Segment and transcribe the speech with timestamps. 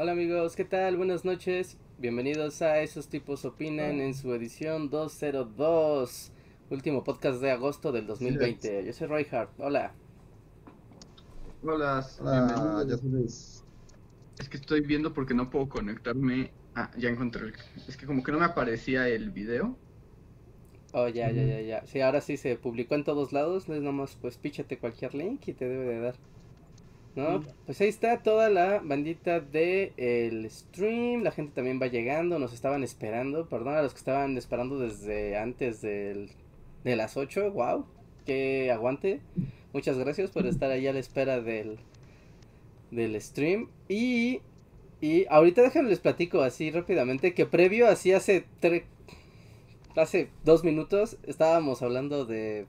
[0.00, 0.96] hola amigos, ¿qué tal?
[0.96, 1.76] Buenas noches.
[1.98, 6.32] Bienvenidos a Esos tipos opinan en su edición 202,
[6.70, 8.86] último podcast de agosto del 2020.
[8.86, 9.50] Yo soy Roy Hart.
[9.58, 9.92] Hola.
[11.62, 13.34] Hola, Hola, ya bienvenidos.
[13.34, 13.64] sabes.
[14.38, 16.50] Es que estoy viendo porque no puedo conectarme.
[16.74, 17.48] Ah, ya encontré.
[17.48, 17.54] el-
[17.86, 19.76] Es que como que no me aparecía el video.
[20.92, 21.86] Oh, ya, ya, ya, ya.
[21.86, 23.68] Sí, ahora sí se publicó en todos lados.
[23.68, 26.14] No es nomás, pues píchate cualquier link y te debe de dar.
[27.16, 27.44] ¿No?
[27.66, 31.22] Pues ahí está toda la bandita de el stream.
[31.22, 32.38] La gente también va llegando.
[32.38, 33.48] Nos estaban esperando.
[33.48, 36.30] Perdón a los que estaban esperando desde antes del,
[36.84, 37.50] de las 8.
[37.52, 37.86] Wow.
[38.24, 39.20] Que aguante.
[39.72, 41.78] Muchas gracias por estar ahí a la espera del,
[42.90, 43.68] del stream.
[43.88, 44.40] Y,
[45.00, 48.82] y ahorita déjenme les platico así rápidamente que previo, así hace tres,
[49.96, 52.66] hace dos minutos estábamos hablando de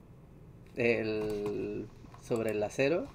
[0.76, 1.86] el,
[2.22, 3.08] sobre el acero.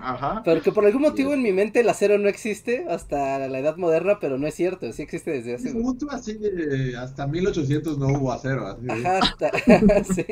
[0.00, 0.42] Ajá.
[0.44, 3.76] Pero que por algún motivo en mi mente el acero no existe hasta la edad
[3.76, 5.72] moderna, pero no es cierto, sí existe desde hace...
[5.72, 8.66] Tú, así de hasta 1800 no hubo acero.
[8.66, 10.24] Así de- Ajá, hasta- sí.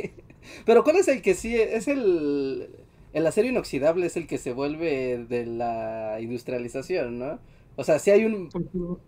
[0.65, 1.55] Pero ¿cuál es el que sí?
[1.56, 2.69] Es el...
[3.12, 7.39] El acero inoxidable es el que se vuelve de la industrialización, ¿no?
[7.77, 8.50] O sea, sí hay un...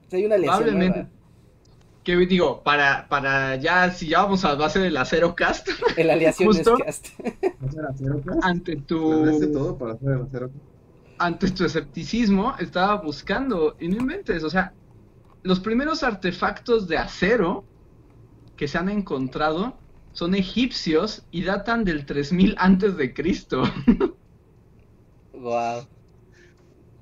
[0.08, 0.98] sí hay una aleación Probablemente.
[1.00, 1.10] nueva.
[2.04, 6.56] Que digo, para, para ya, si ya vamos a base del acero cast, El aleación
[6.56, 7.08] es cast.
[7.60, 10.50] hacer acero, ante tu, todo para hacer el acero.
[11.18, 14.74] ante tu escepticismo, estaba buscando, y no inventes, o sea,
[15.42, 17.68] los primeros artefactos de acero
[18.56, 19.80] que se han encontrado
[20.12, 23.62] son egipcios y datan del 3000 antes de Cristo.
[25.32, 25.86] Wow.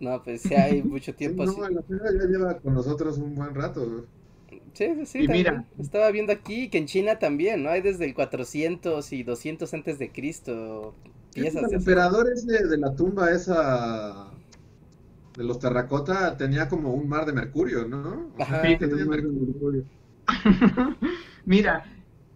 [0.00, 1.60] No, pues sí hay mucho Sí, tiempo así.
[1.60, 4.09] no, el acero ya lleva con nosotros un buen rato.
[4.75, 5.28] Sí, sí, sí, Y también.
[5.28, 5.66] mira.
[5.78, 7.71] Estaba viendo aquí que en China también, ¿no?
[7.71, 10.97] Hay desde el 400 y 200 antes de Cristo
[11.34, 12.03] piezas el de acero.
[12.03, 14.31] emperador ese de la tumba esa
[15.34, 18.33] de los terracota tenía como un mar de mercurio, ¿no?
[18.37, 18.78] O sea, Ajá.
[18.78, 19.87] ¿qué Sí, tenía un mar de mercurio?
[21.44, 21.84] Mira,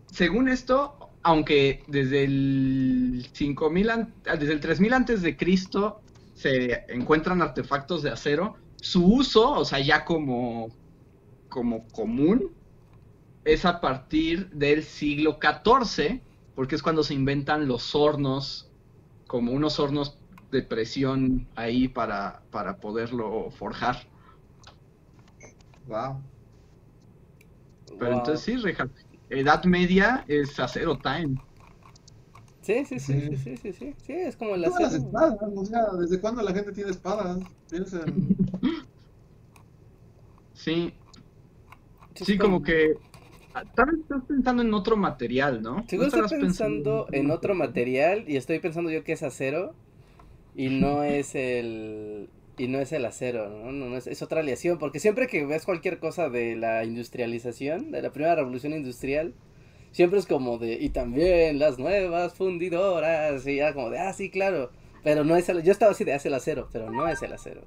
[0.06, 6.84] según esto, aunque desde el 5000 an- ah, desde el 3000 antes de Cristo se
[6.88, 10.68] encuentran artefactos de acero, su uso, o sea, ya como
[11.56, 12.54] como común
[13.44, 18.72] es a partir del siglo XIV, porque es cuando se inventan los hornos,
[19.26, 24.10] como unos hornos de presión ahí para, para poderlo forjar.
[25.86, 26.22] Wow.
[27.98, 28.12] Pero Wow.
[28.12, 28.90] entonces sí, Reja,
[29.28, 31.38] Edad Media es acero time.
[32.60, 33.56] Sí, sí, sí, sí, Sí.
[33.56, 36.72] sí, sí, sí, es como el Todas las espadas, o sea, ¿desde cuándo la gente
[36.72, 37.38] tiene espadas?
[37.70, 38.36] Piensen.
[40.52, 41.00] Sí,
[42.16, 42.94] Sí, sí, es como que
[43.54, 45.76] ah, tal vez estás pensando en otro material, ¿no?
[45.90, 49.74] ¿No estoy pensando en otro material y estoy pensando yo que es acero
[50.54, 52.28] y no es el
[52.58, 53.72] y no es el acero, ¿no?
[53.72, 57.90] No, no es, es otra aleación, porque siempre que ves cualquier cosa de la industrialización,
[57.90, 59.34] de la primera revolución industrial,
[59.92, 64.30] siempre es como de y también las nuevas fundidoras y ya como de ah sí,
[64.30, 64.70] claro,
[65.02, 67.32] pero no es el yo estaba así de hace el acero, pero no es el
[67.32, 67.62] acero.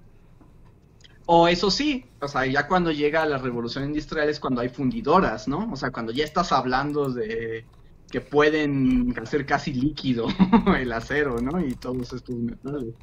[1.32, 5.48] O eso sí, o sea, ya cuando llega la revolución industrial es cuando hay fundidoras,
[5.48, 5.72] ¿no?
[5.72, 7.66] O sea, cuando ya estás hablando de
[8.10, 10.26] que pueden hacer casi líquido
[10.76, 11.64] el acero, ¿no?
[11.64, 12.96] Y todos estos metales.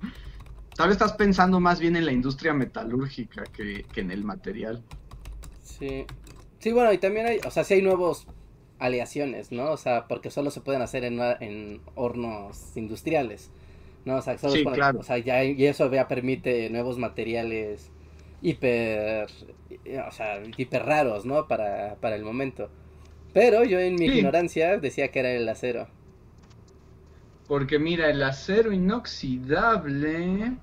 [0.75, 4.83] Tal vez estás pensando más bien en la industria metalúrgica que, que en el material.
[5.63, 6.05] Sí.
[6.59, 8.27] Sí, bueno, y también hay, o sea, sí hay nuevos
[8.81, 9.71] aleaciones, ¿no?
[9.71, 13.53] O sea, porque solo se pueden hacer en, en hornos industriales,
[14.05, 14.17] ¿no?
[14.17, 14.99] O sea, solo Sí, claro.
[14.99, 17.93] o sea, ya, y eso ya permite nuevos materiales
[18.41, 19.29] hiper,
[20.07, 21.47] o sea, hiper raros, ¿no?
[21.49, 22.73] Para, para el momento.
[23.33, 24.13] Pero yo en mi Sí.
[24.15, 25.91] ignorancia decía que era el acero.
[27.47, 30.59] Porque mira, el acero inoxidable,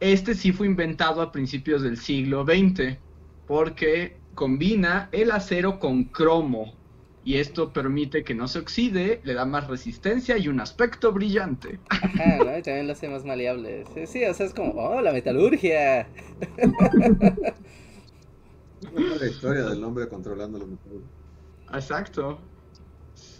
[0.00, 3.02] este sí fue inventado a principios del siglo XX,
[3.46, 6.79] porque combina el acero con cromo,
[7.22, 11.78] y esto permite que no se oxide, le da más resistencia y un aspecto brillante.
[11.90, 12.56] Ajá, ¿no?
[12.56, 13.84] Y también lo hace más maleable.
[13.94, 16.00] Sí, sí, o sea, es como, oh, la metalurgia.
[16.00, 16.06] Es
[19.20, 21.02] la historia del hombre controlando los metales.
[21.74, 22.40] Exacto.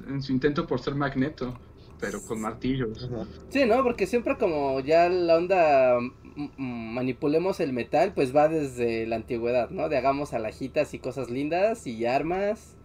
[0.07, 1.59] En su intento por ser magneto.
[1.99, 3.05] pero con martillos.
[3.05, 3.27] Ajá.
[3.49, 3.83] Sí, ¿no?
[3.83, 9.17] Porque siempre como ya la onda mm, mm, manipulemos el metal, pues va desde la
[9.17, 9.89] antigüedad, ¿no?
[9.89, 12.77] De hagamos alhajitas y cosas lindas y armas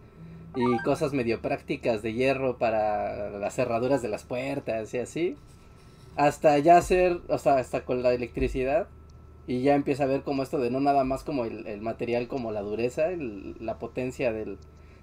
[0.56, 5.36] y cosas medio prácticas de hierro para las cerraduras de las puertas y así.
[6.16, 8.88] Hasta ya hacer, o sea, hasta con la electricidad.
[9.46, 12.28] Y ya empieza a ver como esto de no nada más como el, el material,
[12.28, 14.58] como la dureza, el- la potencia del,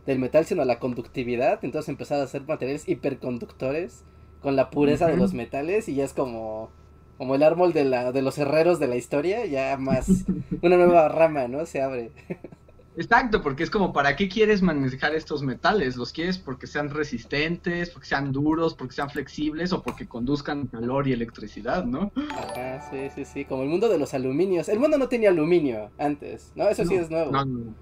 [0.05, 1.59] del metal, sino la conductividad.
[1.63, 4.05] Entonces empezar a hacer materiales hiperconductores
[4.41, 6.71] con la pureza de los metales y ya es como
[7.17, 10.25] como el árbol de la de los herreros de la historia, ya más
[10.61, 11.65] una nueva rama, ¿no?
[11.65, 12.11] Se abre.
[12.95, 15.95] Exacto, porque es como, ¿para qué quieres manejar estos metales?
[15.95, 21.07] ¿Los quieres porque sean resistentes, porque sean duros, porque sean flexibles o porque conduzcan calor
[21.07, 22.11] y electricidad, ¿no?
[22.37, 24.69] Ajá, sí, sí, sí, como el mundo de los aluminios.
[24.69, 26.69] El mundo no tenía aluminio antes, ¿no?
[26.69, 27.31] Eso sí es nuevo.
[27.31, 27.75] No, no.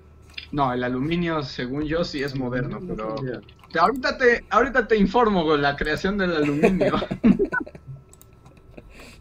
[0.51, 3.15] No, el aluminio, según yo, sí es moderno, No pero...
[3.79, 6.93] Ahorita te, ahorita te informo con la creación del aluminio.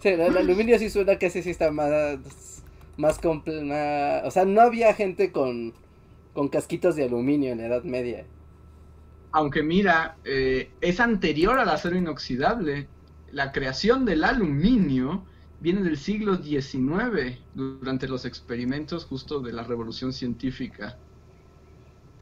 [0.02, 2.59] Sí, el, el aluminio sí suena que ese sí está más
[3.00, 5.74] más comple- más- o sea, no había gente con
[6.32, 8.24] con casquitos de aluminio en la Edad Media.
[9.32, 12.88] Aunque mira, eh, es anterior al acero inoxidable.
[13.32, 15.24] La creación del aluminio
[15.60, 20.98] viene del siglo XIX, durante los experimentos justo de la revolución científica.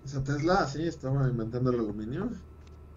[0.05, 2.31] O sea, Tesla, sí, estaba inventando el aluminio.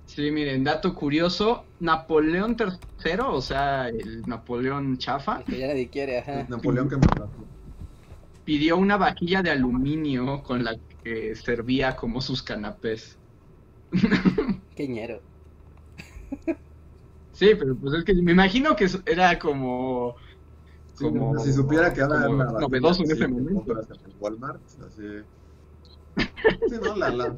[0.05, 6.19] Sí, miren, dato curioso, Napoleón III, o sea, el Napoleón chafa, Que ya nadie quiere,
[6.19, 6.45] ajá.
[6.49, 7.31] Napoleón que mató.
[8.51, 13.17] Pidió una vajilla de aluminio con la que servía como sus canapés.
[14.75, 15.23] Qué ñero.
[17.31, 20.17] Sí, pero pues es que me imagino que era como...
[20.95, 23.71] Sí, como si supiera que era una novedoso en ese momento.
[23.71, 25.01] en Walmart, así.
[26.67, 27.37] Sí, no, la- la-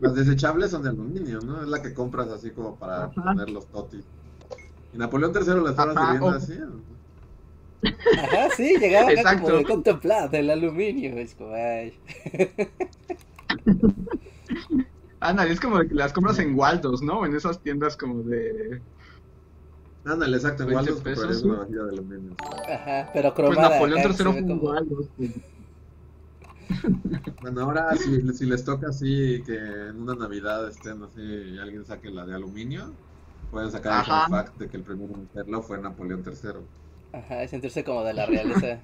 [0.00, 1.62] las desechables son de aluminio, ¿no?
[1.62, 3.22] Es la que compras así como para Ajá.
[3.22, 4.04] poner los totis.
[4.92, 6.54] Y Napoleón III la estaba sirviendo o- así.
[8.18, 11.16] Ajá, sí, llegaba acá como de contemplar el aluminio.
[11.18, 11.92] Es como, ay.
[15.20, 17.24] Ándale, es como de que las compras en Waldos, ¿no?
[17.24, 18.80] En esas tiendas como de...
[20.04, 21.46] Ándale, exacto, en 20 Waldos pesos, ¿sí?
[21.46, 22.36] una vajilla de aluminio.
[22.68, 23.70] Ajá, pero Pues cromada.
[23.70, 25.06] Napoleón acá, III fue como- Waldos.
[25.16, 25.30] pues.
[27.40, 31.84] Bueno, ahora si, si les toca así que en una Navidad estén así y alguien
[31.86, 32.92] saque la de aluminio,
[33.50, 34.28] pueden sacar el Ajá.
[34.28, 36.50] fact de que el primero en hacerlo fue Napoleón III.
[37.14, 38.78] Ajá, y sentirse como de la realeza.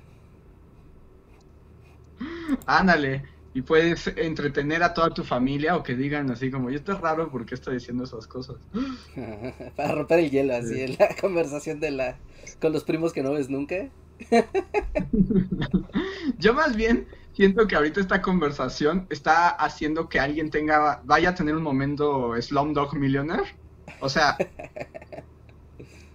[2.67, 3.23] Ándale,
[3.55, 7.01] y puedes entretener a toda tu familia o que digan así como, yo esto es
[7.01, 8.57] raro porque está diciendo esas cosas.
[9.77, 10.81] Para romper el hielo, así, Sí.
[10.83, 12.17] en la conversación de la.
[12.61, 13.89] con los primos que no ves nunca.
[16.39, 21.35] Yo más bien siento que ahorita esta conversación está haciendo que alguien tenga, vaya a
[21.35, 23.55] tener un momento Slumdog Millionaire.
[24.01, 24.37] O sea,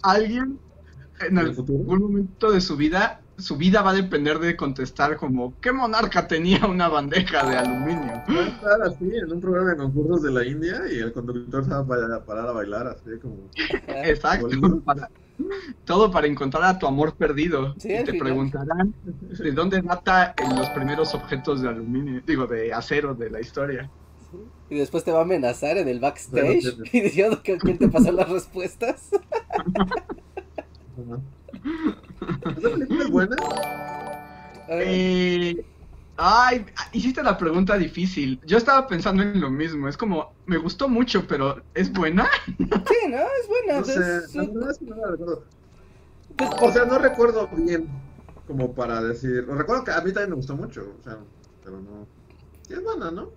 [0.04, 0.60] alguien
[1.20, 1.86] en ¿En el futuro?
[1.86, 6.28] algún momento de su vida, su vida va a depender de contestar como, ¿qué monarca
[6.28, 8.24] tenía una bandeja de aluminio?
[8.28, 11.64] Va a estar así en un programa de concursos de la India y el conductor
[11.64, 13.52] se va a pa- parar a bailar así como...
[13.88, 15.10] Exacto, para-
[15.86, 17.76] todo para encontrar a tu amor perdido.
[17.78, 18.18] Sí, y te final.
[18.18, 23.42] preguntarán de dónde data en los primeros objetos de aluminio, digo, de acero de la
[23.42, 23.92] historia.
[24.70, 27.78] Y después te va a amenazar en el backstage Bueno, sí, y diciendo que quién
[27.80, 29.10] te pasó las respuestas.
[30.98, 31.22] Ajá.
[32.58, 33.36] ¿Esa película es buena?
[34.68, 35.56] Eh,
[36.18, 38.40] ay, hiciste la pregunta difícil.
[38.46, 39.88] Yo estaba pensando en lo mismo.
[39.88, 42.28] Es como, me gustó mucho, pero ¿es buena?
[42.88, 43.18] Sí, ¿no?
[43.18, 43.80] Es buena.
[43.80, 45.44] No sé, es- que no la recuerdo.
[46.38, 47.90] pues, O sea, no recuerdo bien
[48.48, 49.46] como para decir...
[49.48, 51.18] Recuerdo que a mí también me gustó mucho, o sea,
[51.64, 52.08] pero no...
[52.68, 53.32] Sí es buena, ¿no?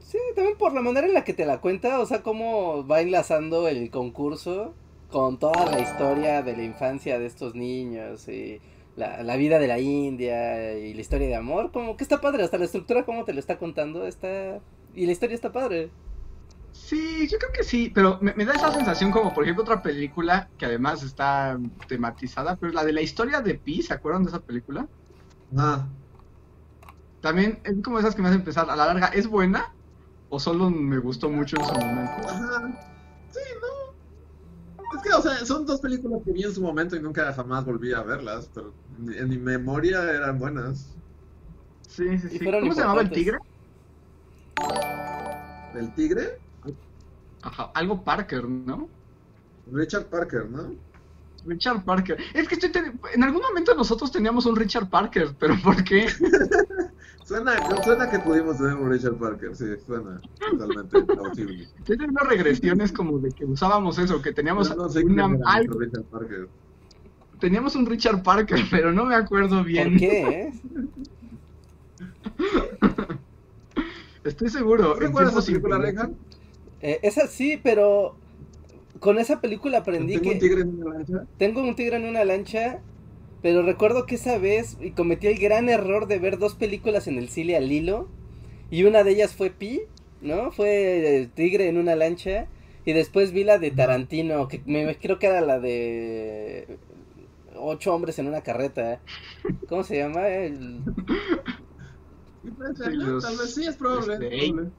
[0.00, 3.00] Sí, también por la manera en la que te la cuenta, o sea, cómo va
[3.00, 4.74] enlazando el concurso
[5.10, 8.62] con toda la historia de la infancia de estos niños y
[8.96, 12.44] la, la vida de la India y la historia de amor, como que está padre,
[12.44, 14.62] hasta la estructura como te lo está contando está...
[14.92, 15.92] Y la historia está padre.
[16.72, 19.82] Sí, yo creo que sí, pero me, me da esa sensación como, por ejemplo, otra
[19.82, 24.30] película que además está tematizada, pero la de la historia de Pi, ¿se acuerdan de
[24.30, 24.88] esa película?
[25.56, 25.88] Ah,
[27.20, 29.74] También es como esas que me hacen pensar, a la larga, ¿es buena?
[30.28, 32.22] ¿O solo me gustó mucho en su momento?
[32.22, 32.90] ajá.
[33.32, 33.79] Sí, no.
[34.92, 37.64] Es que, o sea, son dos películas que vi en su momento y nunca jamás
[37.64, 38.74] volví a verlas, pero
[39.16, 40.96] en, mi memoria eran buenas.
[41.88, 42.50] Sí, sí, sí.
[42.60, 43.38] ¿Cómo se llamaba el tigre?
[45.74, 46.40] ¿El tigre?
[47.42, 48.90] Ajá, algo Parker, ¿no?
[49.66, 50.74] Richard Parker, ¿no?
[51.44, 52.18] Richard Parker.
[52.34, 56.06] Es que estoy ten- en algún momento nosotros teníamos un Richard Parker, pero ¿por qué?
[57.30, 57.52] Suena,
[57.84, 60.20] suena que pudimos tener un Richard Parker, sí, suena
[60.50, 61.68] totalmente plausible.
[61.84, 66.02] Tienen unas regresiones como de que usábamos eso, que teníamos no sé una- algo- Richard
[66.06, 66.48] Parker.
[67.38, 69.90] teníamos un Richard Parker, pero no me acuerdo bien.
[69.90, 70.52] ¿Por qué, eh?
[74.24, 74.94] Estoy seguro.
[74.94, 76.12] ¿Tú en recuerdas esa película, Reinhardt?
[76.82, 78.16] Eh, Esa sí, pero
[78.98, 81.24] con esa película aprendí Tengo que un tigre en una lancha.
[81.38, 82.80] tengo un tigre en una lancha,
[83.42, 87.18] pero recuerdo que esa vez y cometí el gran error de ver dos películas en
[87.18, 88.08] el cine al hilo
[88.70, 89.82] y una de ellas fue Pi,
[90.22, 90.50] ¿no?
[90.52, 92.46] Fue el tigre en una lancha
[92.84, 96.78] y después vi la de Tarantino, que me creo que era la de
[97.56, 99.00] ocho hombres en una carreta.
[99.68, 100.28] ¿Cómo se llama?
[100.28, 100.80] El-
[102.42, 102.50] Sí,
[102.84, 103.06] Sí, ¿no?
[103.06, 104.14] los- Tal vez sí, es probable.
[104.14, 104.70] este, es probable.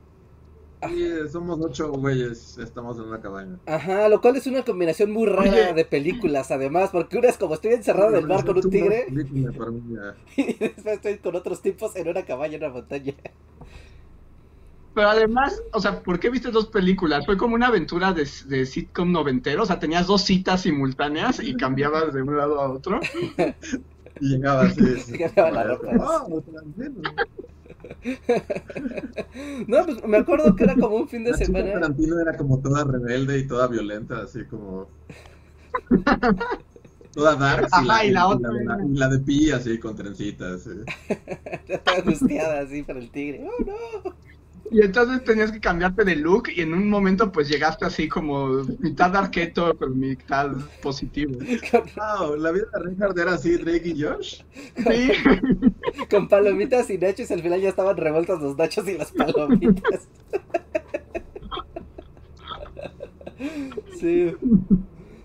[0.81, 3.59] Sí, somos ocho güeyes, estamos en una cabaña.
[3.67, 5.73] Ajá, lo cual es una combinación muy rara Oye.
[5.73, 9.05] de películas, además, porque una es como estoy encerrado en el mar con un tigre
[10.35, 13.13] y después estoy con otros tipos en una cabaña en una montaña.
[14.93, 17.25] Pero además, o sea, ¿por qué viste dos películas?
[17.25, 21.55] Fue como una aventura de, de sitcom noventero, o sea, tenías dos citas simultáneas y
[21.55, 22.99] cambiabas de un lado a otro.
[24.19, 24.99] Y llegaba así.
[24.99, 25.11] sí.
[25.17, 26.25] Llegaba la ropa.
[29.67, 31.73] No, pues me acuerdo que era como un fin de La chica semana.
[31.73, 34.87] Tarantino era como toda rebelde y toda violenta, así como.
[37.13, 37.67] Toda dark.
[37.71, 40.63] Ajá, y la y otra de- era- y la de Pi, así con trencitas.
[40.63, 40.69] sí.
[41.67, 43.45] Estaba angustiada así para el tigre.
[43.45, 44.15] Oh, no.
[44.71, 48.63] Y entonces tenías que cambiarte de look y en un momento pues llegaste así como
[48.79, 50.51] mitad arqueto con mitad
[50.81, 51.37] positivo.
[51.97, 54.43] Wow, la vida de Reinhardt era así, Drake y Josh.
[54.77, 55.11] Sí,
[56.09, 60.07] Con palomitas y nachos y al final ya estaban revueltos los nachos y las palomitas.
[63.99, 64.35] Sí.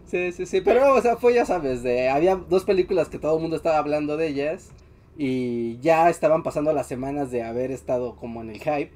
[0.04, 0.60] Sí, sí, sí.
[0.60, 3.78] Pero, o sea, fue, ya sabes, de, había dos películas que todo el mundo estaba
[3.78, 4.70] hablando de ellas.
[5.18, 8.92] Y ya estaban pasando las semanas de haber estado como en el hype.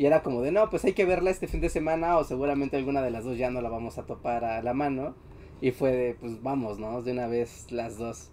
[0.00, 2.74] Y era como de, no, pues hay que verla este fin de semana o seguramente
[2.78, 5.14] alguna de las dos ya no la vamos a topar a la mano.
[5.60, 7.02] Y fue de, pues vamos, ¿no?
[7.02, 8.30] De una vez las dos.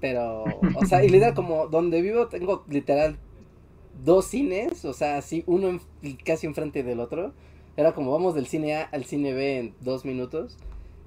[0.00, 3.18] Pero, o sea, y literal como donde vivo tengo literal
[4.02, 5.68] dos cines, o sea, así uno
[6.02, 7.34] en- casi enfrente del otro.
[7.76, 10.56] Era como vamos del cine A al cine B en dos minutos.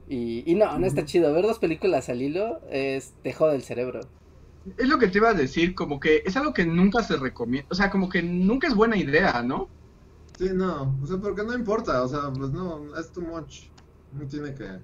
[0.08, 1.34] Y, y no, no está chido.
[1.34, 4.02] Ver dos películas al hilo es te jode el cerebro.
[4.66, 7.68] Es lo que te iba a decir, como que es algo que nunca se recomienda,
[7.72, 9.72] o sea, como que nunca es buena idea, ¿no?
[10.38, 13.72] Sí, no, o sea, porque no importa, o sea, pues no, es too much.
[14.10, 14.82] No tiene que,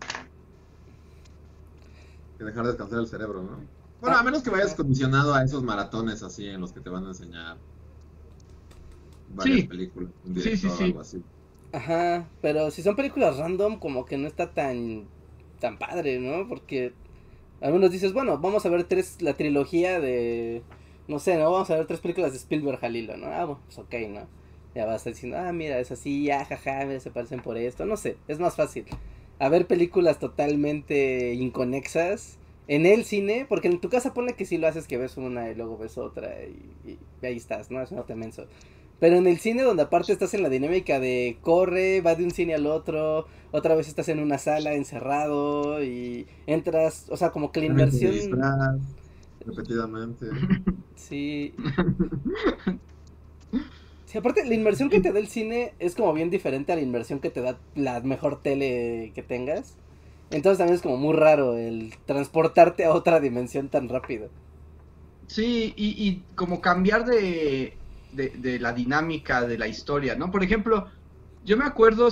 [2.37, 3.69] que dejar descansar el cerebro, ¿no?
[3.99, 7.05] Bueno, a menos que vayas condicionado a esos maratones así en los que te van
[7.05, 7.61] a enseñar
[9.27, 9.65] varias Sí.
[9.65, 10.85] películas, un Sí, sí, director o sí.
[10.85, 11.23] algo así.
[11.71, 15.11] Ajá, pero si son películas random, como que no está tan,
[15.59, 16.47] tan padre, ¿no?
[16.49, 16.97] Porque
[17.61, 20.61] algunos dices, bueno, vamos a ver tres, la trilogía de,
[21.07, 21.51] no sé, ¿no?
[21.51, 23.27] Vamos a ver tres películas de Spielberg al ¿no?
[23.27, 24.27] Ah, bueno, pues ok, ¿no?
[24.75, 27.97] Ya vas diciendo, ah, mira, es así, ah, jaja, mira, se parecen por esto, no
[27.97, 28.85] sé, es más fácil.
[29.39, 32.37] A ver películas totalmente inconexas
[32.67, 35.49] en el cine, porque en tu casa pone que sí lo haces que ves una
[35.49, 37.81] y luego ves otra y, y ahí estás, ¿no?
[37.81, 38.45] Es un menso.
[38.99, 42.31] Pero en el cine donde aparte estás en la dinámica de corre, va de un
[42.31, 47.51] cine al otro, otra vez estás en una sala encerrado y entras, o sea, como
[47.51, 48.29] que la distraes
[49.45, 50.25] repetidamente.
[50.95, 51.53] Sí.
[54.05, 56.81] Sí, aparte la inmersión que te da el cine es como bien diferente a la
[56.81, 59.75] inmersión que te da la mejor tele que tengas.
[60.31, 64.29] Entonces también es como muy raro el transportarte a otra dimensión tan rápido.
[65.27, 67.73] Sí, y, y como cambiar de,
[68.11, 70.31] de, de la dinámica de la historia, ¿no?
[70.31, 70.89] Por ejemplo,
[71.43, 72.09] yo me acuerdo,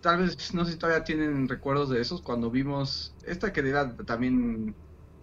[0.00, 3.96] tal vez, no sé si todavía tienen recuerdos de esos, cuando vimos esta que era
[3.96, 4.74] también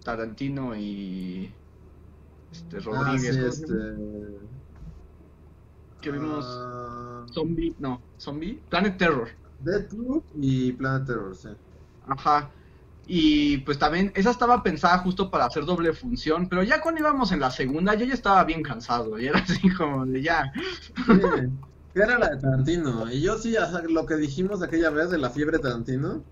[0.04, 1.58] Tarantino y
[2.50, 3.74] este Ah, Rodríguez, sí, ¿cómo se este...
[6.00, 9.28] que vimos ah, Zombie, no, Zombie, Planet Terror.
[9.58, 11.48] Deathloop y Planet Terror, sí.
[12.06, 12.50] Ajá.
[13.06, 17.32] Y pues también, esa estaba pensada justo para hacer doble función, pero ya cuando íbamos
[17.32, 20.52] en la segunda, yo ya estaba bien cansado, y era así como de ya.
[21.94, 23.10] Sí, era la de Tarantino.
[23.10, 23.54] Y yo sí,
[23.88, 26.22] lo que dijimos aquella vez de la fiebre Tarantino.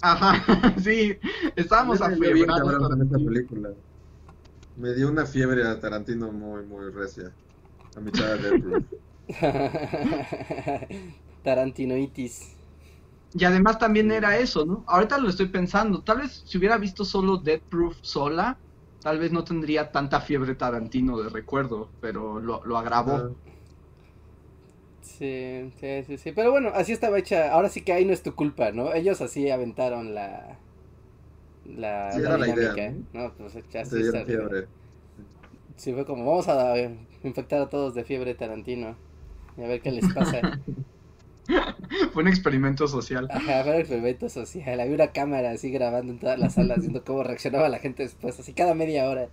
[0.00, 0.42] Ajá,
[0.82, 1.18] sí,
[1.56, 3.70] estábamos afiebrados esta película.
[4.76, 7.32] Me dio una fiebre a Tarantino muy, muy recia.
[7.96, 8.82] A mitad de.
[11.44, 12.56] Tarantinoitis.
[13.34, 14.84] Y además también era eso, ¿no?
[14.88, 18.60] Ahorita lo estoy pensando, tal vez si hubiera visto solo Death Proof sola,
[19.00, 23.28] tal vez no tendría tanta fiebre Tarantino de recuerdo, pero lo, lo agravó.
[23.28, 23.54] Ah,
[25.00, 26.32] Sí, sí, sí, sí.
[26.32, 27.52] Pero bueno, así estaba hecha.
[27.52, 28.92] Ahora sí que ahí no es tu culpa, ¿no?
[28.94, 30.64] Ellos así aventaron la.
[31.64, 32.98] La, Sí, la era la idea, dinámica.
[33.12, 33.34] ¿no?
[33.36, 34.68] pues así está fiebre.
[35.76, 36.74] Sí, fue como, vamos a
[37.22, 38.96] infectar a todos de fiebre Tarantino.
[39.56, 40.42] Y a ver qué les pasa.
[42.12, 43.28] Fue un experimento social.
[43.30, 44.80] Ajá, fue un experimento social.
[44.80, 48.38] Había una cámara así grabando en todas las salas, viendo cómo reaccionaba la gente después,
[48.38, 49.28] así cada media hora.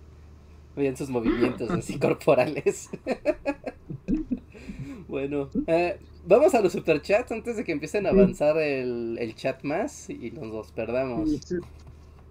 [0.76, 2.90] Veían sus movimientos así corporales.
[5.08, 9.62] bueno, eh, vamos a los superchats antes de que empiecen a avanzar el, el chat
[9.64, 11.30] más y nos los perdamos.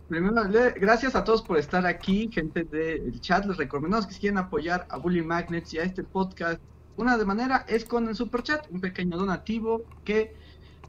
[0.07, 0.43] Primero,
[0.75, 3.45] gracias a todos por estar aquí, gente del chat.
[3.45, 6.61] Les recomendamos que si quieren apoyar a Bully Magnets y a este podcast,
[7.01, 10.35] una de manera es con el super chat, un pequeño donativo que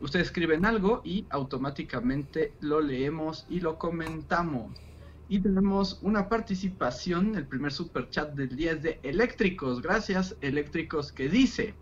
[0.00, 4.78] ustedes escriben algo y automáticamente lo leemos y lo comentamos.
[5.30, 9.80] Y tenemos una participación, el primer super chat del día es de Eléctricos.
[9.80, 11.74] Gracias, Eléctricos, que dice.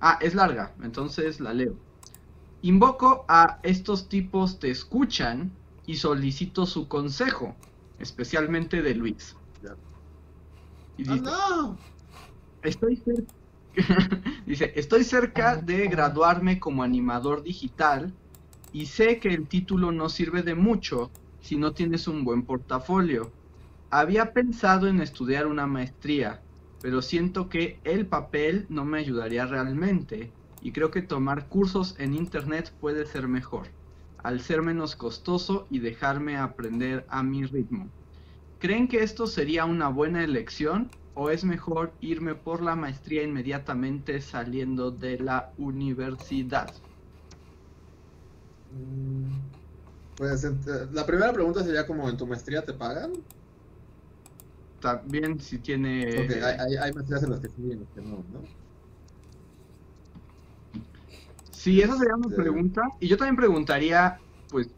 [0.00, 1.76] Ah, es larga, entonces la leo.
[2.62, 5.52] Invoco a estos tipos te escuchan
[5.86, 7.54] y solicito su consejo,
[8.00, 9.36] especialmente de Luis.
[10.96, 11.78] Y dice, no!
[12.62, 13.37] Estoy cerca.
[14.46, 18.12] dice, estoy cerca de graduarme como animador digital
[18.72, 23.30] y sé que el título no sirve de mucho si no tienes un buen portafolio.
[23.90, 26.42] Había pensado en estudiar una maestría,
[26.82, 32.14] pero siento que el papel no me ayudaría realmente y creo que tomar cursos en
[32.14, 33.68] internet puede ser mejor,
[34.22, 37.88] al ser menos costoso y dejarme aprender a mi ritmo.
[38.58, 44.20] ¿Creen que esto sería una buena elección o es mejor irme por la maestría inmediatamente
[44.22, 46.72] saliendo de la universidad?
[48.70, 49.50] Mm,
[50.16, 53.12] Pues ent- la primera pregunta sería como, ¿en tu maestría te pagan?
[54.80, 56.14] También si tiene...
[56.16, 58.42] Porque hay, hay, hay maestrías en las que sí y en las que no, ¿no?
[61.50, 62.82] Sí, esa sería una Este- pregunta.
[63.00, 64.68] Y yo también preguntaría, pues,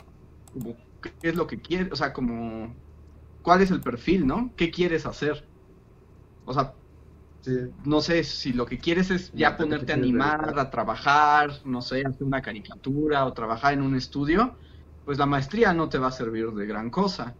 [0.53, 1.93] como, ¿qué es lo que quieres?
[1.93, 2.83] O sea, como,
[3.43, 4.55] ¿cuál es el perfil, no?
[4.57, 5.50] ¿Qué quieres hacer?
[6.45, 6.75] O sea,
[7.43, 7.53] Sí.
[7.85, 10.71] no sé, si lo que quieres es Ya ya te- te ponerte a animar, a
[10.71, 14.59] trabajar, no sé, hacer una caricatura o trabajar en un estudio,
[15.05, 17.39] pues la maestría no te va a servir de gran cosa.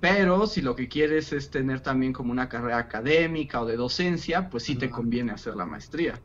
[0.00, 4.48] Pero si lo que quieres es tener también como una carrera académica o de docencia,
[4.50, 6.22] pues sí te conviene hacer la maestría.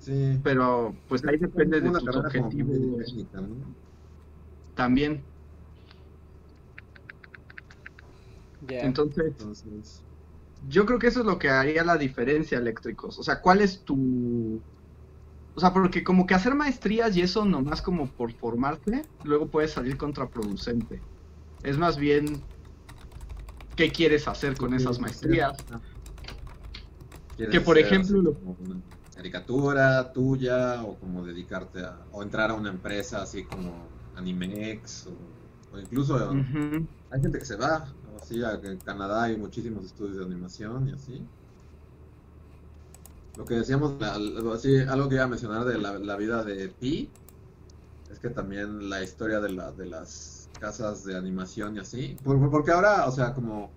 [0.00, 0.40] Sí.
[0.42, 3.26] Pero pues ahí depende de tus objetivos
[4.74, 5.33] también.
[8.68, 10.02] Entonces, Entonces,
[10.68, 13.18] yo creo que eso es lo que haría la diferencia, eléctricos.
[13.18, 14.60] O sea, ¿cuál es tu...
[15.54, 19.68] O sea, porque como que hacer maestrías y eso nomás como por formarse, luego puede
[19.68, 21.00] salir contraproducente.
[21.62, 22.42] Es más bien,
[23.76, 25.56] ¿qué quieres hacer con esas maestrías?
[27.36, 28.36] ¿quieres Que, por hacer ejemplo,
[29.14, 35.76] caricatura tuya o como dedicarte a o entrar a una empresa así como Animex o,
[35.76, 36.32] o incluso
[37.10, 37.86] hay gente que se va
[38.24, 41.22] así en Canadá hay muchísimos estudios de animación y así.
[43.36, 47.10] Lo que decíamos la- algo que iba a mencionar de la, vida de Pi
[48.10, 52.16] es que también la historia de la de las casas de animación y así.
[52.22, 53.70] Por- por- porque ahora o sea como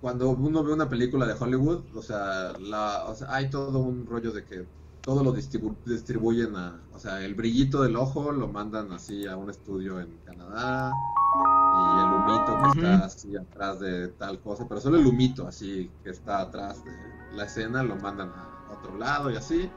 [0.00, 4.06] cuando uno ve una película de Hollywood, o sea, la, o sea, hay todo un
[4.06, 4.66] rollo de que
[5.02, 9.36] todo lo distribu- distribuyen a, o sea, el brillito del ojo lo mandan así a
[9.36, 14.80] un estudio en Canadá y el humito que está así atrás de tal cosa, pero
[14.80, 16.92] solo el humito así que está atrás de
[17.30, 19.76] la escena lo mandan a otro lado y así.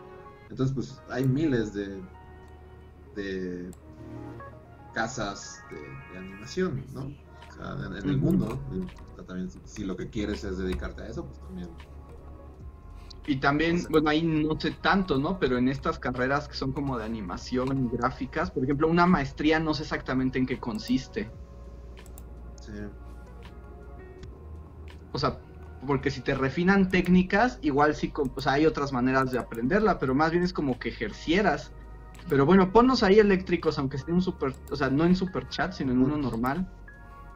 [0.49, 2.09] Entonces, pues hay miles de,
[3.15, 3.75] de
[4.91, 7.19] casas de, de animación, ¿no?
[7.47, 8.65] O sea, en, en el mundo.
[8.71, 8.91] Y,
[9.25, 11.81] también si, si lo que quieres es dedicarte a eso, pues también.
[13.27, 15.37] Y también, O sea- bueno, ahí no sé tanto, ¿no?
[15.39, 19.59] Pero en estas carreras que son como de animación y gráficas, por ejemplo, una maestría
[19.59, 21.35] no sé exactamente en qué consiste.
[25.11, 25.39] O sea,
[25.85, 30.15] porque si te refinan técnicas, igual sí, o sea, hay otras maneras de aprenderla, pero
[30.15, 31.71] más bien es como que ejercieras.
[32.29, 35.47] Pero bueno, ponnos ahí eléctricos, aunque esté en un super, o sea, no en super
[35.49, 36.69] chat, sino en uno normal.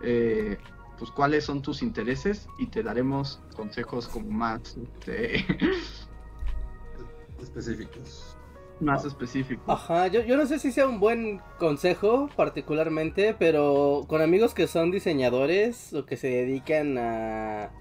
[0.02, 0.58] Eh,
[0.98, 5.46] pues cuáles son tus intereses y te daremos consejos como más, este,
[7.42, 8.38] Específicos.
[8.82, 9.66] Más específicos.
[9.68, 14.68] Ajá, yo, yo no sé si sea un buen consejo particularmente, pero con amigos que
[14.68, 17.72] son diseñadores o que se dedican a,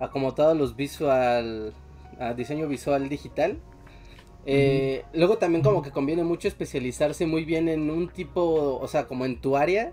[0.00, 1.72] a como todos los visual,
[2.18, 3.58] a diseño visual digital,
[4.46, 9.06] eh, luego también como que conviene mucho especializarse muy bien en un tipo, o sea,
[9.06, 9.92] como en tu área,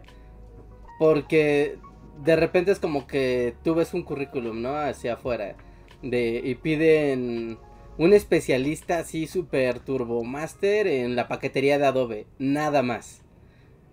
[0.99, 1.77] porque
[2.23, 4.75] de repente es como que tú ves un currículum, ¿no?
[4.75, 5.55] Hacia afuera,
[6.01, 7.59] de, y piden
[7.97, 10.23] un especialista así super turbo
[10.61, 13.21] en la paquetería de Adobe, nada más,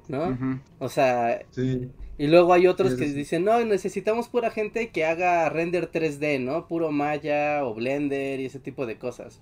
[0.08, 0.60] ¿no?
[0.78, 1.90] O sea, Sí.
[2.16, 6.68] Y luego hay otros que dicen, no, necesitamos pura gente que haga render 3D, ¿no?
[6.68, 9.40] Puro Maya o Blender y ese tipo de cosas.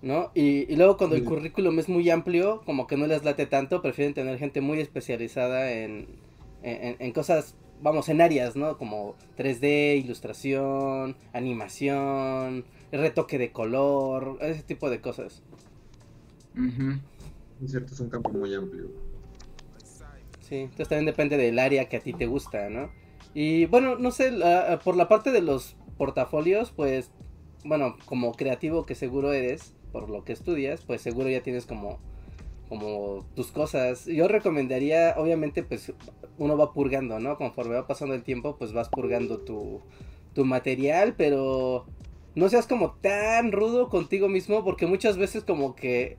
[0.00, 0.30] ¿No?
[0.34, 4.14] Y, luego cuando el currículum es muy amplio, como que no les late tanto, prefieren
[4.14, 6.06] tener gente muy especializada en,
[6.62, 8.78] en cosas, vamos, en áreas, ¿no?
[8.78, 15.42] Como 3D, ilustración, animación, retoque de color, ese tipo de cosas.
[17.62, 18.90] Es cierto, es un campo muy amplio.
[20.40, 22.90] Sí, entonces también depende del área que a ti te gusta, ¿no?
[23.34, 24.32] Y bueno, no sé,
[24.82, 27.10] por la parte de los portafolios, pues,
[27.64, 31.98] bueno, como creativo que seguro eres, por lo que estudias, pues seguro ya tienes como,
[32.74, 34.06] como tus cosas.
[34.06, 35.92] Yo recomendaría, obviamente, pues
[36.38, 37.36] uno va purgando, ¿no?
[37.36, 39.80] Conforme va pasando el tiempo, pues vas purgando tu,
[40.32, 41.86] tu material, pero
[42.34, 46.18] no seas como tan rudo contigo mismo, porque muchas veces como que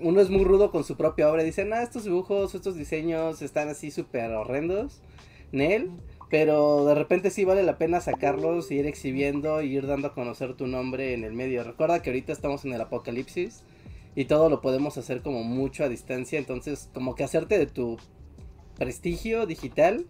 [0.00, 1.42] uno es muy rudo con su propia obra.
[1.42, 5.02] Dicen, ah, estos dibujos, estos diseños están así súper horrendos,
[5.52, 5.90] Nel.
[6.30, 10.14] Pero de repente sí vale la pena sacarlos, y ir exhibiendo y ir dando a
[10.14, 11.62] conocer tu nombre en el medio.
[11.62, 13.62] Recuerda que ahorita estamos en el apocalipsis
[14.14, 16.38] y todo lo podemos hacer como mucho a distancia.
[16.38, 17.98] Entonces, como que hacerte de tu
[18.76, 20.06] prestigio digital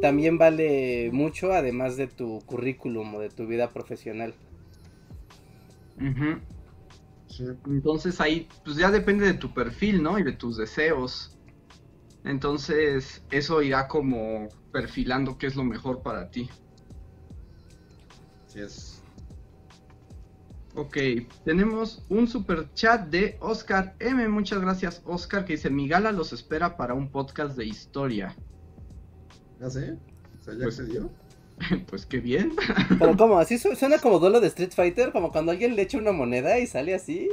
[0.00, 4.34] también vale mucho, además de tu currículum o de tu vida profesional.
[7.66, 10.18] Entonces ahí, pues ya depende de tu perfil, ¿no?
[10.18, 11.36] Y de tus deseos.
[12.24, 16.48] Entonces, eso irá como perfilando qué es lo mejor para ti.
[18.46, 18.93] Así es.
[20.76, 20.96] Ok,
[21.44, 24.26] tenemos un super chat de Oscar M.
[24.28, 28.34] Muchas gracias, Oscar, que dice: Mi gala los espera para un podcast de historia.
[29.60, 29.96] ¿Ya sé?
[30.40, 30.80] O sea, ya pues,
[31.86, 32.54] Pues qué bien.
[32.98, 36.10] Pero como, así suena como duelo de Street Fighter, como cuando alguien le echa una
[36.10, 37.28] moneda y sale así.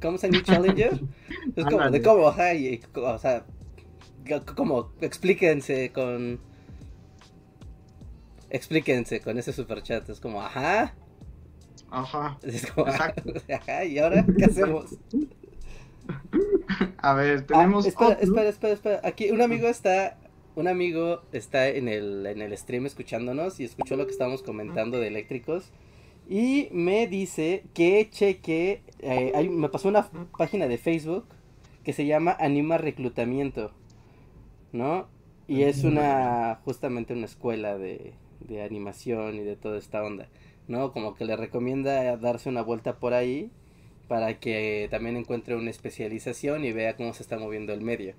[0.00, 1.00] ¿Cómo se New Challenger?
[1.56, 3.44] Es como de cómo, ajá, y, o sea,
[4.56, 6.40] como, explíquense con...
[8.48, 10.94] Explíquense con ese super chat, es como, ajá.
[11.92, 12.38] Ajá.
[12.42, 12.86] Es como,
[13.54, 14.96] ajá, ¿y ahora qué hacemos?
[16.96, 17.84] A ver, tenemos...
[17.86, 20.16] Ah, espera, espera, espera, espera, aquí un amigo está
[20.54, 24.98] un amigo está en el, en el stream escuchándonos y escuchó lo que estábamos comentando
[24.98, 25.70] de eléctricos.
[26.28, 31.26] Y me dice que cheque, eh, me pasó una página de Facebook
[31.84, 33.72] que se llama Anima Reclutamiento,
[34.72, 35.08] ¿no?
[35.48, 40.28] Y es una, justamente una escuela de, de animación y de toda esta onda,
[40.72, 40.92] ¿no?
[40.92, 43.52] Como que le recomienda darse una vuelta por ahí
[44.08, 48.14] para que también encuentre una especialización y vea cómo se está moviendo el medio.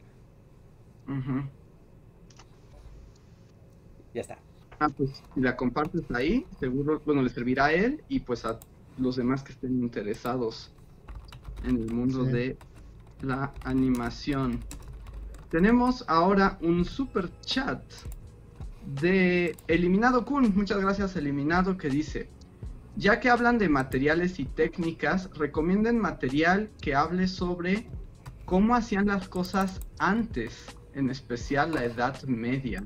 [4.14, 4.38] Ya está.
[4.80, 8.60] Ah, pues si la compartes ahí, seguro, bueno, le servirá a él y pues a
[8.98, 10.72] los demás que estén interesados
[11.64, 12.58] en el mundo de
[13.22, 14.60] la animación.
[15.50, 17.82] Tenemos ahora un super chat
[19.02, 20.52] de Eliminado Kun.
[20.56, 22.28] Muchas gracias, Eliminado, que dice:
[22.96, 27.88] Ya que hablan de materiales y técnicas, recomienden material que hable sobre
[28.46, 32.84] cómo hacían las cosas antes, en especial la Edad Media.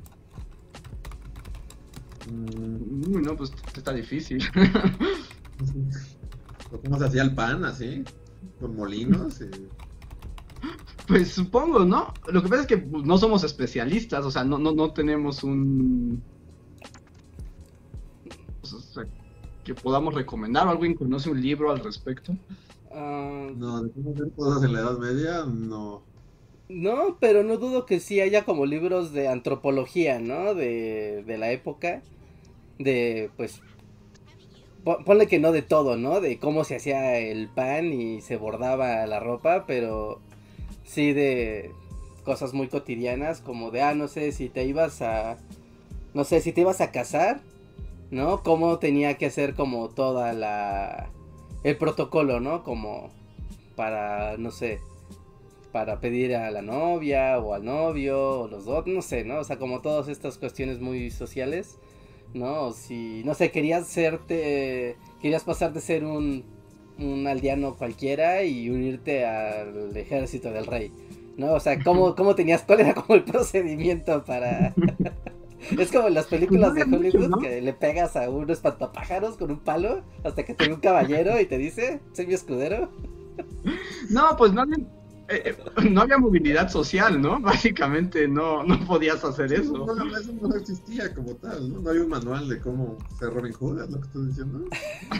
[2.32, 4.44] Mm, no, pues está difícil.
[6.84, 8.04] ¿Cómo se hacía el pan así?
[8.60, 9.42] ¿Con molinos?
[11.08, 12.14] Pues supongo, ¿no?
[12.32, 15.44] Lo que pasa es que pues, no somos especialistas, o sea, no, no, no tenemos
[15.44, 16.22] un...
[19.68, 22.34] que podamos recomendar o alguien conoce un libro al respecto.
[22.90, 26.02] Ah, no, de cómo hacer cosas en la Edad Media, no.
[26.70, 30.56] No, pero no dudo que sí haya como libros de antropología, ¿no?
[30.56, 32.02] De, de la época
[32.80, 33.62] de, pues,
[35.06, 36.22] ponle que no de todo, ¿no?
[36.22, 40.22] De cómo se hacía el pan y se bordaba la ropa, pero
[40.86, 41.72] sí de
[42.24, 45.38] cosas muy cotidianas, como de, ah, no sé, si te ibas a,
[46.14, 47.42] no sé, si te ibas a casar,
[48.12, 48.44] ¿no?
[48.44, 51.10] Cómo tenía que hacer como toda la,
[51.64, 52.64] el protocolo, ¿no?
[52.64, 53.10] Como
[53.76, 54.80] para, no sé,
[55.72, 59.40] para pedir a la novia o al novio o los dos, no sé, ¿no?
[59.40, 61.80] O sea, como todas estas cuestiones muy sociales
[62.34, 62.72] ¿no?
[62.72, 66.44] Si, no sé, querías serte, querías pasar de ser un,
[67.00, 70.92] un aldeano cualquiera y unirte al ejército del rey,
[71.38, 71.54] ¿no?
[71.54, 74.74] O sea, ¿cómo, cómo tenías, cuál era como el procedimiento para...
[75.78, 79.60] es como en las películas de Hollywood que le pegas a un espantapájaros con un
[79.60, 82.92] palo hasta que te ve un caballero y te dice, soy mi escudero.
[84.10, 84.64] No, pues no,
[85.30, 87.40] eh, eh, no había movilidad social, ¿no?
[87.42, 89.86] Básicamente no, no podías hacer eso.
[89.86, 91.82] No, eso no existía como tal, ¿no?
[91.82, 94.60] No había un manual de cómo ser Robin Hood, es lo que estoy diciendo.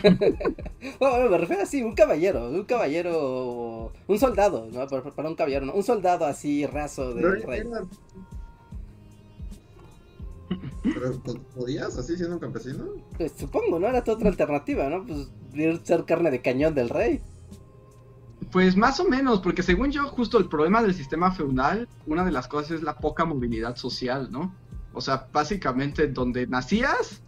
[0.98, 4.86] bueno, me refiero así, un caballero, un caballero, un soldado, ¿no?
[4.86, 5.74] Para, un caballero, ¿no?
[5.74, 7.64] Un soldado así raso de rey.
[10.82, 12.84] Pero ¿po- ¿podías así siendo un campesino?
[13.16, 13.86] Pues supongo, ¿no?
[13.88, 15.04] Era tu otra alternativa, ¿no?
[15.04, 17.20] Pues ir ser carne de cañón del rey.
[18.52, 22.32] Pues más o menos, porque según yo, justo el problema del sistema feudal, una de
[22.32, 24.54] las cosas es la poca movilidad social, ¿no?
[24.94, 27.20] O sea, básicamente donde nacías,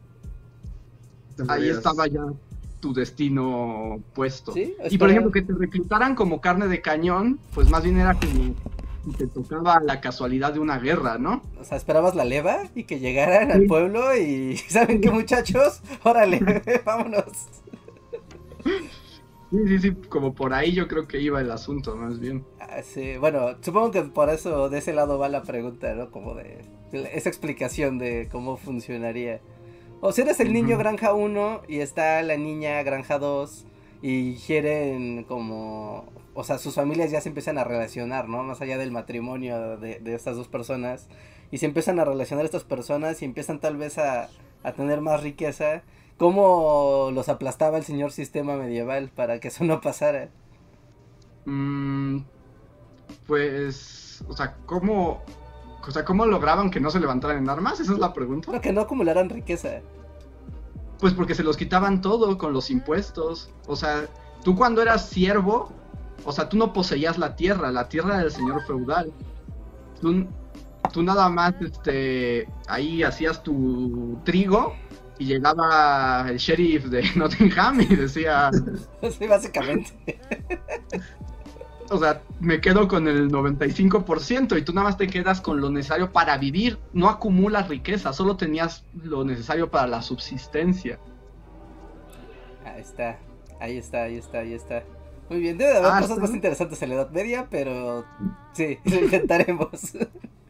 [1.49, 2.23] ahí estaba ya
[2.81, 4.53] tu destino puesto.
[4.53, 8.15] Sí, Y por ejemplo, que te reclutaran como carne de cañón, pues más bien era
[8.15, 8.55] como
[9.05, 11.43] si te tocaba la casualidad de una guerra, ¿no?
[11.59, 13.67] O sea, esperabas la leva y que llegaran al Sí.
[13.67, 15.83] pueblo y ¿saben qué muchachos?
[16.05, 16.41] Órale,
[16.85, 17.49] vámonos.
[19.51, 22.47] Sí, sí, sí, como por ahí yo creo que iba el asunto, más bien.
[22.61, 26.11] Ah, sí, bueno, supongo que por eso de ese lado va la pregunta, ¿no?
[26.11, 29.41] Como de esa explicación de cómo funcionaría.
[30.01, 33.67] O si eres el niño granja 1 y está la niña granja 2
[34.03, 36.05] y quieren como...
[36.41, 38.43] O sea, sus familias ya se empiezan a relacionar, ¿no?
[38.43, 41.07] Más allá del matrimonio de, de estas dos personas.
[41.51, 44.31] Y se empiezan a relacionar estas personas y empiezan tal vez a,
[44.63, 45.83] a tener más riqueza.
[46.17, 50.31] ¿Cómo los aplastaba el señor sistema medieval para que eso no pasara?
[51.45, 52.21] Mm,
[53.27, 55.23] pues, o sea, ¿cómo,
[55.87, 57.81] o sea, ¿cómo lograban que no se levantaran en armas?
[57.81, 58.47] Esa es la pregunta.
[58.47, 59.81] Bueno, que no acumularan riqueza.
[61.01, 63.51] Pues porque se los quitaban todo con los impuestos.
[63.67, 64.07] O sea,
[64.43, 65.71] tú cuando eras siervo,
[66.25, 69.13] o sea, tú no poseías la tierra, la tierra del señor feudal.
[70.01, 70.27] Tú,
[70.93, 74.75] tú nada más, este, ahí hacías tu trigo
[75.19, 78.51] y llegaba el sheriff de Nottingham y decía,
[79.19, 79.91] Sí, básicamente.
[81.91, 85.71] o sea, me quedo con el 95% y tú nada más te quedas con lo
[85.71, 86.79] necesario para vivir.
[86.93, 90.99] No acumulas riqueza, solo tenías lo necesario para la subsistencia.
[92.65, 93.19] Ahí está,
[93.61, 94.83] ahí está, ahí está, ahí está.
[95.31, 98.05] Muy bien, debe de haber Ah, cosas más interesantes en la Edad Media, pero
[98.53, 99.71] sí, lo intentaremos.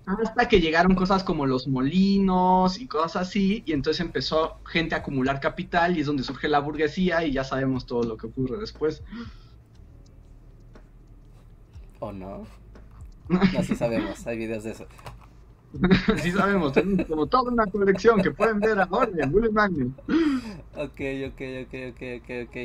[0.06, 4.98] Hasta que llegaron cosas como los molinos y cosas así, y entonces empezó gente a
[4.98, 8.58] acumular capital y es donde surge la burguesía y ya sabemos todo lo que ocurre
[8.58, 9.04] después.
[12.00, 12.46] ¿O no?
[13.28, 14.86] No, sí sabemos, hay videos de eso.
[16.16, 19.92] Sí sabemos, tenemos como toda una colección que pueden ver ahora en Bullet Magnet.
[20.74, 22.56] Ok, ok, ok, ok, ok, ok.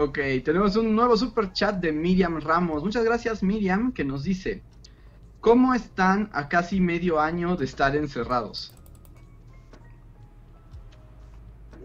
[0.00, 2.84] Ok, tenemos un nuevo super chat de Miriam Ramos.
[2.84, 4.62] Muchas gracias Miriam que nos dice,
[5.40, 8.72] ¿cómo están a casi medio año de estar encerrados?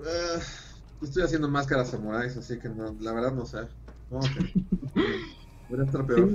[0.05, 0.39] Eh,
[1.01, 3.61] estoy haciendo máscaras samuráis, así que no, la verdad no sé.
[4.93, 5.15] Que
[5.67, 6.29] podría estar peor.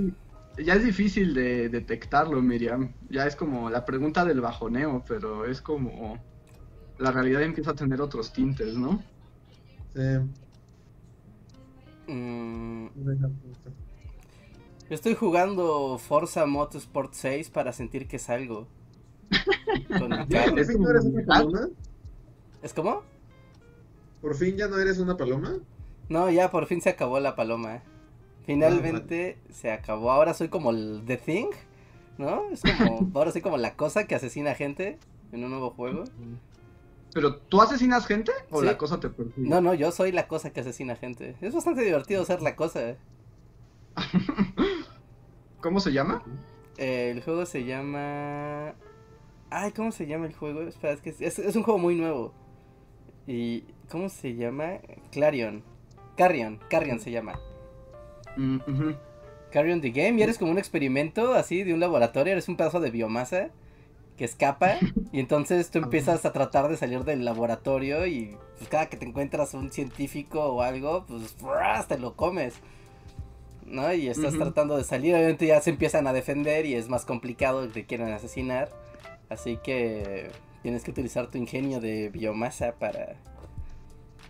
[0.57, 2.93] Sí, ya es difícil de detectarlo, Miriam.
[3.09, 6.21] Ya es como la pregunta del bajoneo, pero es como
[6.97, 9.01] la realidad empieza a tener otros tintes, ¿no?
[9.93, 10.01] Sí.
[12.09, 12.87] Mm,
[14.89, 18.67] yo estoy jugando Forza Motorsport 6 para sentir que salgo.
[19.99, 20.55] Con mi carro.
[20.55, 21.69] ¿Por fin no eres una paloma?
[22.63, 23.03] ¿Es como?
[24.21, 25.59] ¿Por fin ya no eres una paloma?
[26.09, 27.83] No, ya por fin se acabó la paloma.
[28.45, 30.11] Finalmente se acabó.
[30.11, 31.51] Ahora soy como el The Thing,
[32.17, 32.49] ¿no?
[32.51, 34.97] Es como, ahora soy como la cosa que asesina gente
[35.31, 36.05] en un nuevo juego.
[37.13, 38.65] ¿Pero tú asesinas gente o Sí.
[38.65, 39.47] la cosa te persigue?
[39.47, 41.35] No, no, yo soy la cosa que asesina gente.
[41.41, 42.95] Es bastante divertido ser la cosa.
[45.61, 46.23] ¿Cómo se llama?
[46.77, 48.73] Eh, el juego se llama...
[49.49, 50.61] Ay, ¿cómo se llama el juego?
[50.61, 52.33] Espera, es que es, un juego muy nuevo.
[53.25, 54.79] ¿Y cómo se llama?
[55.11, 55.63] Clarion.
[56.15, 57.39] Carrion, Carrion se llama.
[58.37, 58.59] Mm.
[59.51, 62.79] Carrion the Game y eres como un experimento así de un laboratorio, eres un pedazo
[62.79, 63.49] de biomasa
[64.19, 64.75] que escapa
[65.13, 69.05] y entonces tú empiezas a tratar de salir del laboratorio y pues, cada que te
[69.05, 71.87] encuentras un científico o algo, pues ¡fras!
[71.87, 72.53] te lo comes.
[73.65, 73.93] ¿No?
[73.93, 77.61] Y estás tratando de salir, obviamente ya se empiezan a defender y es más complicado
[77.61, 78.69] que te quieran asesinar.
[79.29, 80.31] Así que
[80.63, 83.15] tienes que utilizar tu ingenio de biomasa para...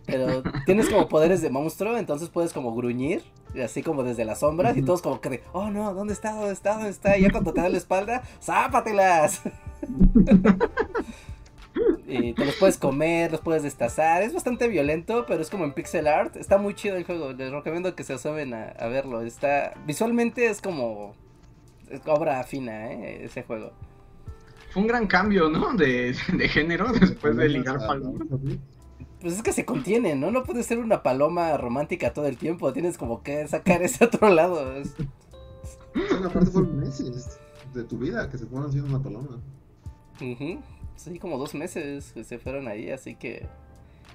[0.06, 3.24] Pero tienes como poderes de monstruo, entonces puedes como gruñir,
[3.64, 6.34] así como desde las sombras, y todos como que de, oh no, ¿dónde está?
[6.34, 6.74] ¿Dónde está?
[6.74, 7.18] ¿Dónde está?
[7.18, 9.42] Y ya cuando te da la espalda, ¡zápatelas!
[12.08, 15.74] y te los puedes comer, los puedes destazar, es bastante violento, pero es como en
[15.74, 19.22] pixel art, está muy chido el juego, les recomiendo que se asomen a, a verlo,
[19.22, 21.16] está, visualmente es como
[21.90, 23.26] es obra fina, ¿eh?
[23.26, 23.72] ese juego.
[24.72, 25.74] Fue un gran cambio, ¿no?
[25.74, 28.28] De, de género después de ligar palomas.
[29.22, 30.32] Pues es que se contiene, ¿no?
[30.32, 34.30] No puedes ser una paloma romántica todo el tiempo, tienes como que sacar ese otro
[34.30, 34.76] lado.
[34.78, 34.96] es-
[35.94, 37.40] Sí, aparte fueron meses
[37.74, 39.40] de tu vida que se fueron haciendo una paloma.
[40.22, 40.60] Ujú.
[40.96, 43.48] Sí, como dos meses que se fueron ahí, así que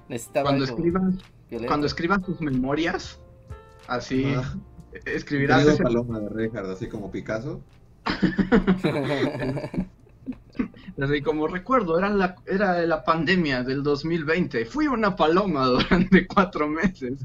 [0.09, 1.03] necesitaba Cuando algo escribas,
[1.51, 1.71] violento.
[1.71, 3.19] cuando escribas tus memorias,
[3.89, 4.55] así Ah,
[5.05, 7.61] escribirás ese- paloma de Richard, así como Picasso.
[11.01, 14.65] Así como recuerdo, era la, era la pandemia del 2020.
[14.67, 17.21] Fui una paloma durante cuatro meses.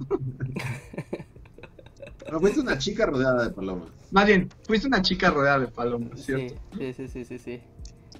[2.25, 3.89] Pero fuiste una chica rodeada de palomas.
[4.11, 6.55] Más bien, fuiste una chica rodeada de palomas, ¿cierto?
[6.77, 7.61] sí, sí, sí, sí, sí.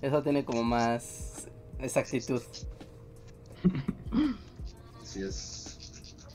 [0.01, 1.47] Eso tiene como más
[1.79, 2.41] exactitud.
[5.01, 5.65] Así es.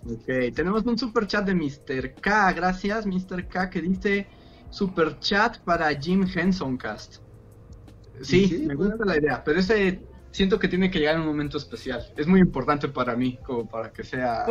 [0.07, 2.14] Ok, tenemos un super chat de Mr.
[2.20, 2.53] K.
[2.53, 3.48] Gracias, Mr.
[3.48, 4.27] K, que dice
[4.70, 7.23] super chat para Jim Henson Cast.
[8.22, 8.92] Sí, Sí, sí, me bueno.
[8.96, 10.00] gusta la idea, pero ese
[10.31, 12.05] siento que tiene que llegar en un momento especial.
[12.16, 14.46] Es muy importante para mí, como para que sea.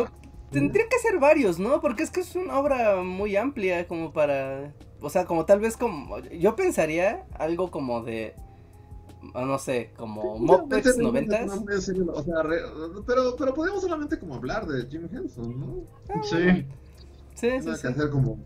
[0.50, 1.80] Tendría que ser varios, ¿no?
[1.80, 4.72] Porque es que es una obra muy amplia como para...
[5.00, 6.18] O sea, como tal vez como...
[6.20, 8.34] Yo pensaría algo como de...
[9.34, 12.60] ah, No sé, como no, en serio, o sea, re-
[13.06, 16.22] pero, pero podemos solamente como hablar de Jim Henson, ¿no?
[16.22, 16.64] Sí.
[17.34, 17.82] Sí, sí, sí.
[17.82, 18.38] que hacer como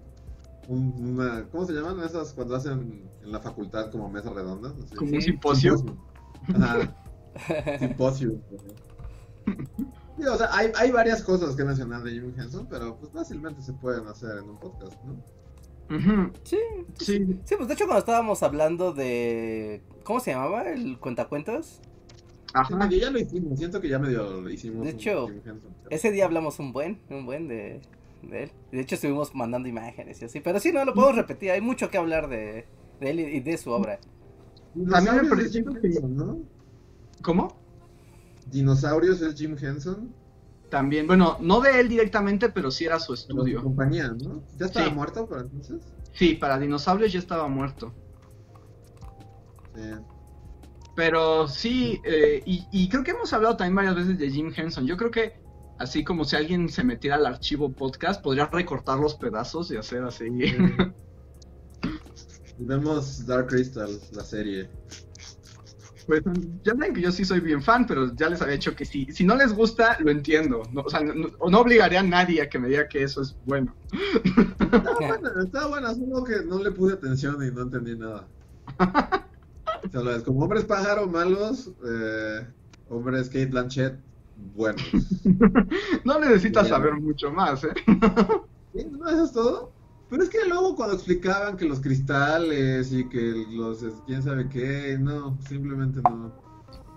[0.69, 4.75] una, ¿cómo se llaman esas cuando hacen en la facultad como mesas redondas?
[4.85, 4.95] Así.
[4.95, 5.17] Como Sí.
[5.17, 5.77] un simposio.
[6.55, 6.95] Ajá,
[7.79, 8.39] simposio.
[10.19, 13.63] Sí, o sea, hay, hay varias cosas que mencionar de Jim Henson, pero pues fácilmente
[13.63, 15.17] se pueden hacer en un podcast, ¿no?
[16.45, 16.59] Sí,
[16.99, 19.83] Sí, sí, pues de hecho cuando estábamos hablando de...
[20.05, 20.69] ¿Cómo se llamaba?
[20.69, 21.81] ¿El cuentacuentos?
[21.81, 22.77] Sí, ajá.
[22.77, 24.85] medio ya lo hicimos, siento que ya medio lo hicimos.
[24.85, 25.29] De hecho.
[25.89, 27.81] Ese día hablamos un buen, un buen de,
[28.23, 28.51] de él.
[28.73, 30.41] De hecho estuvimos mandando imágenes y así.
[30.41, 31.51] Pero sí, no lo podemos repetir.
[31.51, 32.67] Hay mucho que hablar de,
[33.01, 33.99] de él y de su obra.
[34.91, 36.39] También me Dinosaurios es pareció Jim que- Henson, ¿no?
[37.23, 37.57] ¿Cómo?
[38.51, 40.15] Dinosaurios es Jim Henson.
[40.71, 43.63] También, bueno, no de él directamente, pero sí era su estudio.
[43.63, 44.43] compañía, ¿no?
[44.59, 44.93] ¿Ya estaba Sí.
[44.95, 45.83] muerto para entonces?
[46.13, 47.95] Sí, para dinosaurios ya estaba muerto.
[49.75, 49.83] Sí.
[50.95, 54.87] Pero sí, eh, y, y creo que hemos hablado también varias veces de Jim Henson.
[54.87, 55.35] Yo creo que
[55.79, 60.03] así como si alguien se metiera al archivo podcast, podría recortar los pedazos y hacer
[60.05, 60.25] así.
[62.59, 64.69] Vemos Dark Crystal, la serie.
[66.07, 66.23] Pues
[66.65, 69.05] ya saben que yo sí soy bien fan, pero ya les había dicho que si,
[69.13, 70.63] si no les gusta, lo entiendo.
[70.73, 73.37] No, o sea, no, no- obligaré a nadie a que me diga que eso es
[73.45, 73.75] bueno.
[74.59, 78.27] Estaba buena, estaba buena, solo que no le puse atención y no entendí nada.
[79.85, 82.45] O sea, lo es como hombres pájaro malos, eh,
[82.89, 84.01] hombres Kate Blanchett
[84.39, 84.83] buenos.
[86.05, 86.77] No necesitas Bueno.
[86.77, 87.73] saber mucho más, ¿eh?
[88.73, 88.87] ¿Sí?
[88.91, 89.73] ¿No eso es todo?
[90.09, 94.97] Pero es que luego cuando explicaban que los cristales y que los quién sabe qué,
[94.99, 96.33] no, simplemente no.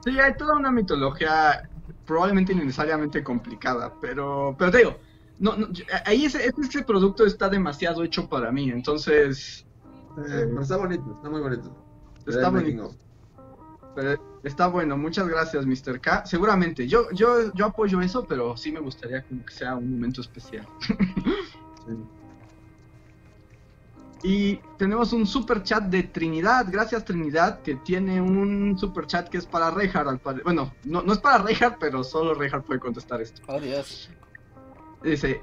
[0.04, 1.70] Sí, hay toda una mitología
[2.06, 4.98] probablemente innecesariamente complicada, pero, pero te digo,
[5.40, 5.68] no, no,
[6.06, 9.66] ahí ese, ese, producto está demasiado hecho para mí, entonces
[10.18, 11.76] Eh, pero está bonito, está muy bonito.
[12.26, 12.96] está bonito.
[13.96, 16.00] Pero está bueno, muchas gracias, Mr.
[16.00, 16.26] K.
[16.26, 20.22] Seguramente, yo, yo, yo apoyo eso, pero sí me gustaría como que sea un momento
[20.22, 20.68] especial.
[21.84, 21.94] Sí.
[24.24, 29.40] Y tenemos un super chat de Trinidad, gracias Trinidad, que tiene un super chat que
[29.40, 30.22] es para Reinhardt.
[30.44, 33.42] Bueno, no, no es para Reinhardt, pero solo Reinhardt puede contestar esto.
[33.48, 34.12] Oh, Dios.
[35.02, 35.42] Dice,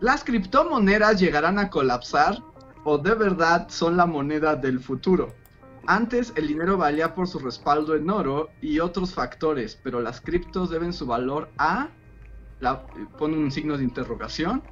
[0.00, 2.38] ¿las criptomonedas llegarán a colapsar
[2.84, 5.34] o de verdad son la moneda del futuro?
[5.86, 10.70] Antes el dinero valía por su respaldo en oro y otros factores, pero las criptos
[10.70, 11.88] deben su valor a...
[12.60, 12.86] La,
[13.18, 14.62] pone un signo de interrogación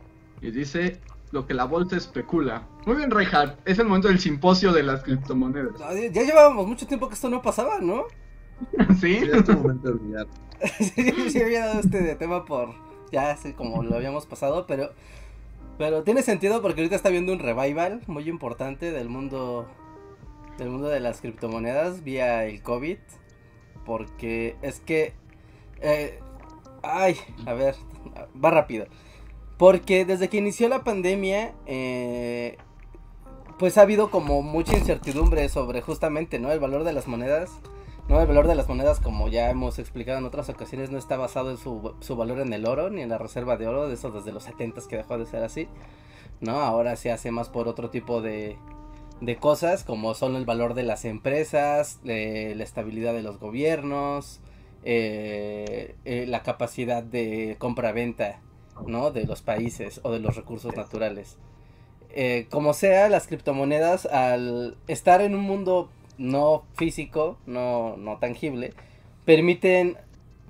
[0.40, 1.00] y dice
[1.32, 2.66] lo que la bolsa especula.
[2.86, 5.72] Muy bien, Reinhardt, es el momento del simposio de las criptomonedas.
[5.78, 8.04] No, Ya llevábamos mucho tiempo que esto no pasaba, ¿no?
[9.00, 9.20] ¿Sí?
[9.20, 10.26] Sí, es tu momento de brillar.
[10.78, 12.74] sí, sí había dado este tema por...
[13.12, 14.90] Ya así como lo habíamos pasado, pero...
[15.78, 19.68] Pero tiene sentido porque ahorita está habiendo un revival muy importante del mundo...
[20.60, 22.98] Del mundo de las criptomonedas vía el COVID.
[23.86, 25.14] Porque es que...
[25.80, 26.20] eh,
[26.82, 27.76] ay, a ver,
[28.44, 28.84] va rápido.
[29.56, 32.58] Porque desde que inició la pandemia, eh,
[33.58, 36.52] pues ha habido como mucha incertidumbre sobre justamente, ¿no?
[36.52, 37.50] El valor de las monedas.
[38.10, 41.16] No, el valor de las monedas, como ya hemos explicado en otras ocasiones, no está
[41.16, 43.94] basado en su, su valor en el oro, ni en la reserva de oro, de
[43.94, 45.68] eso desde los 70 que dejó de ser así.
[46.42, 48.58] No, ahora se hace más por otro tipo de,
[49.20, 54.40] de cosas, como son el valor de las empresas, eh, la estabilidad de los gobiernos,
[54.82, 58.40] eh, eh, la capacidad de compra-venta,
[58.86, 59.10] ¿no?
[59.10, 61.36] De los países o de los recursos naturales.
[62.50, 68.74] Como sea, las criptomonedas, al estar en un mundo no físico, no, no tangible,
[69.24, 69.96] permiten,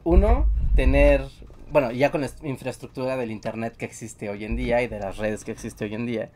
[0.02, 1.26] uno, tener,
[1.70, 5.18] bueno, ya con la infraestructura del Internet que existe hoy en día y de las
[5.18, 6.30] redes que existe hoy en día,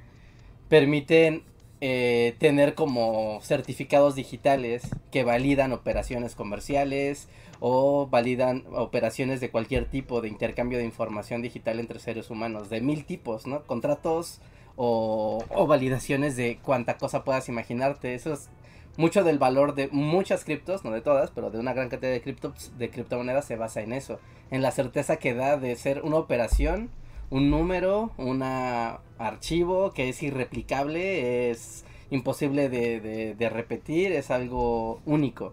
[0.68, 1.42] permiten
[1.86, 7.28] eh, tener como certificados digitales que validan operaciones comerciales
[7.60, 12.80] o validan operaciones de cualquier tipo de intercambio de información digital entre seres humanos, de
[12.80, 13.64] mil tipos, ¿no?
[13.64, 14.40] Contratos
[14.76, 18.14] o, o validaciones de cuánta cosa puedas imaginarte.
[18.14, 18.48] Eso es
[18.96, 22.22] mucho del valor de muchas criptos, no de todas, pero de una gran cantidad de
[22.22, 24.20] criptos, de criptomonedas se basa en eso,
[24.50, 26.88] en la certeza que da de ser una operación,
[27.30, 35.52] un número, un archivo que es irreplicable, es imposible de, repetir, es algo único.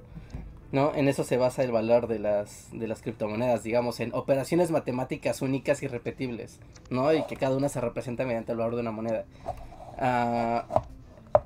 [0.71, 0.95] ¿no?
[0.95, 5.41] En eso se basa el valor de las, de las criptomonedas, digamos, en operaciones matemáticas
[5.41, 7.13] únicas y repetibles, ¿no?
[7.13, 9.25] Y que cada una se representa mediante el valor de una moneda.
[9.97, 10.83] Ah,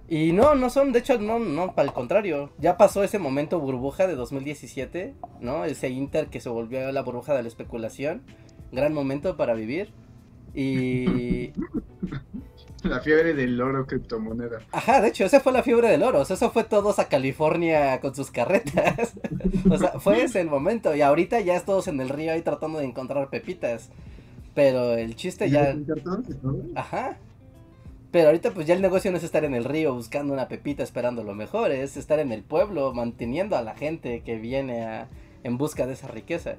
[0.07, 2.51] y no, no son, de hecho, no, no, para el contrario.
[2.59, 5.65] Ya pasó ese momento burbuja de 2017, ¿no?
[5.65, 8.21] Ese Inter que se volvió la burbuja de la especulación.
[8.71, 9.93] Gran momento para vivir.
[10.56, 11.51] Y,
[12.84, 14.60] La fiebre del oro criptomoneda.
[14.72, 16.22] Ajá, de hecho, esa fue la fiebre del oro.
[16.22, 19.14] O sea, eso fue todos a California con sus carretas.
[19.70, 20.95] o sea, fue ese el momento.
[20.95, 23.89] Y ahorita ya es todos en el río ahí tratando de encontrar pepitas.
[24.53, 25.76] Pero el chiste ya.
[26.76, 27.18] Ajá.
[28.12, 30.84] Pero ahorita pues ya el negocio no es estar en el río buscando una pepita
[30.84, 35.10] esperando lo mejor, es estar en el pueblo manteniendo a la gente que viene a,
[35.43, 36.56] en busca de esa riqueza.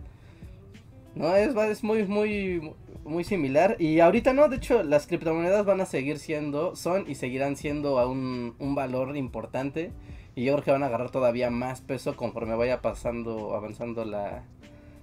[1.16, 3.76] No, es, es muy, muy, muy similar.
[3.78, 8.06] Y ahorita no, de hecho, las criptomonedas van a seguir siendo, son y seguirán siendo
[8.08, 9.92] un, un valor importante.
[10.34, 14.44] Y yo creo que van a agarrar todavía más peso conforme vaya pasando, avanzando la,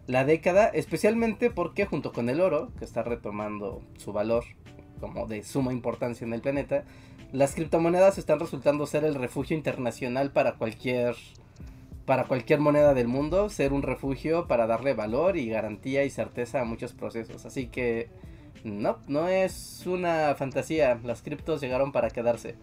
[0.05, 0.67] la década.
[0.67, 4.43] Especialmente porque junto con el oro, que está retomando su valor
[4.99, 6.85] como de suma importancia en el planeta,
[7.31, 11.15] las criptomonedas están resultando ser el refugio internacional para cualquier
[12.05, 16.61] para cualquier moneda del mundo ser un refugio para darle valor y garantía y certeza
[16.61, 17.45] a muchos procesos.
[17.45, 18.09] Así que
[18.63, 20.99] no, no es una fantasía.
[21.03, 22.55] Las criptos llegaron para quedarse.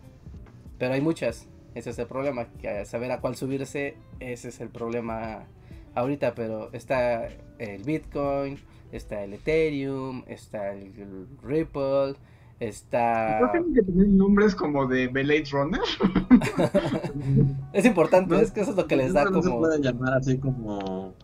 [0.78, 1.48] Pero hay muchas.
[1.74, 2.46] Ese es el problema.
[2.60, 5.46] Que saber a cuál subirse, ese es el problema
[5.94, 6.34] ahorita.
[6.34, 7.28] Pero está
[7.58, 8.58] el Bitcoin,
[8.92, 12.14] está el Ethereum, está el Ripple,
[12.60, 13.40] Está.
[13.40, 15.80] ¿No tienen que tener nombres como de Blade Runner?
[17.72, 19.42] es importante, es que eso es lo que les da no como.
[19.42, 21.14] se puede llamar así como.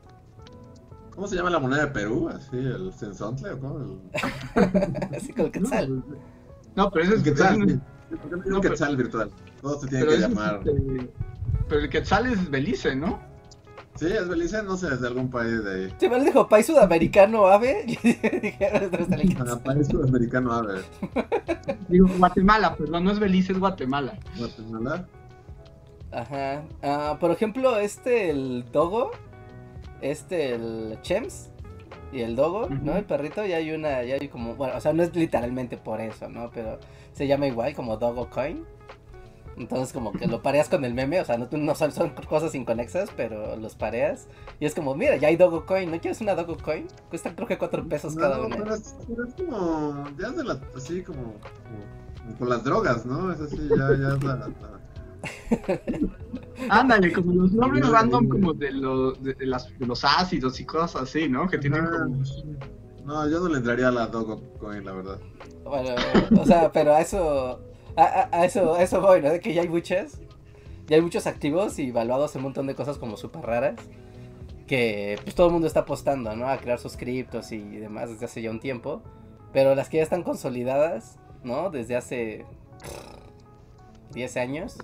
[1.15, 2.31] ¿Cómo se llama la moneda de Perú?
[2.31, 3.79] Así, el Sensontle o cómo?
[3.79, 5.15] El...
[5.17, 6.05] así con el Quetzal.
[6.75, 7.69] No, pero ese es Quetzal.
[7.69, 8.17] Sí.
[8.17, 9.31] ¿Por qué no, Quetzal virtual?
[9.61, 10.63] Todo se tiene que llamar.
[10.65, 11.11] Es este...
[11.69, 13.21] Pero el Quetzal es Belice, ¿no?
[13.97, 15.95] Sí, es Belice, no sé, es de algún país de ahí.
[15.99, 17.87] Sí, me dijo, país sudamericano ave.
[19.65, 20.83] país sudamericano ave.
[21.89, 24.19] Digo, Guatemala, perdón, no es Belice, es Guatemala.
[24.37, 25.07] Guatemala.
[26.13, 26.63] Ajá.
[26.83, 29.13] Uh, por ejemplo, este, el Dogo.
[30.03, 31.51] Este, el Chems.
[32.13, 32.83] Y el Dogo, uh -huh.
[32.83, 32.97] ¿no?
[32.97, 36.01] El perrito, ya hay una, ya hay como, bueno, o sea, no es literalmente por
[36.01, 36.51] eso, ¿no?
[36.55, 36.79] Pero
[37.13, 38.65] se llama igual, como Dogo Coin.
[39.57, 42.55] Entonces como que lo pareas con el meme, o sea, no, no son, son, cosas
[42.55, 44.29] inconexas, pero los pareas.
[44.61, 46.87] Y es como, mira, ya hay Dogo Coin, ¿no quieres una Dogo Coin?
[47.09, 48.57] Cuesta creo que 4 pesos no, cada una.
[48.57, 53.07] Pero es, pero es como, ya es de la, así como, como, con las drogas,
[53.07, 53.33] ¿no?
[53.33, 54.37] Es así, ya, ya es la...
[54.37, 54.51] la...
[56.69, 60.65] Ándale, como los nombres random como de, lo, de, de, las, de, los ácidos y
[60.67, 61.49] cosas así, ¿no?
[61.49, 62.23] Que tienen ah, como...
[63.07, 65.19] No, yo no le entraría a la Dogo Coin, la verdad.
[65.65, 65.95] Bueno,
[66.39, 67.61] o sea, pero a eso...
[67.97, 69.31] A, eso, a eso voy, ¿no?
[69.31, 70.21] De que ya hay muchas.
[70.87, 73.77] Ya hay muchos activos y valuados en un montón de cosas como súper raras.
[74.67, 76.49] Que pues todo el mundo está apostando, ¿no?
[76.49, 79.03] A crear sus criptos y demás desde hace ya un tiempo.
[79.53, 81.71] Pero las que ya están consolidadas, ¿no?
[81.71, 82.45] Desde hace
[84.13, 84.79] 10 años.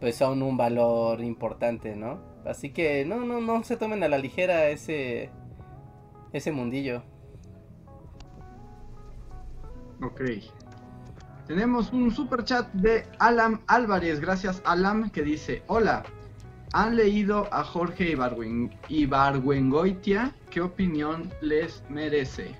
[0.00, 2.18] Pues son un valor importante, ¿no?
[2.44, 5.30] Así que no, no, no se tomen a la ligera ese,
[6.32, 7.02] ese mundillo.
[10.02, 10.22] Ok.
[11.52, 16.02] Tenemos un super chat de Alam Álvarez, gracias Alam, que dice, hola,
[16.72, 20.34] ¿han leído a Jorge Ibargüen Ibargüengoitia?
[20.48, 22.56] ¿Qué opinión les merece?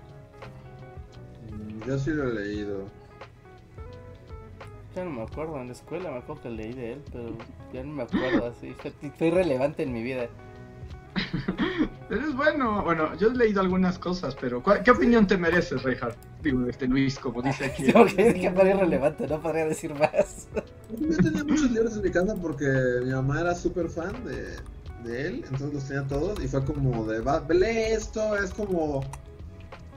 [1.87, 2.85] Yo sí lo he leído.
[4.95, 7.31] Ya no me acuerdo, en la escuela me acuerdo que leí de él, pero
[7.73, 8.77] ya no me acuerdo así,
[9.17, 10.29] fue irrelevante en mi vida.
[12.09, 12.83] Pero es bueno.
[12.83, 16.17] Bueno, yo he leído algunas cosas, pero ¿qué opinión te mereces, Reinhardt?
[16.43, 17.85] Digo, este Luis, como dice aquí.
[17.93, 20.49] Tengo que decir que irrelevante, no podría decir más.
[20.99, 22.67] Yo tenía muchos libros en mi casa porque
[23.05, 24.57] mi mamá era súper fan de,
[25.09, 29.03] de, él, entonces los tenía todos y fue como de, va, lee esto, es como,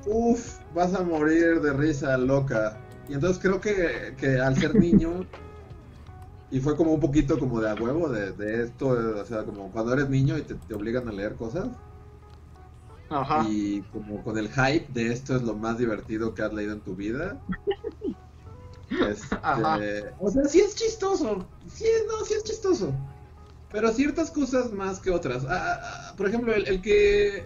[0.05, 2.78] uff, vas a morir de risa loca.
[3.09, 5.26] Y entonces creo que, que al ser niño
[6.52, 9.72] y fue como un poquito como de a huevo de, de esto, o sea, como
[9.72, 11.68] cuando eres niño y te, te, obligan a leer cosas.
[13.10, 13.46] Ajá.
[13.48, 16.82] Y como con el hype de esto es lo más divertido que has leído en
[16.82, 17.41] tu vida.
[18.88, 19.80] Este, Ajá.
[20.20, 21.46] O sea, sí es chistoso.
[21.68, 22.93] Sí, no, sí es chistoso.
[23.72, 25.43] Pero ciertas cosas más que otras.
[25.50, 27.46] Ah, ah, por ejemplo, el, el, que.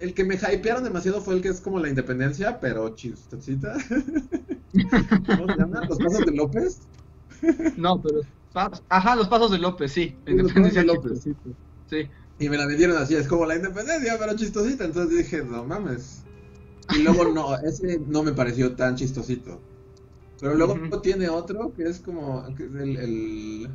[0.00, 3.74] El que me hypearon demasiado fue el que es como la independencia, pero chistosita.
[5.26, 5.82] ¿Cómo se llama?
[5.86, 6.80] ¿Los pasos de López?
[7.76, 8.20] No, pero
[8.88, 10.16] Ajá, los pasos de López, sí.
[10.26, 11.28] Sí, los Independencia de López.
[11.88, 12.08] Sí.
[12.38, 14.84] Y me la vendieron así, es como la independencia, pero chistosita.
[14.84, 16.22] Entonces dije, no mames.
[16.96, 19.60] Y luego no, ese no me pareció tan chistosito.
[20.40, 21.00] Pero luego Ujú.
[21.00, 23.70] tiene otro que es como que es el, el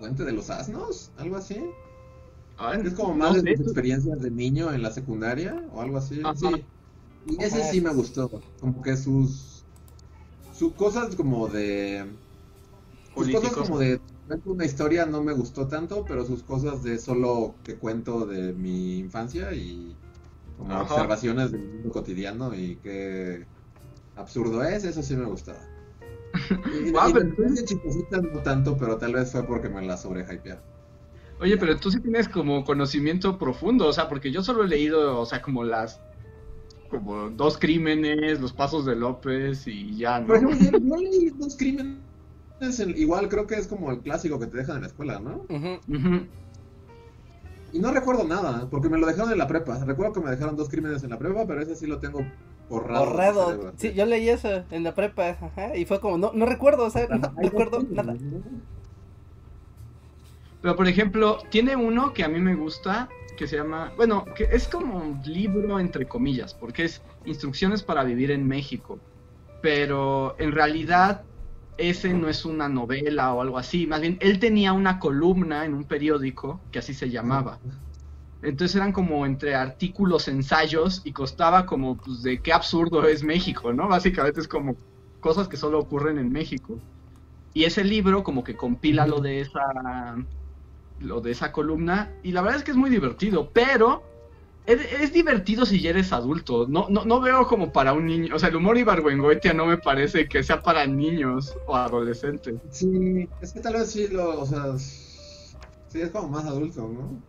[0.00, 1.56] Puente de los Asnos, algo así.
[2.58, 5.98] Ay, Es como no más de tus experiencias de niño en la secundaria o algo
[5.98, 6.20] así.
[6.24, 6.34] Ajá.
[6.34, 6.64] Sí.
[7.28, 8.28] Y ese sí me gustó.
[8.60, 9.64] Como que sus.
[10.52, 12.06] Sus cosas como de.
[13.16, 14.00] Sus cosas como de.
[14.44, 18.98] Una historia no me gustó tanto, pero sus cosas de solo que cuento de mi
[18.98, 19.96] infancia y
[20.56, 20.94] como Ajá.
[20.94, 23.46] observaciones del mundo cotidiano y qué
[24.16, 25.60] absurdo es, eso sí me gustaba.
[26.86, 29.96] Y, Guau, y pero Independencia chistosita no tanto, pero tal vez fue porque me la
[29.96, 30.62] sobrehypearon.
[31.40, 35.20] Oye, pero tú sí tienes como conocimiento profundo, o sea, porque yo solo he leído,
[35.20, 36.00] o sea, como las
[36.88, 40.28] como dos crímenes, los pasos de López y ya, ¿no?
[40.28, 42.05] Por ejemplo, yo, yo leí dos crímenes,
[42.60, 45.44] en- igual creo que es como el clásico que te dejan en la escuela, ¿no?
[45.48, 45.80] Ujú.
[45.88, 46.26] Ujú.
[47.72, 49.82] Y no recuerdo nada, porque me lo dejaron en la prepa.
[49.84, 52.20] Recuerdo que me dejaron dos crímenes en la prepa, pero ese sí lo tengo
[52.68, 53.04] borrado.
[53.06, 53.72] Borrado.
[53.76, 56.90] Sí, yo leí eso en la prepa, ajá, y fue como, no, no recuerdo, o
[56.90, 58.40] sea, no recuerdo crímenes, nada.
[58.40, 58.42] ¿no?
[60.62, 64.44] Pero por ejemplo, tiene uno que a mí me gusta, que se llama, bueno, que
[64.50, 69.00] es como un libro entre comillas, porque es Instrucciones para vivir en México.
[69.60, 71.24] Pero en realidad
[71.78, 75.74] ese no es una novela o algo así, más bien él tenía una columna en
[75.74, 77.58] un periódico que así se llamaba.
[78.42, 83.72] Entonces eran como entre artículos, ensayos y costaba como pues de qué absurdo es México,
[83.72, 83.88] ¿no?
[83.88, 84.76] Básicamente es como
[85.20, 86.78] cosas que solo ocurren en México.
[87.54, 89.62] Y ese libro como que compila lo de esa
[90.98, 94.02] lo de esa columna y la verdad es que es muy divertido, pero
[94.66, 96.66] es, es divertido si ya eres adulto.
[96.68, 99.78] No, no, no veo como para un niño, o sea, el humor Ibargüengoitia no me
[99.78, 102.56] parece que sea para niños o adolescentes.
[102.70, 107.22] Sí, es que tal vez sí lo, o sea, sí es como más adulto, ¿no?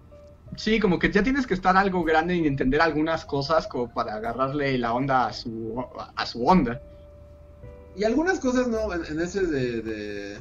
[0.55, 4.15] Sí, como que ya tienes que estar algo grande y entender algunas cosas como para
[4.15, 5.85] agarrarle la onda a su,
[6.15, 6.81] a su onda.
[7.95, 8.93] Y algunas cosas, ¿no?
[8.93, 10.39] En, en ese de, de,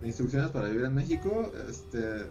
[0.00, 2.26] de instrucciones para vivir en México, este...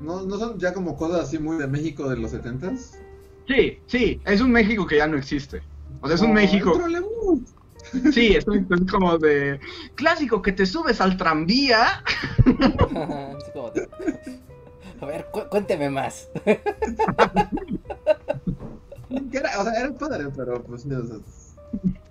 [0.00, 2.98] ¿no, ¿No son ya como cosas así muy de México de los setentas?
[3.46, 5.62] Sí, sí, es un México que ya no existe.
[6.00, 6.72] O sea, es un No, México.
[8.12, 9.60] Sí, es, un- es como de
[9.94, 12.02] clásico que te subes al tranvía.
[15.00, 16.28] A ver, cu- cuénteme más.
[19.32, 20.86] Era, o sea, era padre, pero pues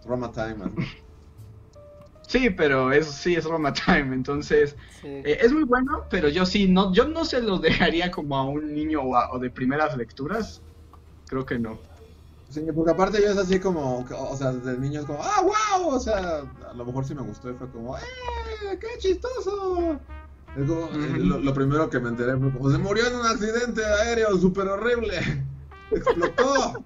[0.05, 0.75] Roma Time, ¿no?
[2.33, 5.07] Sí, pero es, sí, es Roma Time, entonces Sí.
[5.07, 8.43] eh, es muy bueno, pero yo sí, no, yo no se lo dejaría como a
[8.43, 10.63] un niño o, a- o de primeras lecturas,
[11.27, 11.79] creo que no.
[12.49, 15.89] Sí, porque aparte yo es así como, o sea, desde niño es como, ¡ah, wow!
[15.95, 18.01] O sea, a lo mejor sí me gustó y fue como, ¡eh,
[18.81, 19.99] qué chistoso!
[20.57, 23.27] Es como, eh, lo, lo primero que me enteré fue como, se murió en un
[23.27, 25.19] accidente aéreo súper horrible.
[25.91, 26.83] Explotó.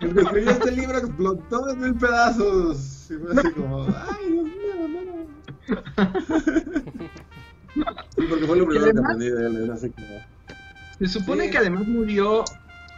[0.00, 3.10] El que escribió este libro explotó en mil pedazos.
[3.10, 4.55] Y fue así como, ¡ay, Dios mío,
[8.16, 10.06] porque fue lo primero que además- aprendí de él, así como...
[10.98, 11.50] Se supone Sí.
[11.50, 12.44] que además murió,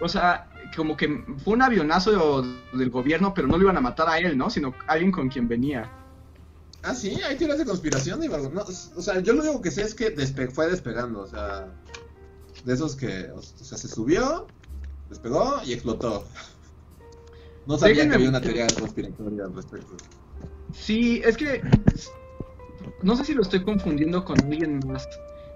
[0.00, 2.42] o sea, como que fue un avionazo
[2.72, 4.50] del gobierno, pero no lo iban a matar a él, ¿no?
[4.50, 5.90] Sino a alguien con quien venía.
[6.84, 8.50] Ah, sí, hay teorías de conspiración y algo.
[8.50, 11.66] No, o sea, yo lo único que sé es que despe- fue despegando, o sea,
[12.64, 14.46] de esos que, o sea, se subió,
[15.10, 16.24] despegó y explotó.
[17.66, 19.96] No sabía Déjenme que había una teoría conspiratoria al respecto.
[20.72, 21.62] Sí, es que
[23.02, 25.08] no sé si lo estoy confundiendo con alguien más,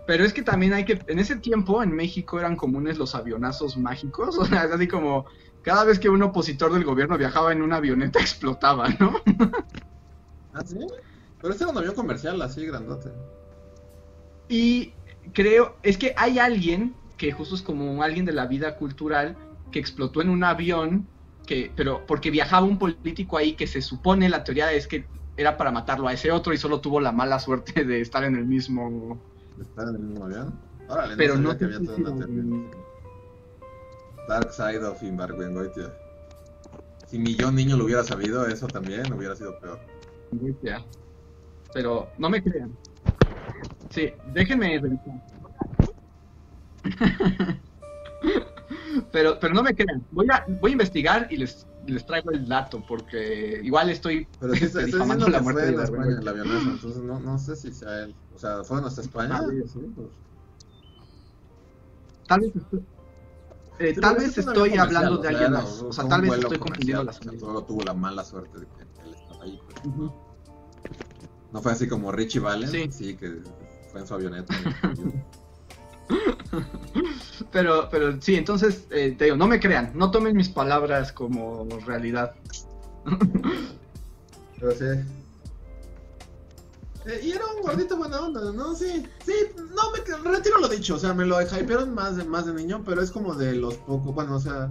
[0.07, 3.77] pero es que también hay que, en ese tiempo en México eran comunes los avionazos
[3.77, 5.27] mágicos, o sea, es así como
[5.63, 9.21] cada vez que un opositor del gobierno viajaba en una avioneta explotaba, ¿no?
[10.55, 10.77] Ah, sí.
[11.41, 13.09] Pero este era un avión comercial, así grandote.
[14.49, 14.93] Y
[15.33, 19.37] creo, es que hay alguien que justo es como alguien de la vida cultural
[19.71, 21.09] que explotó en un avión,
[21.47, 25.07] que, pero porque viajaba un político ahí que se supone, la teoría es que
[25.37, 28.37] era para matarlo a ese otro y solo tuvo la mala suerte de estar en
[28.37, 29.19] el mismo
[29.61, 30.59] ¿Estar en el mismo avión?
[30.89, 32.71] Órale, Pero no no que había toda una teoría.
[34.29, 35.93] Dark Side of Imbargüengoitia.
[37.07, 39.79] Si ni yo niño lo hubiera sabido, eso también hubiera sido peor.
[41.73, 42.77] Pero no me crean.
[43.91, 45.23] Sí, déjenme revisar.
[49.13, 50.07] pero, pero no me crean.
[50.11, 54.55] Voy a, voy a investigar y les, les traigo el dato porque igual estoy Pero
[54.55, 56.31] sí, estoy, diciendo la muerte de en España Ibargüengoitia.
[56.31, 58.15] avionazo, entonces no, no sé si sea él.
[58.35, 59.41] O sea, ¿fue en nuestra España?
[59.41, 59.69] Ah, sí.
[59.69, 60.09] Sí, pues.
[62.29, 62.53] Tal vez
[63.79, 65.83] eh, tal vez estoy avión hablando de alguien más.
[65.83, 67.41] O sea, tal vez estoy confundiendo las cosas.
[67.41, 69.59] Solo tuvo la mala suerte de que él estaba ahí.
[69.65, 70.13] pues.
[71.53, 72.89] No fue así como Richie Valens, Sí.
[72.91, 73.41] sí, que
[73.91, 74.55] fue en su avioneta.
[77.51, 81.67] Pero, pero sí, entonces, eh, te digo, no me crean, no tomen mis palabras como
[81.85, 82.35] realidad.
[84.59, 85.05] Pero sí.
[87.05, 88.75] Eh, y era un gordito buena onda, ¿no?
[88.75, 92.47] Sí, sí, no me retiro lo dicho, o sea, me lo hypearon más de, más
[92.47, 94.71] de niño, pero es como de los pocos, bueno, o sea,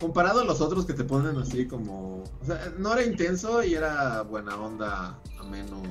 [0.00, 3.74] comparado a los otros que te ponen así como, o sea, no era intenso y
[3.74, 5.82] era buena onda, ameno,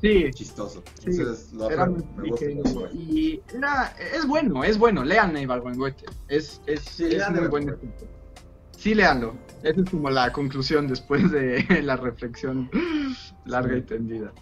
[0.00, 0.82] Sí, chistoso.
[1.00, 5.92] Sí, Entonces, lo era me gusta y era, es bueno, es bueno, lean Neighborhood
[6.28, 8.08] es, es, es lean muy buen escritor.
[8.76, 9.34] Sí, leanlo.
[9.62, 12.70] Esa es como la conclusión después de la reflexión
[13.44, 13.80] larga Sí.
[13.80, 14.32] y tendida.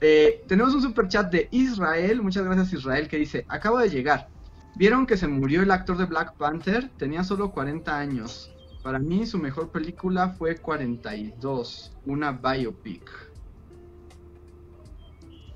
[0.00, 4.28] Eh, tenemos un super chat de Israel, muchas gracias Israel, que dice, acabo de llegar.
[4.74, 6.90] ¿Vieron que se murió el actor de Black Panther?
[6.96, 8.54] Tenía solo 40 años.
[8.82, 13.21] Para mí su mejor película fue 42, una biopic.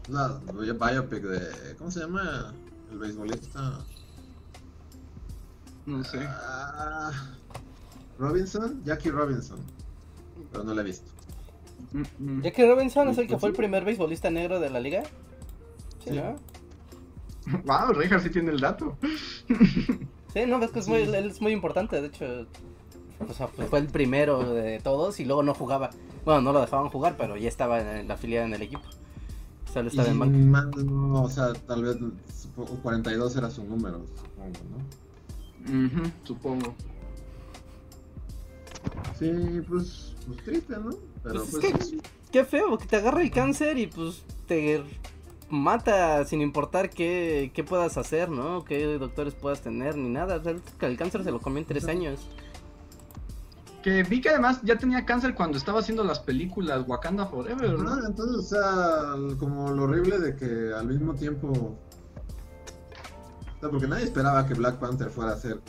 [0.09, 2.55] La biopic de, ¿cómo se llama?
[2.93, 3.81] El beisbolista.
[5.87, 6.21] No sé.
[6.27, 7.11] Ah,
[8.19, 9.59] Robinson, Jackie Robinson.
[10.53, 11.11] Pero no la he visto.
[11.93, 12.43] Mm, mm.
[12.43, 15.03] Jackie Robinson es el que fue el primer beisbolista negro de la liga.
[16.05, 16.17] Sí, Sí.
[16.17, 16.37] ¿no?
[17.65, 18.97] Wow, Richard sí tiene el dato.
[20.33, 22.47] Sí, no, ves que es muy, él es muy importante, de hecho.
[23.27, 25.91] O sea, pues fue el primero de todos y luego no jugaba.
[26.25, 28.83] Bueno, no lo dejaban jugar, pero ya estaba en la afiliada en el equipo.
[29.81, 30.37] En Y banca.
[30.39, 36.11] más no, o sea, tal vez supo- 42 era su número, supongo, ¿no?
[36.25, 36.75] Supongo.
[39.19, 39.31] Sí,
[39.69, 40.91] pues, pues triste, ¿no?
[41.23, 41.99] Pero Pues es pues, que-
[42.33, 44.83] Qué feo, que te agarra el cáncer y pues te
[45.49, 48.65] mata sin importar qué, qué puedas hacer, ¿no?
[48.65, 50.37] Qué doctores puedas tener, ni nada.
[50.37, 50.55] O sea,
[50.89, 52.21] el cáncer se lo comió en tres años.
[53.83, 58.07] Que vi que además ya tenía cáncer cuando estaba haciendo las películas Wakanda Forever, ¿no?
[58.07, 61.49] entonces, o sea, como lo horrible de que al mismo tiempo.
[61.49, 61.79] O
[63.61, 65.61] sea, porque nadie esperaba que Black Panther fuera a ser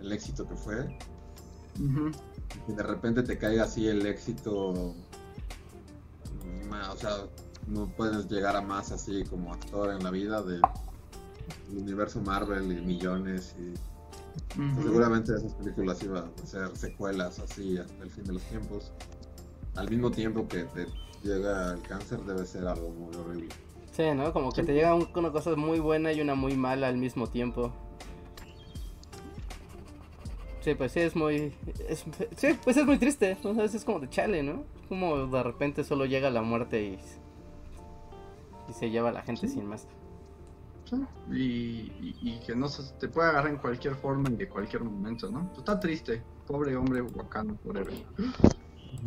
[0.00, 0.98] el éxito que fue.
[2.68, 4.94] Y de repente te caiga así el éxito.
[6.92, 7.16] O sea,
[7.66, 10.60] no puedes llegar a más así como actor en la vida de
[11.70, 13.74] el universo Marvel y millones y
[14.58, 14.82] Ujú.
[14.82, 18.92] seguramente esas películas iban a ser secuelas así hasta el fin de los tiempos.
[19.76, 20.86] Al mismo tiempo que te
[21.22, 23.48] llega el cáncer debe ser algo muy horrible.
[23.92, 24.32] Sí, ¿no?
[24.32, 27.26] Como que te llega un- una cosa muy buena y una muy mala al mismo
[27.26, 27.72] tiempo.
[30.60, 31.52] Sí, pues sí, es muy...
[31.88, 32.04] es-
[32.36, 33.36] sí, pues es muy triste.
[33.42, 33.50] ¿no?
[33.50, 34.64] A veces es como de chale, ¿no?
[34.88, 36.98] Como de repente solo llega la muerte y...
[38.68, 39.54] Y se lleva a la gente Sí.
[39.54, 39.86] sin más.
[41.30, 44.84] Y, y- y que no se te puede agarrar en cualquier forma y de cualquier
[44.84, 45.46] momento, ¿no?
[45.48, 46.22] Pues está triste.
[46.46, 47.94] Pobre hombre Wakanda Forever.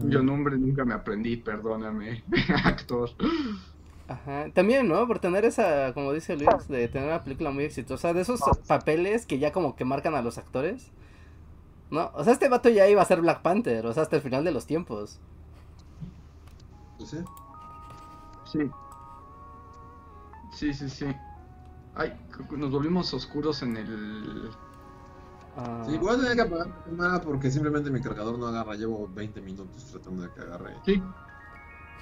[0.10, 2.24] Yo nombre nunca me aprendí, perdóname,
[2.64, 3.12] actor.
[4.08, 5.08] Ajá, también, ¿no?
[5.08, 9.26] Por tener esa, como dice Luis, de tener una película muy exitosa, de esos papeles
[9.26, 10.92] que ya como que marcan a los actores.
[11.92, 12.12] ¿No?
[12.16, 14.44] O sea, este vato ya iba a ser Black Panther, o sea, hasta el final
[14.44, 15.20] de los tiempos.
[17.00, 17.18] Sí.
[18.46, 18.60] Sí.
[20.52, 21.06] Sí, sí, sí.
[21.96, 22.14] Ay,
[22.52, 24.50] nos volvimos oscuros en el...
[25.58, 28.76] Ah, Sí, voy a tener que apagar la cámara porque simplemente mi cargador no agarra.
[28.76, 30.76] Llevo 20 minutos tratando de que agarre.
[30.86, 31.02] Sí.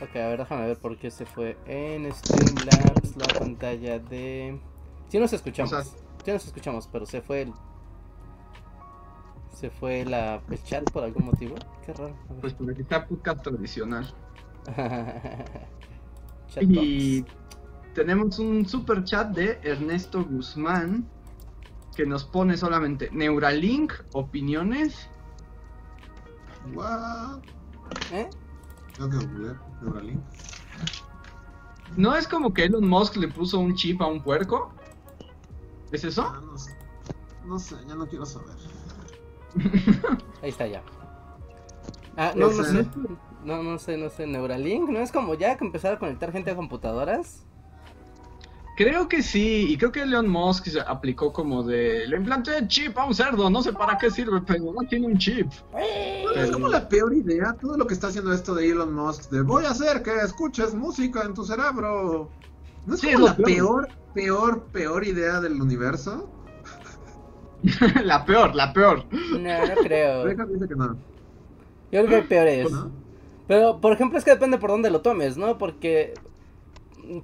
[0.01, 4.59] Ok, a ver, déjame ver por qué se fue en Streamlabs la pantalla de...
[5.09, 5.93] Sí nos escuchamos, O sea-
[6.25, 7.53] sí nos escuchamos, pero se fue el...
[9.53, 11.53] Se fue la, el chat por algún motivo.
[11.85, 12.15] Qué raro.
[12.41, 14.11] Pues porque está podcast tradicional.
[16.47, 16.71] Chatbox.
[16.71, 17.25] Y
[17.93, 21.07] tenemos un super chat de Ernesto Guzmán
[21.95, 25.09] que nos pone solamente Neuralink, opiniones.
[26.73, 27.43] What?
[28.11, 28.29] ¿Eh?
[28.97, 30.21] Tengo que googlear Neuralink.
[31.95, 34.73] ¿No es como que Elon Musk le puso un chip a un puerco?
[35.91, 36.23] ¿Es eso?
[36.23, 36.75] Ah, no sé.
[37.45, 38.55] No sé, ya no quiero saber.
[40.41, 40.81] Ahí está ya.
[42.17, 42.87] Ah, no, no sé.
[43.43, 44.25] No, no sé, no sé.
[44.25, 47.45] Neuralink, ¿no es como ya que empezar a conectar gente a computadoras?
[48.75, 52.97] Creo que sí, y creo que Elon Musk se aplicó como de le implanté chip
[52.97, 55.47] a un cerdo, no sé para qué sirve, pero no tiene un chip.
[56.35, 59.41] Es como la peor idea, todo lo que está haciendo esto de Elon Musk, de
[59.41, 62.29] voy a hacer que escuches música en tu cerebro.
[62.87, 66.29] ¿No es Sí, como es la peor, peor, peor idea del universo?
[68.03, 69.05] la peor, la peor.
[69.11, 70.25] No, no creo.
[70.25, 70.97] Dice que no.
[71.91, 72.71] Yo creo que hay peores.
[72.71, 72.91] ¿No?
[73.47, 75.57] Pero, por ejemplo, es que depende por dónde lo tomes, ¿no?
[75.57, 76.13] Porque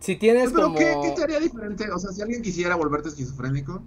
[0.02, 0.78] si tienes Pero como...
[0.78, 1.90] ¿qué, ¿qué te haría diferente?
[1.92, 3.82] O sea, si alguien quisiera volverte esquizofrénico,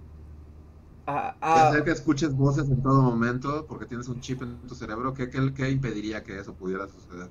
[1.05, 4.73] Ah, ah, hacer que escuches voces en todo momento porque tienes un chip en tu
[4.73, 7.29] cerebro, ¿qué, qué, qué impediría que eso pudiera suceder?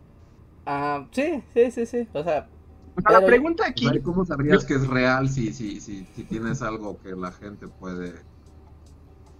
[0.67, 2.09] ah, sí, sí, sí, sí.
[2.13, 2.49] O sea,
[2.95, 3.87] O sea, la Pero- pregunta aquí.
[4.03, 8.13] ¿Cómo sabrías que es real si, si, si, si tienes algo que la gente puede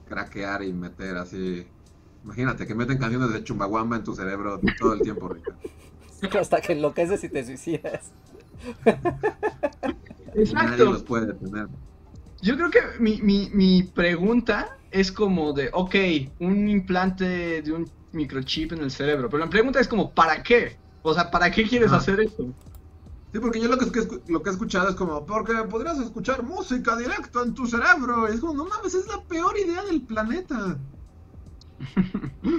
[0.07, 1.67] craquear y meter así?
[2.25, 5.61] Imagínate que meten canciones de Chumbawamba en tu cerebro todo el tiempo, Ricardo.
[6.41, 8.13] Hasta que enloqueces y te suicidas.
[10.35, 10.85] Nadie Exacto.
[10.93, 11.69] los puede detener.
[12.41, 15.95] Yo creo que mi, mi, mi pregunta es como de, ok,
[16.41, 20.77] un implante de un microchip en el cerebro, pero la pregunta es como, ¿para qué?
[21.03, 21.97] O sea, ¿para qué quieres Ah.
[21.97, 22.53] hacer eso?
[23.33, 23.87] Sí, porque yo lo que,
[24.29, 28.29] lo que he escuchado es como, porque podrías escuchar música directo en tu cerebro.
[28.31, 30.77] Y es como, no mames, es la peor idea del planeta.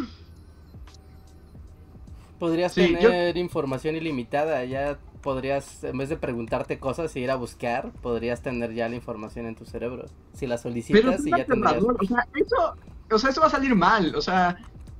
[2.39, 7.31] Podrías Sí, yo- tener información ilimitada, ya podrías, en vez de preguntarte cosas y ir
[7.31, 10.05] a buscar, podrías tener ya la información en tu cerebro.
[10.33, 11.81] Si la Pero solicitas es y ya tendrías...
[11.83, 12.75] o sea, eso,
[13.09, 14.55] o sea, eso va a salir mal, o sea,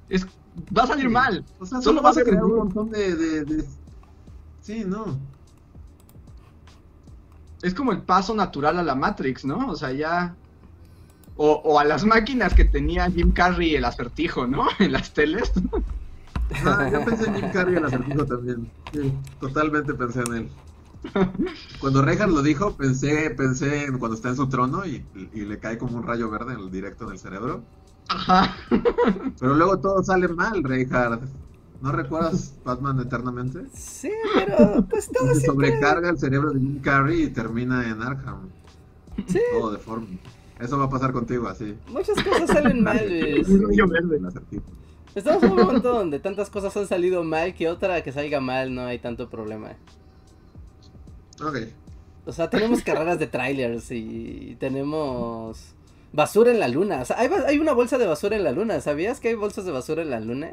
[0.10, 0.26] es,
[0.76, 1.12] va a salir Sí.
[1.12, 1.46] mal.
[1.60, 3.66] O sea, Solo solo va a vas a crear un un- montón de, de, de-
[4.62, 5.18] Sí, no.
[7.62, 9.70] Es como el paso natural a la Matrix, ¿no?
[9.70, 10.36] O sea, ya...
[11.36, 14.66] O, o a las máquinas que tenía Jim Carrey el acertijo, ¿no?
[14.80, 15.52] En las teles.
[16.62, 18.72] Ah, yo pensé en Jim Carrey el acertijo también.
[18.92, 20.52] Sí, totalmente pensé en él.
[21.80, 25.60] Cuando Reinhardt lo dijo, pensé, pensé en cuando está en su trono y, y le
[25.60, 27.70] cae como un rayo verde en el directo en el cerebro.
[28.08, 28.56] Ajá.
[29.40, 31.24] Pero luego todo sale mal, Reinhardt.
[31.82, 33.70] ¿No recuerdas Batman eternamente?
[33.74, 35.72] Sí, pero pues todo Se siempre...
[35.72, 38.54] sobrecarga el cerebro de Jim Carrey y termina en Arkham.
[39.28, 40.20] Sí, Todo deforme.
[40.60, 41.78] Eso va a pasar contigo así.
[41.88, 43.48] muchas cosas salen mal, Luis.
[45.16, 48.74] Estamos en un momento donde tantas cosas han salido mal que otra que salga mal
[48.74, 49.74] no hay tanto problema.
[51.42, 51.58] Ok.
[52.26, 55.76] O sea, tenemos carreras de trailers y tenemos
[56.14, 57.02] basura en la luna.
[57.02, 58.80] O sea, hay, una bolsa de basura en la luna.
[58.82, 60.52] ¿Sabías que hay bolsas de basura en la luna?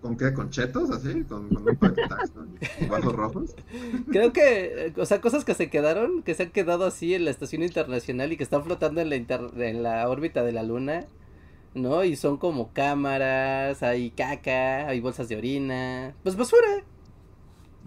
[0.00, 0.32] ¿Con qué?
[0.32, 1.24] ¿Con chetos así?
[1.24, 2.46] ¿Con, con un paquetazo?
[2.78, 3.54] ¿Con vasos rojos?
[4.12, 7.24] Creo que, eh, o sea, cosas que se quedaron, que se han quedado así en
[7.24, 10.62] la estación internacional y que están flotando en la, inter- en la órbita de la
[10.62, 11.06] luna,
[11.76, 12.04] ¿no?
[12.04, 16.14] Y son como cámaras, hay caca, hay bolsas de orina.
[16.22, 16.82] Pues basura.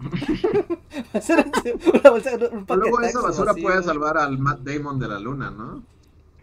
[1.12, 1.44] basura,
[1.92, 5.50] una bolsa, un Pero luego esa basura puede salvar al Matt Damon de la luna,
[5.50, 5.82] ¿no?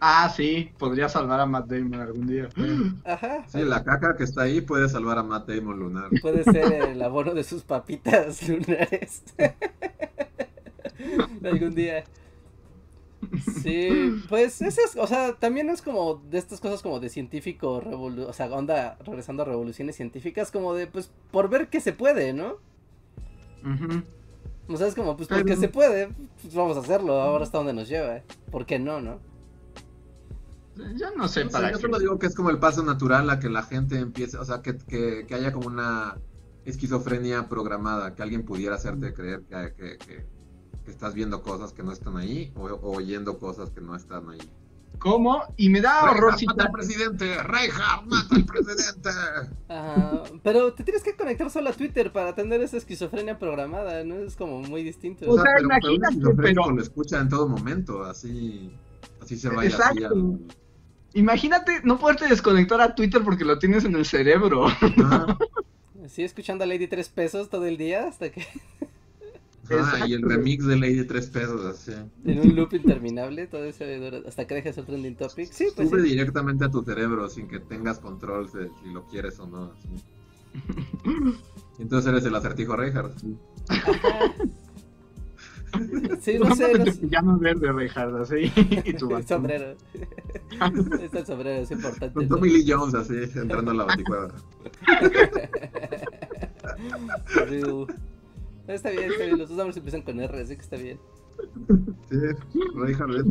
[0.00, 2.48] Ah, sí, podría salvar a Matt Damon algún día.
[3.04, 3.44] Ajá.
[3.48, 6.10] Sí, la caca que está ahí puede salvar a Matt Damon lunar.
[6.22, 9.24] Puede ser el abono de sus papitas lunares.
[11.42, 12.04] Algún día.
[13.62, 17.80] Sí, pues eso es, o sea, también es como de estas cosas como de científico,
[17.80, 21.92] revolu o sea, onda regresando a revoluciones científicas, como de, pues, por ver que se
[21.92, 22.56] puede, ¿no?
[23.64, 24.02] Ujú.
[24.72, 26.08] O sea, es como, pues, porque Pero- se puede,
[26.42, 28.20] pues vamos a hacerlo, ahora hasta donde nos lleva.
[28.52, 29.18] ¿Por qué no, no?
[30.96, 33.28] Yo no sé No sé, para yo solo digo que es como el paso natural
[33.30, 36.16] a que la gente empiece, o sea, que, que, que haya como una
[36.64, 40.37] esquizofrenia programada, que alguien pudiera hacerte creer que, que, que- que
[40.90, 44.38] estás viendo cosas que no están ahí o, o oyendo cosas que no están ahí.
[44.98, 45.42] ¿Cómo?
[45.56, 49.08] Y me da horror Reinhardt, mata al presidente, Reinhardt, mata al presidente.
[49.68, 54.16] Ajá, pero te tienes que conectar solo a Twitter para tener esa esquizofrenia programada, ¿no?
[54.16, 55.30] Es como muy distinto.
[55.30, 58.72] O sea, pero- pero un imagínate, esquizofrénico pero- lo escucha en todo momento, así,
[59.22, 60.14] así se vaya así Exacto.
[60.14, 60.38] al-
[61.14, 64.66] Imagínate no poderte desconectar a Twitter porque lo tienes en el cerebro.
[64.66, 65.38] Ajá.
[66.08, 68.46] Sí, escuchando a Lady 3 pesos todo el día hasta que
[69.70, 71.92] Ajá, y el remix de Ley de tres pesos, así.
[72.24, 73.84] en un loop interminable, todo eso
[74.26, 75.50] hasta que dejes el trending topic.
[75.52, 76.08] Sí, pues Sube sí.
[76.10, 79.72] directamente a tu cerebro sin que tengas control de si lo quieres o no.
[79.72, 79.88] así.
[81.78, 83.16] Entonces eres el acertijo Reinhardt.
[86.20, 86.98] Sí, no sé, no tu sé.
[87.06, 88.50] pijama verde, Reinhardt, así.
[88.84, 89.76] Y tu El sombrero.
[91.02, 92.14] Está el sombrero, es importante.
[92.14, 92.36] Con ¿no?
[92.36, 94.28] Tommy Lee Jones así, entrando a la baticueva.
[98.68, 99.38] Está bien, está bien.
[99.38, 101.00] Los dos nombres empiezan con R, así que está bien.
[102.10, 102.16] Sí,
[102.74, 103.26] Reinhardt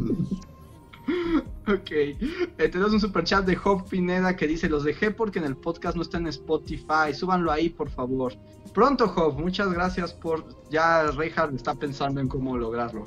[1.68, 1.92] Ok.
[1.92, 2.18] Eh,
[2.58, 5.96] tenemos un super chat de Job Pineda que dice: Los dejé porque en el podcast
[5.96, 7.14] no está en Spotify.
[7.14, 8.34] Súbanlo ahí, por favor.
[8.74, 9.40] Pronto, Job.
[9.40, 10.46] Muchas gracias por.
[10.70, 13.06] Ya Reinhardt está pensando en cómo lograrlo.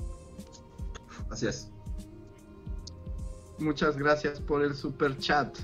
[1.31, 1.71] Así es.
[3.59, 5.59] Muchas gracias por el super chat.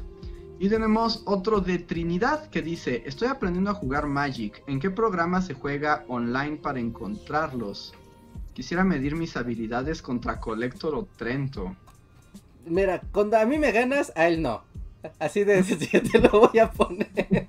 [0.58, 4.62] Y tenemos otro de Trinidad que dice, estoy aprendiendo a jugar Magic.
[4.66, 7.92] ¿En qué programa se juega online para encontrarlos?
[8.54, 11.76] Quisiera medir mis habilidades contra Collector o Trento.
[12.64, 14.64] Mira, cuando a mí me ganas, a él no.
[15.18, 17.46] Así de sencillo te lo voy a poner.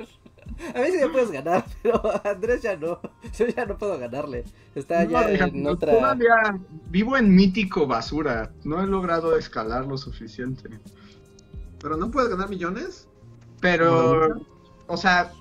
[0.76, 3.00] A mí sí me puedes ganar, pero a Andrés ya no.
[3.38, 4.44] Yo ya no puedo ganarle.
[4.76, 5.94] Está No, ya en no, otra.
[5.94, 8.52] Todavía vivo en mítico basura.
[8.64, 10.70] No he logrado escalar lo suficiente.
[11.88, 13.08] ¿Pero no puedes ganar millones?
[13.62, 14.42] Pero,
[14.88, 15.32] o sea,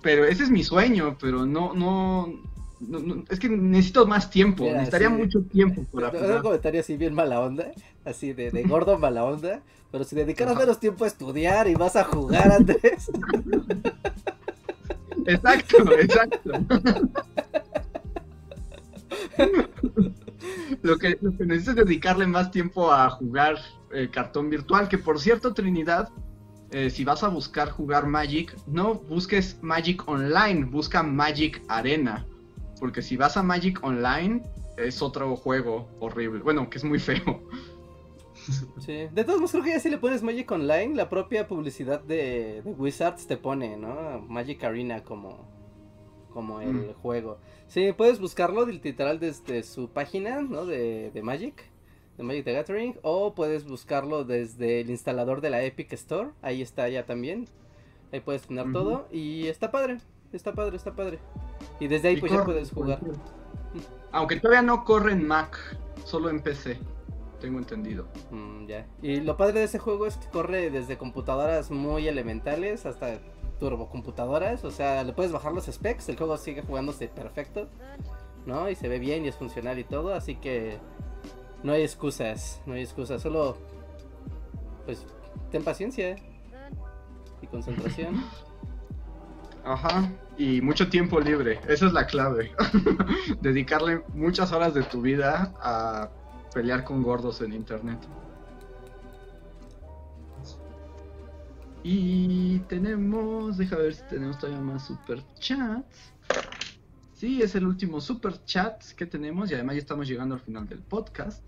[0.00, 2.32] pero ese es mi sueño, pero no, no,
[2.78, 5.14] no, no, es que necesito más tiempo, Mira, necesitaría sí.
[5.14, 7.72] mucho tiempo para Un comentario así bien mala onda,
[8.04, 11.96] así de, de gordo mala onda, pero si dedicaras menos tiempo a estudiar y vas
[11.96, 13.10] a jugar antes.
[15.26, 16.52] Exacto, exacto.
[20.82, 23.58] lo, que, lo que necesito es dedicarle más tiempo a jugar
[23.92, 26.08] eh, cartón virtual, que por cierto, Trinidad,
[26.70, 32.26] eh, si vas a buscar jugar Magic, no busques Magic Online, busca Magic Arena.
[32.80, 34.42] Porque si vas a Magic Online,
[34.76, 36.40] es otro juego horrible.
[36.42, 37.42] Bueno, que es muy feo.
[38.78, 39.08] Sí.
[39.12, 42.62] De todos modos, creo que ya si le pones Magic Online, la propia publicidad de,
[42.64, 44.20] de Wizards te pone, ¿no?
[44.28, 45.48] Magic Arena como,
[46.30, 46.92] como el Mm.
[47.02, 47.38] juego.
[47.66, 50.64] Sí, puedes buscarlo literal desde su página, ¿no?
[50.64, 51.68] De, de Magic,
[52.18, 56.60] de Magic the Gathering, o puedes buscarlo desde el instalador de la Epic Store, ahí
[56.60, 57.48] está ya también.
[58.12, 59.98] Ahí puedes tener todo y está padre,
[60.32, 61.18] está padre, está padre.
[61.78, 63.00] Y desde ahí Y pues ya puedes jugar.
[64.12, 65.56] Aunque todavía no corre en Mac,
[66.04, 66.78] solo en PC.
[67.40, 68.08] Tengo entendido.
[68.30, 68.86] Mm, ya.
[69.00, 73.20] Y lo padre de ese juego es que corre desde computadoras muy elementales hasta
[73.60, 74.64] turbocomputadoras.
[74.64, 77.68] O sea, le puedes bajar los specs, el juego sigue jugándose perfecto,
[78.46, 78.68] ¿no?
[78.70, 80.78] Y se ve bien y es funcional y todo, así que
[81.62, 83.56] no hay excusas, no hay excusas, solo
[84.84, 85.04] pues
[85.50, 86.16] ten paciencia
[87.42, 88.24] y concentración.
[89.64, 90.10] Ajá.
[90.38, 91.60] Y mucho tiempo libre.
[91.68, 92.52] Esa es la clave.
[93.42, 96.08] Dedicarle muchas horas de tu vida a
[96.54, 97.98] pelear con gordos en internet.
[101.82, 106.12] Y tenemos, deja ver si tenemos todavía más super chats.
[107.18, 110.68] Sí, es el último super chat que tenemos y además ya estamos llegando al final
[110.68, 111.44] del podcast.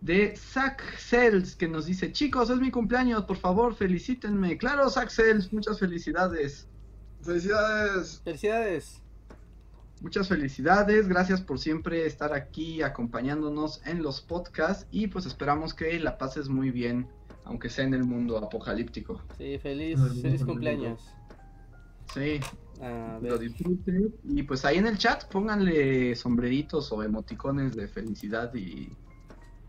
[0.00, 4.58] De Zach Cells que nos dice, chicos, es mi cumpleaños, por favor, felicítenme.
[4.58, 6.66] Claro, Zach Cells, muchas felicidades.
[7.22, 8.20] ¡Felicidades!
[8.24, 9.00] Felicidades.
[10.00, 16.00] Muchas felicidades, gracias por siempre estar aquí acompañándonos en los podcasts y pues esperamos que
[16.00, 17.06] la pases muy bien,
[17.44, 19.22] aunque sea en el mundo apocalíptico.
[19.38, 21.00] Sí, feliz, feliz cumpleaños.
[22.12, 22.40] Sí,
[22.82, 28.54] A lo disfruten y pues ahí en el chat pónganle sombreritos o emoticones de felicidad
[28.54, 28.90] y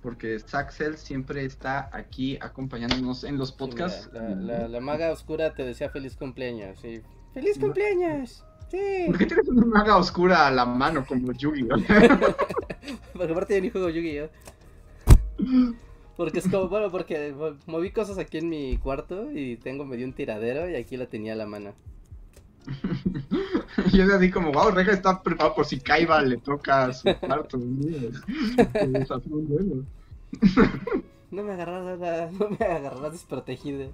[0.02, 4.10] porque Saxel siempre está aquí acompañándonos en los Sí, podcasts.
[4.14, 6.80] mira, la, la- la maga oscura te decía feliz cumpleaños.
[6.80, 7.02] Sí.
[7.34, 8.44] ¡Feliz cumpleaños!
[8.70, 9.04] Sí.
[9.08, 11.64] ¿Por qué tienes una maga oscura a la mano como Yugi?
[13.14, 14.30] Porque aparte yo ni juego Yu-Gi-Oh!
[16.18, 20.06] Porque es como, bueno, porque mo- moví cosas aquí en mi cuarto y tengo medio
[20.06, 21.74] un tiradero y aquí la tenía a la mano.
[23.92, 27.10] Y es así como, wow, Reja está preparado por si Kaiba le toca a su
[27.60, 28.20] duelo.
[31.32, 33.88] No me agarrarás, no me agarrarás desprotegida.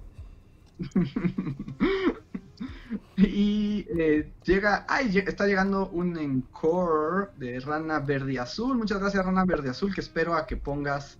[3.16, 8.76] Y eh, llega, ay, está llegando un encore de Rana Verde Azul.
[8.76, 11.18] Muchas gracias, Rana Verde Azul, que espero a que pongas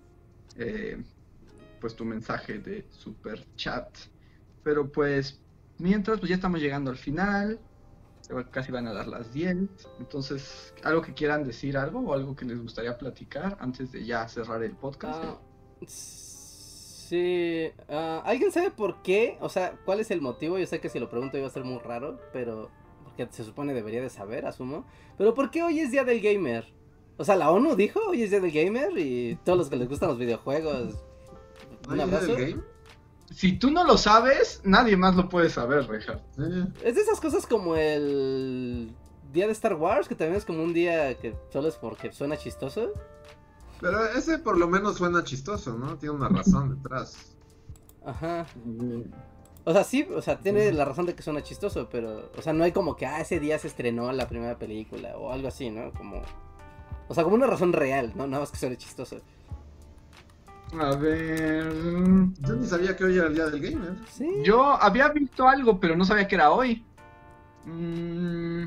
[0.57, 1.01] eh,
[1.79, 3.89] pues tu mensaje de super chat.
[4.63, 5.39] Pero pues,
[5.79, 7.59] mientras, pues ya estamos llegando al final.
[8.51, 9.57] Casi van a dar las 10.
[9.99, 14.27] Entonces, ¿algo que quieran decir algo o algo que les gustaría platicar antes de ya
[14.27, 15.23] cerrar el podcast?
[15.23, 15.39] Ah,
[15.87, 17.71] sí.
[17.89, 19.37] ah, ¿Alguien sabe por qué?
[19.41, 20.59] O sea, ¿cuál es el motivo?
[20.59, 22.69] Yo sé que si lo pregunto iba a ser muy raro, pero.
[23.03, 24.85] Porque se supone debería de saber, asumo.
[25.17, 26.71] Pero ¿por qué hoy es día del gamer?
[27.17, 29.89] O sea, la ONU dijo hoy es día del gamer y todos los que les
[29.89, 31.03] gustan los videojuegos.
[31.87, 32.35] ¿No Un hay idea abrazo.
[32.35, 32.63] del game?
[33.31, 35.87] Si tú no lo sabes, nadie más lo puede saber.
[36.35, 36.43] Sí.
[36.83, 38.91] Es de esas cosas como el
[39.31, 42.37] día de Star Wars, que también es como un día que solo es porque suena
[42.37, 42.91] chistoso.
[43.79, 45.97] Pero ese por lo menos suena chistoso, ¿no?
[45.97, 47.35] Tiene una razón detrás.
[48.05, 48.47] Ajá.
[49.63, 52.53] O sea, sí, o sea, tiene la razón de que suena chistoso, pero, o sea,
[52.53, 55.69] no hay como que, ah, ese día se estrenó la primera película o algo así,
[55.69, 55.91] ¿no?
[55.93, 56.21] Como,
[57.07, 58.25] o sea, como una razón real, ¿no?
[58.25, 59.17] Nada más que suene chistoso.
[60.77, 61.71] A ver.
[62.41, 63.93] Yo ni sabía que hoy era el día del gamer.
[64.11, 64.27] Sí.
[64.43, 66.83] Yo había visto algo, pero no sabía que era hoy.
[67.65, 68.65] Mm,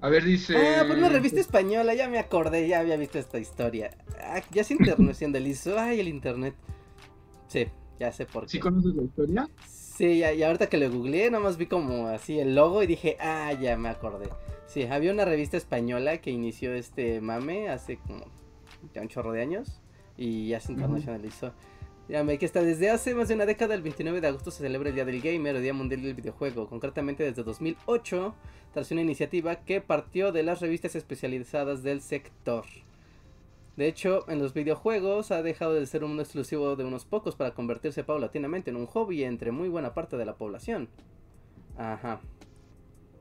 [0.00, 0.56] A ver, dice.
[0.56, 3.96] Ah, por una revista española, ya me acordé, ya había visto esta historia.
[4.20, 6.54] Ah, ya se internacionalizó, ay, el internet.
[7.48, 7.66] Sí,
[7.98, 8.50] ya sé por qué.
[8.50, 9.48] ¿Sí conoces la historia?
[9.66, 12.86] Sí, ya, y ahorita que lo googleé, nada más vi como así el logo y
[12.86, 14.28] dije, ah, ya me acordé.
[14.66, 18.26] Sí, había una revista española que inició este mame hace como
[18.92, 19.80] ya un chorro de años
[20.16, 21.52] y ya se internacionalizó.
[22.08, 24.90] Dígame que está desde hace más de una década, el 29 de agosto se celebra
[24.90, 28.34] el Día del Gamer o Día Mundial del Videojuego, concretamente desde 2008,
[28.72, 32.64] tras una iniciativa que partió de las revistas especializadas del sector.
[33.76, 37.52] De hecho, en los videojuegos ha dejado de ser un exclusivo de unos pocos para
[37.54, 40.88] convertirse paulatinamente en un hobby entre muy buena parte de la población.
[41.76, 42.20] Ajá.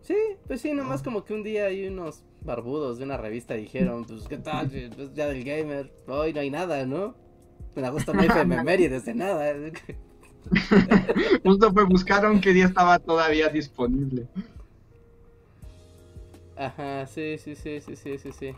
[0.01, 0.15] Sí,
[0.47, 4.27] pues sí, nomás como que un día hay unos barbudos de una revista dijeron, pues
[4.27, 7.15] qué tal, pues ya del gamer, hoy no hay nada, ¿no?
[7.75, 9.53] En agosto no hay efemérides de nada.
[11.43, 14.27] Justo fue, buscaron qué día estaba todavía disponible.
[16.55, 18.51] Ajá, sí, sí, sí, sí, sí, sí, sí.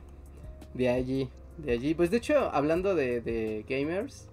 [0.73, 1.95] De allí, de allí.
[1.95, 4.29] Pues de hecho, hablando de, de gamers,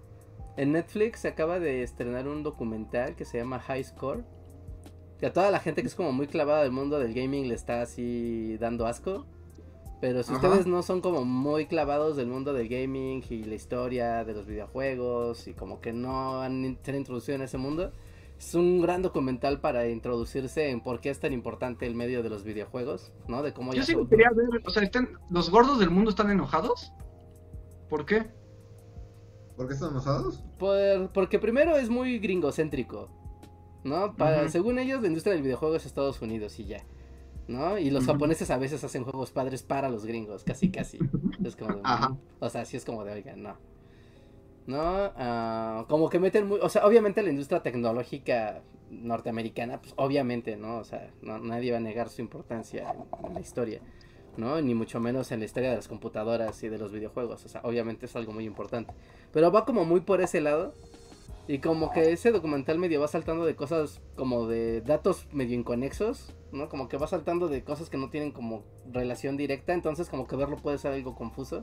[0.57, 4.25] en Netflix se acaba de estrenar un documental que se llama High Score.
[5.19, 7.55] Que a toda la gente que es como muy clavada del mundo del gaming le
[7.55, 9.27] está así dando asco.
[10.05, 10.47] Pero si Ajá.
[10.49, 14.45] ustedes no son como muy clavados del mundo del gaming y la historia de los
[14.45, 17.91] videojuegos y como que no han in- se han introducido en ese mundo,
[18.39, 22.29] es un gran documental para introducirse en por qué es tan importante el medio de
[22.29, 23.43] los videojuegos, ¿no?
[23.43, 26.31] De cómo Yo ya sí quería ver, o sea, están- ¿los gordos del mundo están
[26.31, 26.93] enojados?
[27.89, 28.27] ¿Por qué?
[29.57, 30.45] ¿Por qué están enojados?
[30.59, 33.09] Por- porque primero es muy gringocéntrico,
[33.85, 34.15] ¿no?
[34.17, 34.51] Para.
[34.51, 36.85] Según ellos, la industria del videojuego es Estados Unidos y ya,
[37.49, 37.79] ¿no?
[37.79, 40.99] Y los japoneses a veces hacen juegos padres para los gringos, casi, casi.
[41.45, 42.17] Es como de, Ajá.
[42.41, 43.57] O sea, sí es como de, oigan, no.
[44.67, 44.81] ¿No?
[45.17, 46.59] Ah, como que meten muy...
[46.63, 50.79] O sea, obviamente la industria tecnológica norteamericana, pues obviamente, ¿no?
[50.79, 52.91] O sea, no- nadie va a negar su importancia
[53.23, 53.81] en, en la historia,
[54.39, 54.61] ¿no?
[54.63, 57.45] Ni mucho menos en la historia de las computadoras y de los videojuegos.
[57.45, 58.95] O sea, obviamente es algo muy importante.
[59.33, 60.75] Pero va como muy por ese lado.
[61.47, 66.35] Y como que ese documental medio va saltando de cosas como de datos medio inconexos,
[66.53, 66.71] ¿no?
[66.71, 70.37] Como que va saltando de cosas que no tienen como relación directa, entonces como que
[70.37, 71.63] verlo puede ser algo confuso.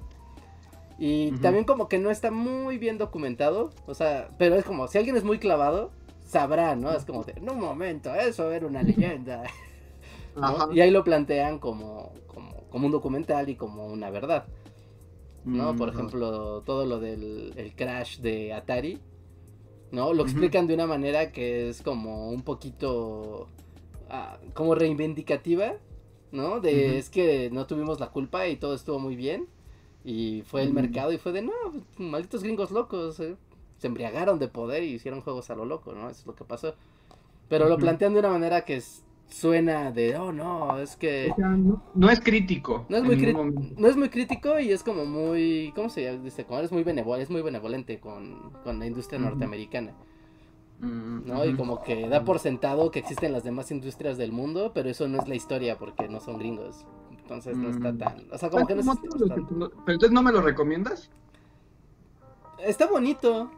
[1.00, 5.00] Y también como que no está muy bien documentado, o sea, pero es como, si
[5.00, 5.90] alguien es muy clavado,
[6.28, 6.92] sabrá, ¿no?
[6.92, 9.44] Es como de, en un momento, eso era una leyenda.
[10.36, 10.72] ¿no?
[10.72, 14.46] Y ahí lo plantean como, como, como un documental y como una verdad.
[15.44, 15.74] ¿no?
[15.74, 15.98] Mm, Por ajá.
[15.98, 19.00] ejemplo, todo lo del el crash de Atari,
[19.92, 20.14] ¿no?
[20.14, 23.48] Lo explican de una manera que es como un poquito
[24.10, 25.74] ah, como reivindicativa,
[26.32, 26.60] ¿no?
[26.60, 29.48] De es que no tuvimos la culpa y todo estuvo muy bien
[30.04, 31.52] y fue el mercado y fue de no,
[31.98, 33.36] malditos gringos locos, eh,
[33.78, 36.10] se embriagaron de poder y hicieron juegos a lo loco, ¿no?
[36.10, 36.74] Eso es lo que pasó.
[37.50, 41.30] Pero lo plantean de una manera que es- suena de, oh no, es que...
[41.32, 42.86] O sea, no, no es crítico.
[42.90, 46.22] No es, muy cri- no es muy crítico y es como muy, ¿cómo se llama?
[46.24, 49.94] Dice, como es muy benevolente, es muy benevolente con, con la industria norteamericana,
[50.80, 51.46] Mm, ¿no?
[51.46, 55.08] Y como que da por sentado que existen las demás industrias del mundo, pero eso
[55.08, 56.88] no es la historia porque no son gringos.
[57.22, 57.98] Entonces no está Mm.
[58.00, 59.00] tan, o sea, como que no ¿Cómo es-
[59.86, 61.12] Pero entonces no me lo recomiendas.
[62.66, 63.52] está bonito.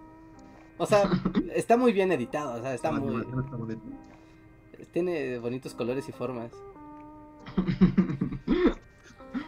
[0.78, 1.04] O sea,
[1.56, 3.38] está muy bien editado, o sea, está La muy está.
[4.86, 6.52] Tiene bonitos colores y formas.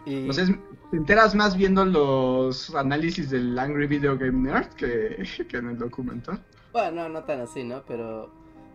[0.05, 0.51] Y O sea, es-
[0.91, 5.77] te enteras más viendo los análisis del Angry Video Game Nerd que, que en el
[5.77, 6.43] documental.
[6.73, 7.83] Bueno, no, no tan así, ¿no?
[7.87, 8.31] Pero,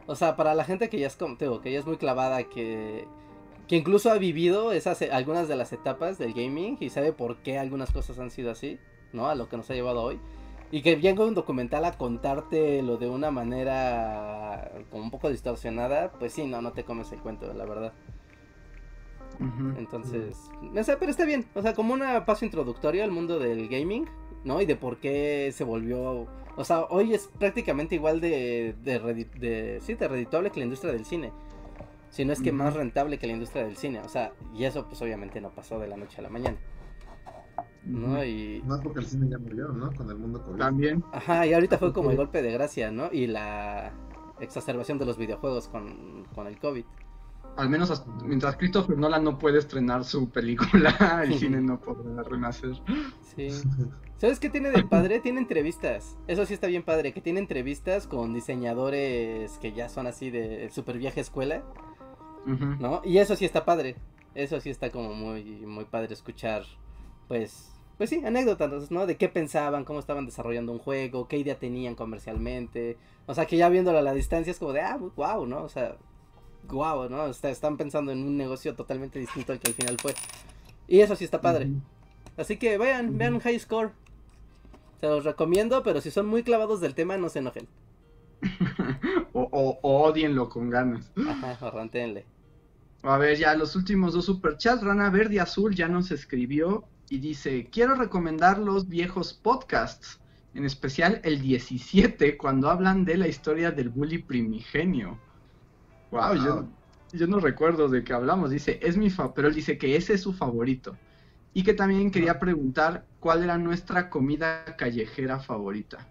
[0.07, 2.45] o sea, para la gente que ya es como, digo, que ya es muy clavada,
[2.45, 3.07] que,
[3.69, 7.37] que incluso ha vivido esas, eh, algunas de las etapas del gaming y sabe por
[7.39, 8.79] qué algunas cosas han sido así,
[9.13, 9.29] ¿no?
[9.29, 10.19] A lo que nos ha llevado hoy.
[10.73, 16.13] Y que venga un documental a contarte lo de una manera como un poco distorsionada,
[16.13, 17.93] pues sí, no, no te comes el cuento, la verdad.
[19.79, 23.69] Entonces, o sea, pero está bien, o sea, como un paso introductorio al mundo del
[23.69, 24.07] gaming,
[24.45, 24.61] ¿no?
[24.61, 28.99] Y de por qué se volvió, o sea, hoy es prácticamente igual de, de,
[29.39, 31.33] de- sí, de redituable que la industria del cine.
[32.11, 34.85] Si no es que más rentable que la industria del cine, o sea, y eso
[34.87, 36.57] pues obviamente no pasó de la noche a la mañana,
[37.91, 38.25] ¿no?
[38.25, 39.93] Y, Más porque el cine ya murió, ¿no?
[39.93, 40.59] Con el mundo COVID.
[40.59, 41.05] También.
[41.13, 43.09] ajá, y ahorita fue como el golpe de gracia, ¿no?
[43.13, 43.93] Y la
[44.41, 46.85] exacerbación de los videojuegos con, con el COVID.
[47.57, 52.23] Al menos hasta- mientras Christopher Nolan no puede estrenar su película, el cine no podrá
[52.23, 52.81] renacer.
[53.35, 53.49] Sí.
[54.19, 55.19] ¿Sabes qué tiene de padre?
[55.21, 56.17] Tiene entrevistas.
[56.29, 60.69] Eso sí está bien padre, que tiene entrevistas con diseñadores que ya son así de
[60.71, 61.63] super viaje escuela.
[62.47, 63.03] ¿no?
[63.05, 63.97] Y eso sí está padre.
[64.35, 66.63] Eso sí está como muy muy padre escuchar
[67.29, 69.05] pues pues sí, anécdotas, ¿no?
[69.05, 72.97] De qué pensaban, cómo estaban desarrollando un juego, qué idea tenían comercialmente.
[73.27, 75.65] O sea, que ya viéndolo a la distancia es como de, ah, wow, ¿no?
[75.65, 75.99] O sea,
[76.69, 77.27] wow, ¿no?
[77.27, 80.15] Está- están pensando en un negocio totalmente distinto al que al final fue.
[80.89, 81.69] Y eso sí está padre.
[82.39, 83.91] Así que vayan, vean High Score.
[85.03, 87.69] Se los recomiendo, pero si son muy clavados del tema, no se enojen.
[89.35, 91.13] o, o, o odienlo con ganas.
[91.29, 92.25] Ajá, arrantéenle.
[93.03, 94.83] A ver, ya los últimos dos superchats.
[94.83, 100.23] Rana Verde y Azul ya nos escribió y dice: Quiero recomendar los viejos podcasts,
[100.55, 105.25] en especial el 17, cuando hablan de la historia del bully primigenio.
[106.11, 106.77] Wow, yo, Wow.
[107.13, 108.51] yo no recuerdo de qué hablamos.
[108.51, 111.01] Dice: Es mi fa pero él dice que ese es su favorito.
[111.55, 116.11] Y que también quería preguntar cuál era nuestra comida callejera favorita.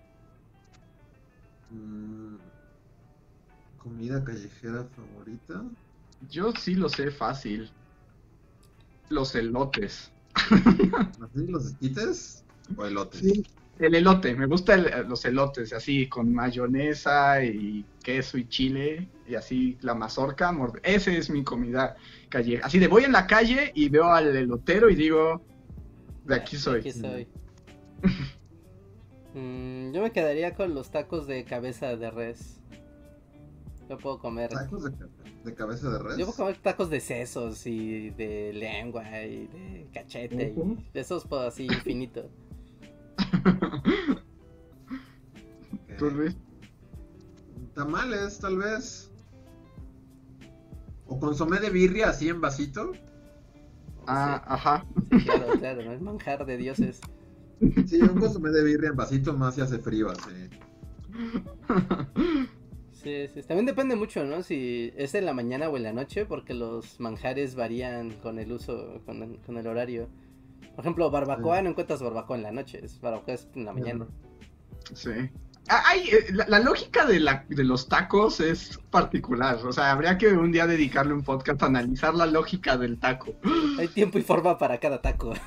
[1.72, 2.38] Mm,
[3.78, 5.64] Comida callejera favorita.
[6.22, 7.76] Yo sí lo sé fácil.
[9.10, 10.14] Los elotes.
[11.22, 12.44] ¿Así los esquites
[12.78, 13.22] o elotes?
[13.22, 13.44] Sí,
[13.80, 19.78] el elote, me gustan los elotes, así con mayonesa y queso y chile y así
[19.82, 20.52] la mazorca.
[20.52, 21.96] morde- Ese es mi comida
[22.30, 22.60] calle.
[22.64, 25.44] Así de voy en la calle y veo al elotero y digo,
[26.26, 26.80] de aquí soy.
[26.80, 27.28] Aquí soy.
[29.34, 32.60] Mm, yo me quedaría con los tacos de cabeza de res.
[33.88, 34.50] Yo puedo comer.
[34.50, 34.92] ¿Tacos de,
[35.44, 36.18] de cabeza de res?
[36.18, 41.26] Yo puedo comer tacos de sesos y de lengua y de cachete y de esos
[41.26, 42.30] puedo así infinito.
[45.74, 45.98] Ok.
[45.98, 46.36] ¿Tú, Luis?
[47.74, 49.12] Tamales, tal vez.
[51.06, 52.92] O consomé de birria así en vasito.
[54.08, 54.86] Ah, ajá.
[55.12, 55.92] Sí, claro, claro, ¿no?
[55.92, 57.00] El manjar de dioses.
[57.88, 60.50] Sí, un consomé de birria en vasito más si hace frío así.
[63.02, 63.42] Sí, sí.
[63.44, 64.44] También depende mucho, ¿no?
[64.44, 68.52] Si es en la mañana o en la noche, porque los manjares varían con el
[68.52, 70.10] uso, con el, con el horario.
[70.76, 71.64] Por ejemplo, barbacoa, Sí.
[71.64, 74.08] no encuentras barbacoa en la noche, es barbacoa es en la mañana.
[74.94, 75.12] Sí.
[75.70, 79.58] Ah, ay, eh, la, la lógica de, la, de los tacos es particular.
[79.66, 83.36] O sea, habría que un día dedicarle un podcast a analizar la lógica del taco.
[83.78, 85.34] Hay tiempo y forma para cada taco.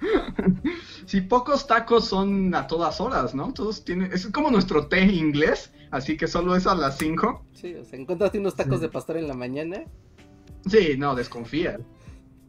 [1.06, 3.52] Si pocos tacos son a todas horas, ¿no?
[3.52, 4.12] Todos tienen.
[4.12, 7.44] Es como nuestro té inglés, así que solo es a las 5.
[7.54, 8.82] Sí, o sea, encontraste unos tacos Sí.
[8.82, 9.84] de pastor en la mañana,
[10.68, 11.78] Sí, no, desconfía.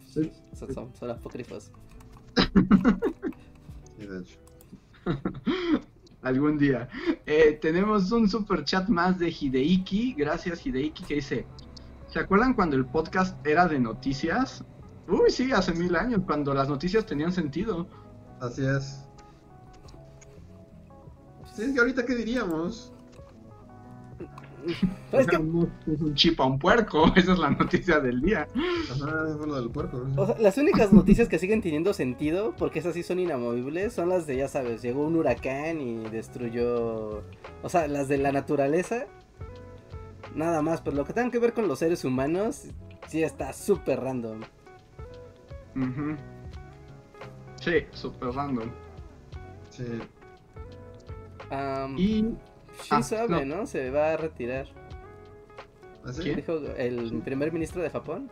[0.08, 0.32] son,
[0.74, 1.72] son, son apócrifos.
[2.36, 4.40] Sí, de hecho.
[6.24, 6.90] Algún día.
[7.26, 10.14] Eh, tenemos un super chat más de Hideiki.
[10.14, 11.46] Gracias, Hideiki, que dice:
[12.12, 14.64] ¿Se acuerdan cuando el podcast era de noticias?
[15.08, 17.88] Uy, sí, hace mil años, cuando las noticias tenían sentido.
[18.40, 19.04] Así es.
[21.56, 22.94] Sí, es que ahorita qué diríamos.
[25.12, 25.36] Pero es que,
[25.92, 28.48] Es un chip a un puerco, esa es la noticia del día.
[28.92, 29.98] Ajá, fue lo del puerco.
[30.00, 30.22] ¿no?
[30.22, 34.10] o sea, las únicas noticias que siguen teniendo sentido, porque esas sí son inamovibles, son
[34.10, 37.24] las de, ya sabes, llegó un huracán y destruyó...
[37.64, 39.06] O sea, las de la naturaleza.
[40.36, 42.66] Nada más, pero lo que tenga que ver con los seres humanos,
[43.08, 44.42] sí está súper random.
[45.76, 46.18] Ujú.
[47.68, 48.70] Sí, super random.
[49.70, 50.00] Sí.
[51.98, 52.26] Y
[52.82, 53.44] Shinzo ah, no.
[53.44, 53.68] ¿no?
[53.68, 54.68] Se va a retirar.
[56.06, 56.22] ¿Así?
[56.22, 56.38] ¿Quién?
[56.38, 58.32] Dijo el primer ministro de Japón.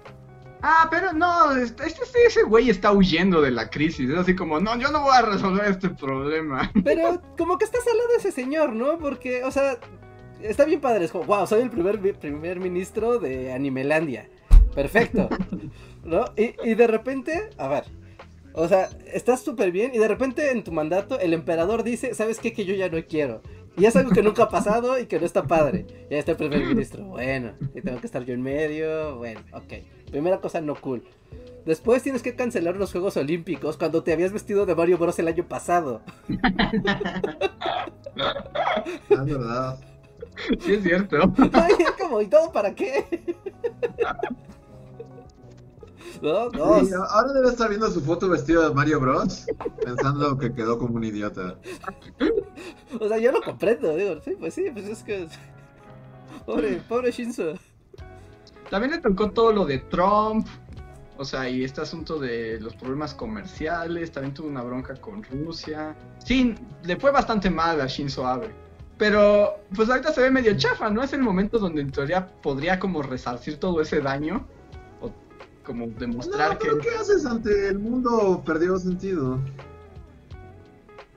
[0.61, 4.09] Ah, pero no, este, este- ese güey está huyendo de la crisis.
[4.09, 6.71] Es así como, no, yo no voy a resolver este problema.
[6.83, 8.97] Pero como que está salado ese señor, ¿no?
[8.97, 9.77] Porque, o sea,
[10.41, 11.05] está bien padre.
[11.05, 14.29] Es como, wow, soy el primer, primer ministro de Animelandia.
[14.73, 15.29] Perfecto.
[16.03, 16.25] ¿No?
[16.37, 17.83] Y, y de repente, a ver.
[18.57, 22.39] O sea, estás súper bien y de repente en tu mandato el emperador dice, ¿sabes
[22.39, 22.53] qué?
[22.53, 23.41] Que yo ya no quiero.
[23.77, 25.85] Y es algo que nunca ha pasado y que no está padre.
[26.09, 27.03] Ya está el primer ministro.
[27.03, 29.17] Bueno, y tengo que estar yo en medio.
[29.17, 29.73] Bueno, ok.
[30.09, 31.03] Primera cosa no cool.
[31.65, 35.27] Después tienes que cancelar los Juegos Olímpicos cuando te habías vestido de Mario Bros el
[35.27, 36.01] año pasado.
[38.17, 39.79] Ah, es verdad.
[40.59, 41.17] Sí, es cierto.
[41.51, 43.05] Ay, es como, ¿y todo para qué?
[46.21, 46.85] No, no.
[46.85, 49.45] Sí, ahora debe estar viendo su foto vestido de Mario Bros.
[49.83, 51.55] Pensando que quedó como un idiota.
[52.99, 55.27] O sea, yo lo comprendo, digo, sí, pues sí, pues es que.
[56.45, 57.55] Pobre, pobre Shinzo.
[58.69, 60.47] También le tocó todo lo de Trump.
[61.17, 64.11] O sea, y este asunto de los problemas comerciales.
[64.11, 65.95] También tuvo una bronca con Rusia.
[66.23, 68.49] Sí, le fue bastante mal a Shinzo Abe.
[68.97, 71.03] Pero, pues ahorita se ve medio chafa, ¿no?
[71.03, 74.47] Es el momento donde en teoría podría como resarcir todo ese daño.
[75.65, 78.43] Como demostrar No, que, ¿qué haces ante el mundo?
[78.45, 79.39] Perdió sentido.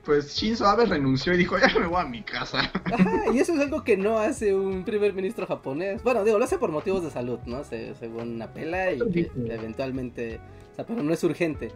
[0.05, 2.61] pues, Shinzo Abe renunció y dijo, ya me voy a mi casa.
[2.85, 6.03] Ajá, y eso es algo que no hace un primer ministro japonés.
[6.03, 7.62] Bueno, digo, lo hace por motivos de salud, ¿no?
[7.65, 10.41] Se- según apela y que eventualmente.
[10.73, 11.73] O sea, pero no es urgente.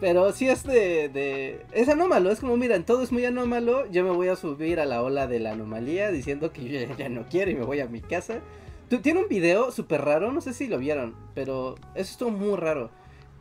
[0.00, 1.64] Pero sí es de, de.
[1.72, 3.86] Es anómalo, es como, miren, todo es muy anómalo.
[3.90, 6.96] Yo me voy a subir a la ola de la anomalía diciendo que yo ya,
[6.96, 8.40] ya no quiero y me voy a mi casa.
[9.02, 12.90] Tiene un video súper raro, no sé si lo vieron, pero eso estuvo muy raro.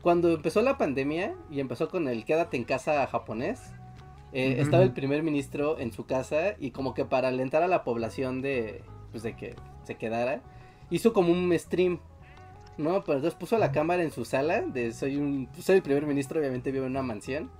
[0.01, 3.61] Cuando empezó la pandemia y empezó con el quédate en casa japonés,
[4.33, 7.83] eh, estaba el primer ministro en su casa y como que para alentar a la
[7.83, 8.81] población de,
[9.11, 10.41] pues de que se quedara,
[10.89, 11.99] hizo como un stream,
[12.77, 13.03] ¿no?
[13.03, 16.39] Pero entonces puso la cámara en su sala, de soy un, soy el primer ministro,
[16.39, 17.51] obviamente vivo en una mansión,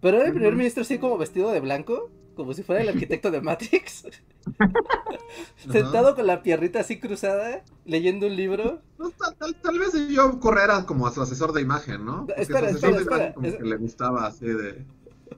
[0.00, 3.30] pero era el primer ministro así como vestido de blanco, como si fuera el arquitecto
[3.30, 4.06] de Matrix,
[5.70, 8.80] sentado con la piernita así cruzada, leyendo un libro.
[8.98, 12.26] No, tal, tal- vez yo correra como a su asesor de imagen, ¿no?
[12.26, 14.84] Porque Espera, su asesor espera, de imagen como es- que le gustaba así de...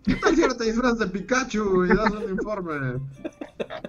[0.05, 3.01] ¿Qué tal si ahora te disfrazas de Pikachu y das un informe?
[3.55, 3.83] Espera,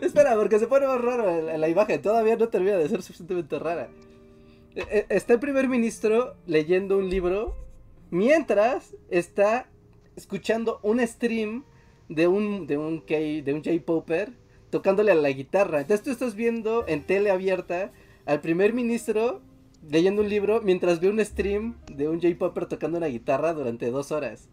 [0.02, 2.00] espera, porque se pone más raro la, la imagen.
[2.00, 3.88] Todavía no termina de ser suficientemente rara.
[4.74, 7.56] E- e- Está el primer ministro leyendo un libro
[8.10, 9.68] mientras está
[10.16, 11.64] escuchando un stream
[12.08, 14.32] de un de un K, de un J-Popper
[14.72, 15.82] tocándole a la guitarra.
[15.82, 17.92] Entonces tú estás viendo en tele abierta
[18.24, 19.42] al primer ministro
[19.86, 24.12] leyendo un libro mientras ve un stream de un J-Popper tocando una guitarra durante dos
[24.12, 24.48] horas.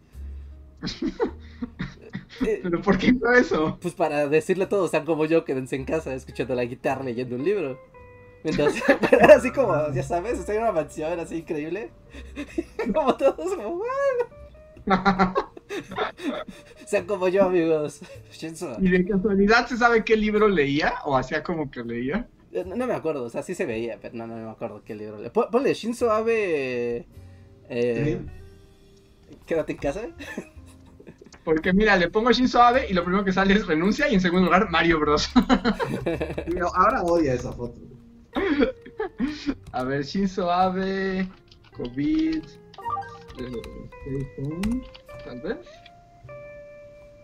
[2.44, 3.78] Eh, ¿Pero por qué hizo eso?
[3.80, 7.36] pues para decirle a todos, sean como yo, quédense en casa escuchando la guitarra leyendo
[7.36, 7.78] un libro.
[8.44, 11.92] Mientras, pero era así como, ya sabes, estoy en una mansión así increíble.
[12.94, 13.82] como todos, como.
[16.86, 18.00] sean como yo, amigos.
[18.80, 20.94] ¿Y de casualidad se sabe qué libro leía?
[21.04, 22.26] ¿O hacía como que leía?
[22.52, 24.82] Eh, No, no me acuerdo, o sea, sí se veía, pero no, no me acuerdo
[24.84, 25.18] qué libro.
[25.20, 27.06] le- Pon- Ponle Shinzo Abe.
[27.68, 28.18] Eh,
[29.46, 30.02] Quédate en casa.
[31.44, 34.20] Porque mira, le pongo Shinzo Abe y lo primero que sale es renuncia y en
[34.20, 35.30] segundo lugar Mario Bros.
[36.04, 37.80] Pero ahora odia esa foto.
[39.72, 41.26] A ver, Shinzo Abe,
[41.72, 42.42] COVID,
[43.38, 44.82] eh,
[45.24, 45.58] tal vez.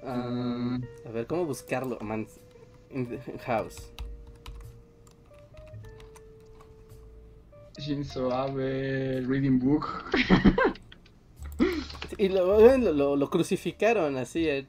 [0.05, 1.99] Ah, a ver, ¿cómo buscarlo?
[2.01, 2.27] Man,
[2.91, 3.93] in the house.
[7.79, 9.87] Shinzo Abe, Reading Book.
[12.19, 14.67] Y lo, lo, lo- lo crucificaron así en,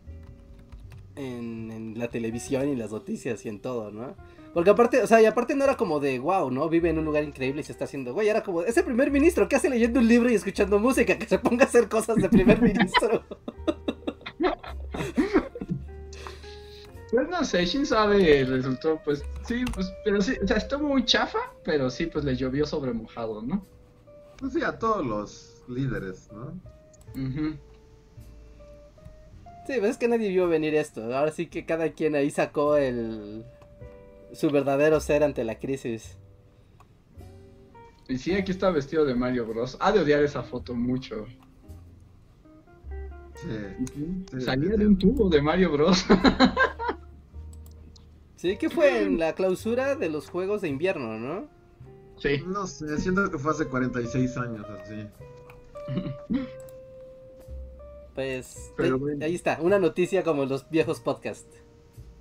[1.16, 4.16] en, en la televisión y las noticias y en todo, ¿no?
[4.58, 6.68] Porque aparte, o sea, y aparte no era como de wow, ¿no?
[6.68, 9.12] Vive en un lugar increíble y se está haciendo, güey, era como, es el primer
[9.12, 11.16] ministro, ¿qué hace leyendo un libro y escuchando música?
[11.16, 13.24] Que se ponga a hacer cosas de primer ministro.
[17.12, 21.06] Pues no sé, Shinzo Abe resultó, pues sí, pues, pero sí, o sea, estuvo muy
[21.06, 23.64] chafa, pero sí, pues le llovió sobre mojado, ¿no?
[24.40, 26.60] Pues sí, a todos los líderes, ¿no?
[29.68, 31.16] Sí, pues es que nadie vio venir esto.
[31.16, 33.46] Ahora sí que cada quien ahí sacó el
[34.34, 36.18] su verdadero ser ante la crisis.
[38.08, 39.78] Y sí, aquí está vestido de Mario Bros.
[39.80, 41.26] Ha de odiar esa foto mucho.
[43.36, 43.50] Sí.
[44.32, 44.78] Sí, Salía sí.
[44.78, 46.06] de un tubo de Mario Bros.
[48.36, 51.50] Sí, que fue en la clausura de los Juegos de Invierno, ¿no?
[52.18, 52.44] sí.
[52.46, 55.08] No sé, siento que fue hace 46 años así.
[58.14, 59.26] Pues Pero ahí, bueno.
[59.26, 61.64] ahí está, una noticia como los viejos podcasts.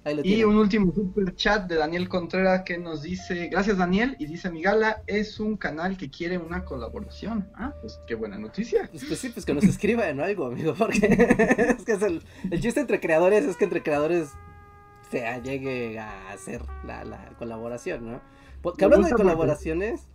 [0.06, 0.46] Ahí lo Y tienen.
[0.46, 4.62] un último super chat de Daniel Contreras que nos dice, gracias Daniel, y dice mi
[4.62, 7.50] gala es un canal que quiere una colaboración.
[7.56, 8.88] Ah, pues qué buena noticia.
[8.92, 10.98] Pues, pues sí, pues que nos escriban algo, amigo, porque
[11.76, 14.30] es que es el, el chiste entre creadores es que entre creadores
[15.10, 18.20] se llegue a hacer la, la colaboración, ¿no?
[18.62, 20.08] Porque hablando de gusta porque- colaboraciones,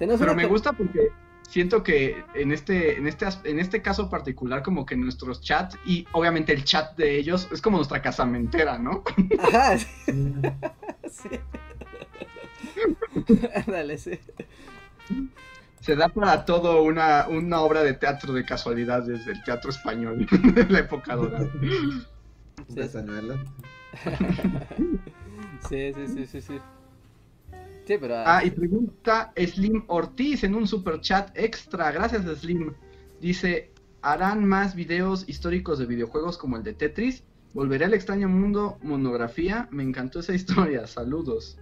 [0.00, 1.08] tenemos Pero una me gusta porque
[1.48, 5.78] siento que en este, en este, as- en este caso particular, como que nuestros chats
[5.86, 9.02] y obviamente el chat de ellos es como nuestra casamentera, ¿no?
[9.38, 10.32] Ajá, sí.
[11.10, 11.28] sí.
[13.54, 14.18] Ándale, sí.
[15.80, 20.64] Se da para todo una, una obra de teatro de casualidades del teatro español de
[20.68, 21.48] la época dorada.
[22.68, 22.80] Sí.
[25.68, 26.58] Sí, sí, sí, sí, sí.
[27.86, 28.16] Sí, pero...
[28.26, 31.92] Ah, y pregunta Slim Ortiz en un super chat extra.
[31.92, 32.74] Gracias, Slim.
[33.20, 33.70] Dice:
[34.02, 37.22] ¿Harán más videos históricos de videojuegos como el de Tetris?
[37.54, 39.68] Volveré al extraño mundo monografía.
[39.70, 40.86] Me encantó esa historia.
[40.86, 41.58] Saludos.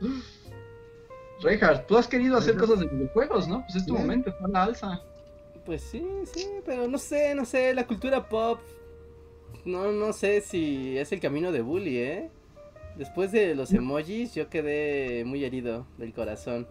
[1.42, 3.62] Reinhardt, tú has querido hacer cosas de videojuegos, ¿no?
[3.64, 4.00] Pues es tu Sí.
[4.00, 5.00] momento, está a la alza.
[5.66, 8.60] Pues sí, sí, pero no sé, no sé, la cultura pop,
[9.64, 12.30] no, no sé si es el camino de Bully, ¿eh?
[12.96, 16.66] Después de los emojis yo quedé muy herido del corazón.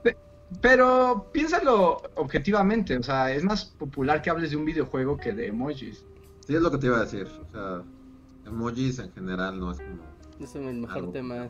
[0.62, 5.48] Pero piénsalo objetivamente, o sea, es más popular que hables de un videojuego que de
[5.48, 6.06] emojis.
[6.46, 7.28] Sí, es lo que te iba a decir.
[7.28, 7.84] O sea,
[8.46, 10.04] emojis en general no es como.
[10.40, 11.50] Es el mejor algo tema.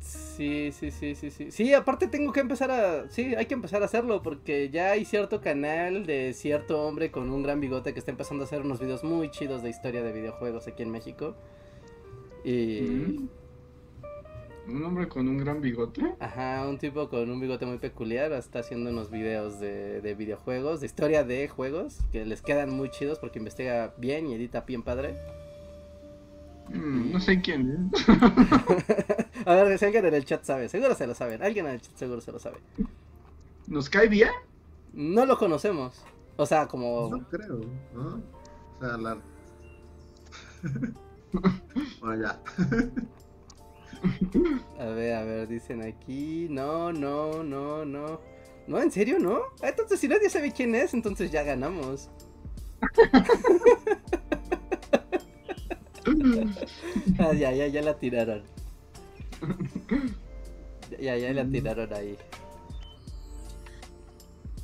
[0.00, 1.50] Sí, sí, sí, sí, sí.
[1.50, 3.10] Sí, aparte tengo que empezar a...
[3.10, 7.30] Sí, hay que empezar a hacerlo porque ya hay cierto canal de cierto hombre con
[7.30, 10.12] un gran bigote que está empezando a hacer unos videos muy chidos de historia de
[10.12, 11.34] videojuegos aquí en México.
[12.46, 12.80] Y...
[12.80, 13.28] Mm.
[14.68, 16.14] Un hombre con un gran bigote.
[16.18, 20.80] Ajá, un tipo con un bigote muy peculiar está haciendo unos videos de, de videojuegos,
[20.80, 24.82] de historia de juegos, que les quedan muy chidos porque investiga bien y edita bien
[24.82, 25.16] padre.
[26.68, 28.08] Mm, no sé quién es.
[29.46, 31.80] A ver, si alguien en el chat sabe, seguro se lo saben, alguien en el
[31.80, 32.58] chat seguro se lo sabe.
[33.68, 34.30] ¿Nos cae bien?
[34.92, 36.02] No lo conocemos,
[36.36, 37.08] o sea, como...
[37.10, 37.60] No creo,
[37.94, 38.20] ¿no?
[38.74, 39.18] O sea, la.
[42.00, 42.40] bueno, ya.
[44.78, 48.20] A ver, a ver, dicen aquí, no, no, no, no.
[48.68, 49.38] No, ¿en serio no?
[49.62, 52.10] Ah, Entonces si nadie sabe quién es, entonces ya ganamos.
[57.18, 58.42] Ah, ya, ya, ya la tiraron.
[61.00, 62.16] Ya, ya la tiraron ahí.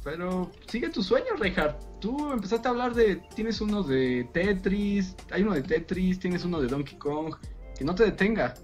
[0.04, 2.00] Pero sigue tu sueño, Reinhardt.
[2.00, 3.16] Tú empezaste a hablar de.
[3.34, 7.36] Tienes uno de Tetris, hay uno de Tetris, tienes uno de Donkey Kong.
[7.76, 8.54] Que no te detenga.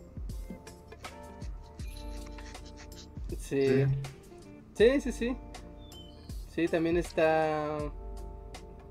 [3.38, 3.84] Sí.
[4.74, 5.36] Sí, sí, sí.
[6.54, 7.78] Sí, también está.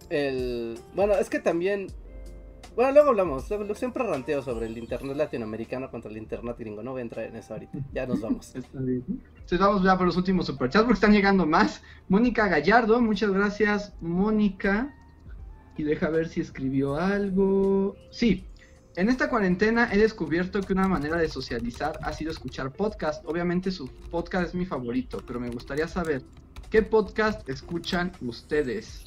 [0.10, 0.80] El.
[0.96, 1.88] Bueno, es que también.
[2.78, 3.50] Bueno, luego hablamos.
[3.50, 6.84] Luego, siempre ranteo sobre el internet latinoamericano contra el internet gringo.
[6.84, 7.80] No voy a entrar en eso ahorita.
[7.92, 8.54] Ya nos vamos.
[8.56, 11.82] Entonces vamos ya por los últimos superchats porque están llegando más.
[12.08, 14.94] Mónica Gallardo, muchas gracias, Mónica.
[15.76, 17.96] Y deja ver si escribió algo.
[18.12, 18.46] Sí.
[18.96, 23.26] En esta cuarentena he descubierto que una manera de socializar ha sido escuchar podcast.
[23.26, 26.22] Obviamente su podcast es mi favorito, pero me gustaría saber
[26.70, 29.07] qué podcast escuchan ustedes.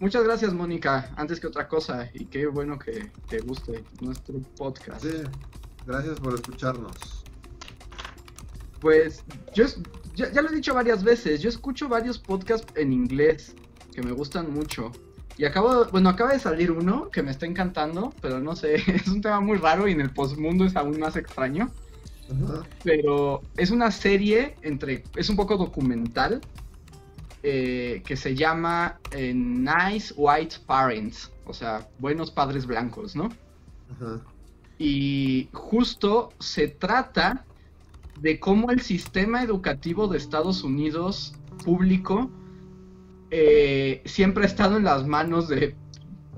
[0.00, 5.02] Muchas gracias, Mónica, antes que otra cosa, y qué bueno que te guste nuestro podcast.
[5.02, 5.22] Sí,
[5.86, 7.24] gracias por escucharnos.
[8.80, 9.64] Pues yo
[10.14, 13.54] ya, ya lo he dicho varias veces, yo escucho varios podcasts en inglés
[13.94, 14.92] que me gustan mucho.
[15.36, 19.08] Y acabo, bueno, acaba de salir uno que me está encantando, pero no sé, es
[19.08, 21.70] un tema muy raro y en el postmundo es aún más extraño.
[22.30, 22.62] Ajá.
[22.82, 26.40] Pero es una serie entre, es un poco documental
[27.46, 33.28] eh, que se llama eh, Nice White Parents, o sea, buenos padres blancos, ¿no?
[33.94, 34.22] Ajá.
[34.78, 37.44] Y justo se trata
[38.18, 41.34] de cómo el sistema educativo de Estados Unidos
[41.66, 42.30] público
[43.30, 45.76] eh, siempre ha estado en las manos de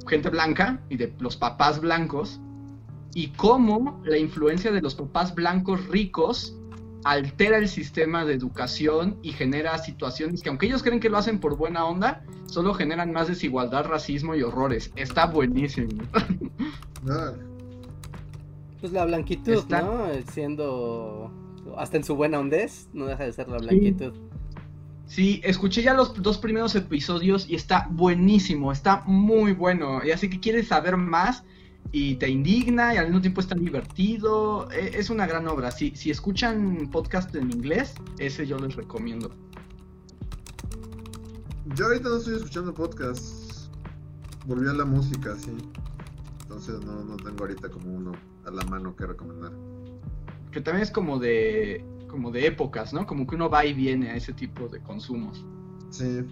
[0.09, 2.41] gente blanca y de los papás blancos
[3.15, 6.57] y cómo la influencia de los papás blancos ricos
[7.05, 11.39] altera el sistema de educación y genera situaciones que aunque ellos creen que lo hacen
[11.39, 14.91] por buena onda, solo generan más desigualdad, racismo y horrores.
[14.97, 15.89] Está buenísimo.
[18.81, 20.07] Pues la blanquitud, Está- ¿no?
[20.33, 21.31] Siendo.
[21.77, 24.13] Hasta en su buena hondez, no deja de ser la blanquitud.
[25.07, 30.01] Sí, escuché ya los dos primeros episodios y está buenísimo, está muy bueno.
[30.05, 31.45] Y así que quieres saber más
[31.93, 34.71] y te indigna y al mismo tiempo está divertido.
[34.71, 35.71] E- Es una gran obra.
[35.71, 39.31] Si, si escuchan podcast en inglés, ese yo les recomiendo.
[41.75, 43.71] Yo ahorita no estoy escuchando podcasts.
[44.47, 45.51] Volví a la música, sí.
[46.43, 48.13] Entonces no, no tengo ahorita como uno
[48.47, 49.53] a la mano que recomendar.
[50.53, 53.07] Que también es como de como de épocas, ¿no?
[53.07, 55.45] Como que uno va y viene a ese tipo de consumos.
[55.91, 56.25] Sí.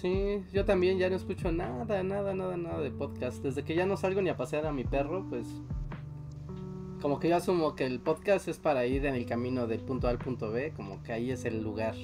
[0.00, 3.42] Sí, yo también ya no escucho nada, nada, nada, nada de podcast.
[3.42, 5.46] Desde que ya no salgo ni a pasear a mi perro, pues.
[7.00, 10.08] Como que yo asumo que el podcast es para ir en el camino del punto
[10.08, 11.94] A al punto B, como que ahí es el lugar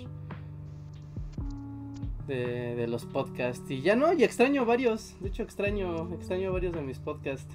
[2.28, 3.68] de, de los podcasts.
[3.68, 5.16] Y ya no, y extraño varios.
[5.20, 7.52] De hecho, extraño, extraño varios de mis podcasts.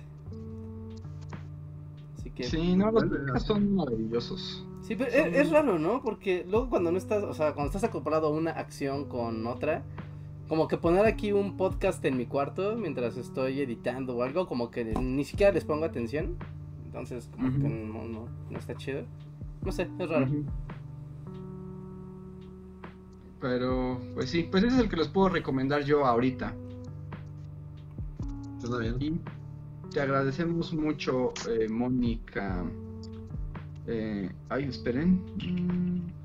[2.17, 2.43] Así que.
[2.43, 4.65] Sí, no, los podcasts son maravillosos.
[4.81, 6.01] Sí, pero es, es raro, ¿no?
[6.03, 9.83] Porque luego cuando no estás, o sea, cuando estás acoplado una acción con otra,
[10.47, 14.69] como que poner aquí un podcast en mi cuarto mientras estoy editando o algo, como
[14.69, 16.37] que ni siquiera les pongo atención.
[16.85, 19.03] Entonces, como que no, no, no está chido.
[19.63, 20.27] No sé, es raro.
[23.41, 26.53] Pero, pues sí, pues ese es el que les puedo recomendar yo ahorita.
[28.59, 29.21] Suena bien.
[29.85, 32.63] Y te agradecemos mucho, eh, Mónica.
[33.87, 35.21] Eh, ay, esperen.
[35.35, 36.24] Mm.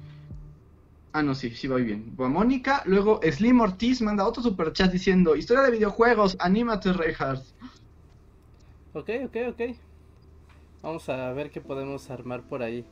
[1.13, 2.15] Ah, no, sí, sí voy bien.
[2.15, 7.45] Bueno, Mónica, luego Slim Ortiz manda otro superchat diciendo: Historia de videojuegos, anímate, Reinhardt.
[8.93, 9.61] Ok, ok, ok.
[10.83, 12.85] Vamos a ver qué podemos armar por ahí.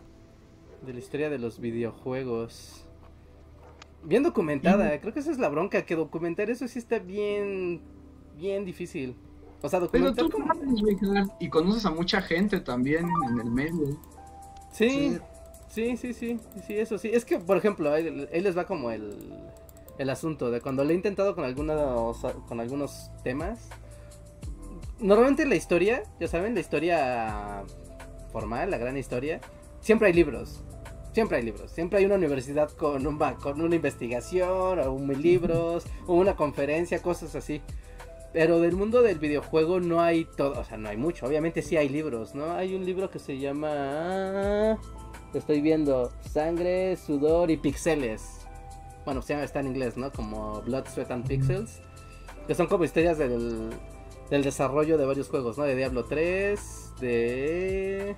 [0.82, 2.84] De la historia de los videojuegos.
[4.04, 7.80] Bien documentada, creo que esa es la bronca, que documentar eso sí está bien,
[8.36, 9.16] bien difícil.
[9.60, 10.24] O sea, Pero documentar...
[10.26, 13.98] tú como- y conoces a mucha gente también en el medio.
[14.72, 15.18] Sí, sí,
[15.96, 17.10] sí, sí, sí, eso sí.
[17.12, 19.16] Es que, por ejemplo, ahí, les va como el,
[19.98, 22.18] el asunto de cuando lo he intentado con algunos,
[22.48, 23.68] con algunos temas.
[25.00, 27.64] Normalmente la historia, ya saben, la historia
[28.32, 29.40] formal, la gran historia,
[29.80, 30.62] siempre hay libros.
[31.12, 35.84] Siempre hay libros, siempre hay una universidad con, un, con una investigación, o un libros,
[36.06, 37.60] o una conferencia, cosas así.
[38.32, 41.26] Pero del mundo del videojuego no hay todo, o sea, no hay mucho.
[41.26, 42.52] Obviamente sí hay libros, ¿no?
[42.52, 44.78] Hay un libro que se llama...
[45.34, 46.12] Estoy viendo.
[46.30, 48.46] Sangre, sudor y pixeles.
[49.04, 50.12] Bueno, se llama, está en inglés, ¿no?
[50.12, 51.80] Como Blood, Sweat and Pixels.
[52.46, 53.70] Que son como historias del,
[54.30, 55.64] del desarrollo de varios juegos, ¿no?
[55.64, 58.16] De Diablo 3, de...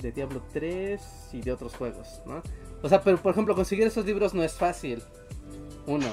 [0.00, 1.00] De Diablo 3
[1.32, 2.42] y de otros juegos, ¿no?
[2.82, 5.02] O sea, pero por ejemplo, conseguir esos libros no es fácil.
[5.86, 6.06] Uno.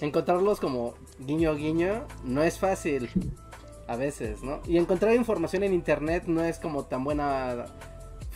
[0.00, 3.10] Encontrarlos como guiño guiño no es fácil.
[3.88, 4.60] A veces, ¿no?
[4.66, 7.66] Y encontrar información en internet no es como tan buena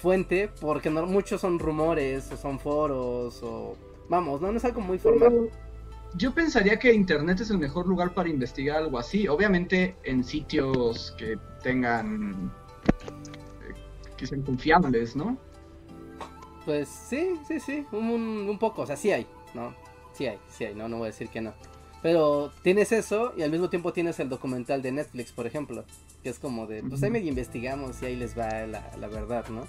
[0.03, 3.77] fuente porque no, muchos son rumores o son foros o
[4.09, 5.49] vamos, no, no es algo muy formal.
[6.15, 9.29] Yo pensaría que Internet es el mejor lugar para investigar algo así.
[9.29, 12.53] Obviamente en sitios que tengan
[13.62, 13.74] eh,
[14.19, 15.39] que sean confiables, ¿no?
[16.66, 19.74] Pues sí, sí, sí, un, un poco, o sea, sí hay, ¿no?
[20.12, 21.55] Sí hay, sí hay, no, no voy a decir que no.
[22.03, 25.85] Pero tienes eso y al mismo tiempo tienes el documental de Netflix, por ejemplo,
[26.23, 29.49] que es como de, pues ahí medio investigamos y ahí les va la, la verdad,
[29.49, 29.66] ¿no?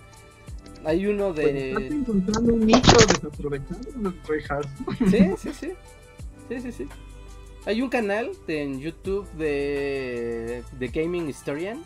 [0.85, 1.43] Hay uno de...
[1.43, 4.63] Pues estás encontrando un nicho desaprovechado,
[5.09, 5.71] Sí, sí, sí.
[6.49, 6.87] Sí, sí, sí.
[7.65, 11.83] Hay un canal de, en YouTube de, de Gaming Historian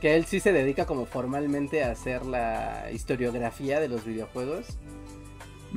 [0.00, 4.66] que él sí se dedica como formalmente a hacer la historiografía de los videojuegos.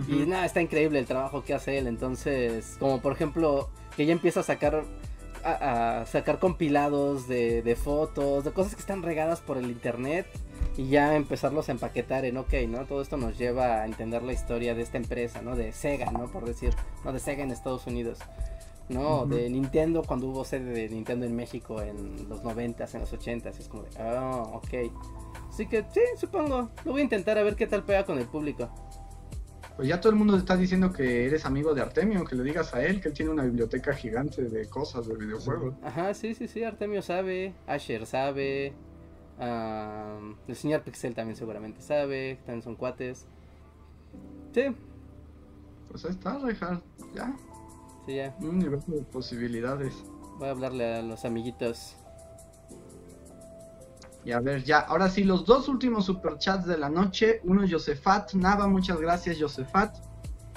[0.07, 1.88] Y nada, está increíble el trabajo que hace él.
[1.88, 4.86] Entonces, como por ejemplo, que ya empieza a sacar
[5.44, 10.26] a, sacar compilados de, de, fotos, de cosas que están regadas por el internet
[10.78, 12.86] y ya empezarlos a empaquetar en ok, ¿no?
[12.86, 15.56] Todo esto nos lleva a entender la historia de esta empresa, ¿no?
[15.56, 16.28] De Sega, ¿no?
[16.28, 16.74] Por decir,
[17.04, 18.20] no de Sega en Estados Unidos.
[18.90, 19.26] ¿no?
[19.26, 23.60] De Nintendo cuando hubo sede de Nintendo en México en los 90s, en los 80s.
[23.60, 24.91] Es como de, ah, ok.
[25.50, 26.70] Así que sí, supongo.
[26.84, 28.70] Lo voy a intentar a ver qué tal pega con el público.
[29.76, 32.76] Pues ya todo el mundo está diciendo que eres amigo de Artemio, que le digas
[32.76, 35.74] a él que él tiene una biblioteca gigante de cosas, de videojuegos.
[35.82, 38.74] Ajá, sí, sí, sí, Artemio sabe, Asher sabe,
[39.39, 43.27] el señor Pixel también seguramente sabe, también son cuates.
[44.53, 44.64] Sí.
[45.89, 46.84] Pues ahí está, Reinhardt,
[47.14, 47.35] ya.
[48.05, 48.35] Sí, ya.
[48.39, 49.93] Un universo de posibilidades.
[50.38, 51.95] Voy a hablarle a los amiguitos.
[54.26, 57.41] Y a ver, ya, ahora sí, los dos últimos superchats de la noche.
[57.43, 59.97] Uno Josefat Nava, muchas gracias, Josefat.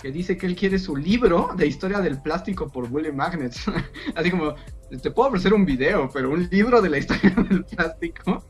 [0.00, 3.64] Que dice que él quiere su libro de historia del plástico por Willy Magnets.
[4.14, 4.54] Así como,
[5.02, 8.44] te puedo ofrecer un video, pero un libro de la historia del plástico.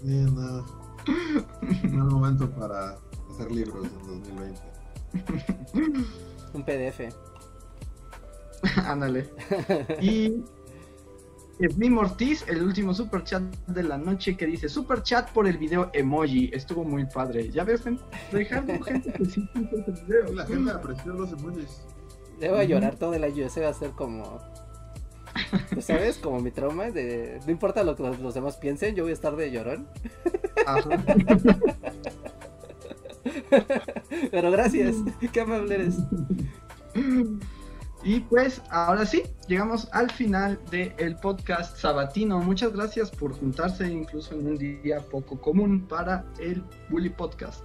[0.00, 0.64] Sí, no.
[1.90, 2.98] No es momento para
[3.30, 4.60] hacer libros en 2020.
[6.52, 7.14] un PDF.
[8.86, 9.30] Ándale.
[10.02, 10.44] y
[11.58, 15.56] Slim Ortiz, el último super chat de la noche que dice super chat por el
[15.56, 16.50] video emoji.
[16.52, 17.50] Estuvo muy padre.
[17.50, 17.82] Ya ves,
[18.30, 19.64] dejando gente que sí el
[20.04, 20.34] video.
[20.34, 21.80] La gente apreció los emojis.
[22.38, 23.46] Debo llorar todo el año.
[23.46, 24.40] Ese va a ser como.
[25.80, 26.18] ¿Sabes?
[26.18, 27.40] Como mi trauma de.
[27.44, 29.88] No importa lo que los, demás piensen, yo voy a estar de llorón.
[34.30, 34.96] Pero gracias.
[35.32, 35.96] Qué amable eres.
[38.06, 42.38] Y pues ahora sí, llegamos al final del podcast sabatino.
[42.38, 47.64] Muchas gracias por juntarse incluso en un día poco común para el Bully Podcast.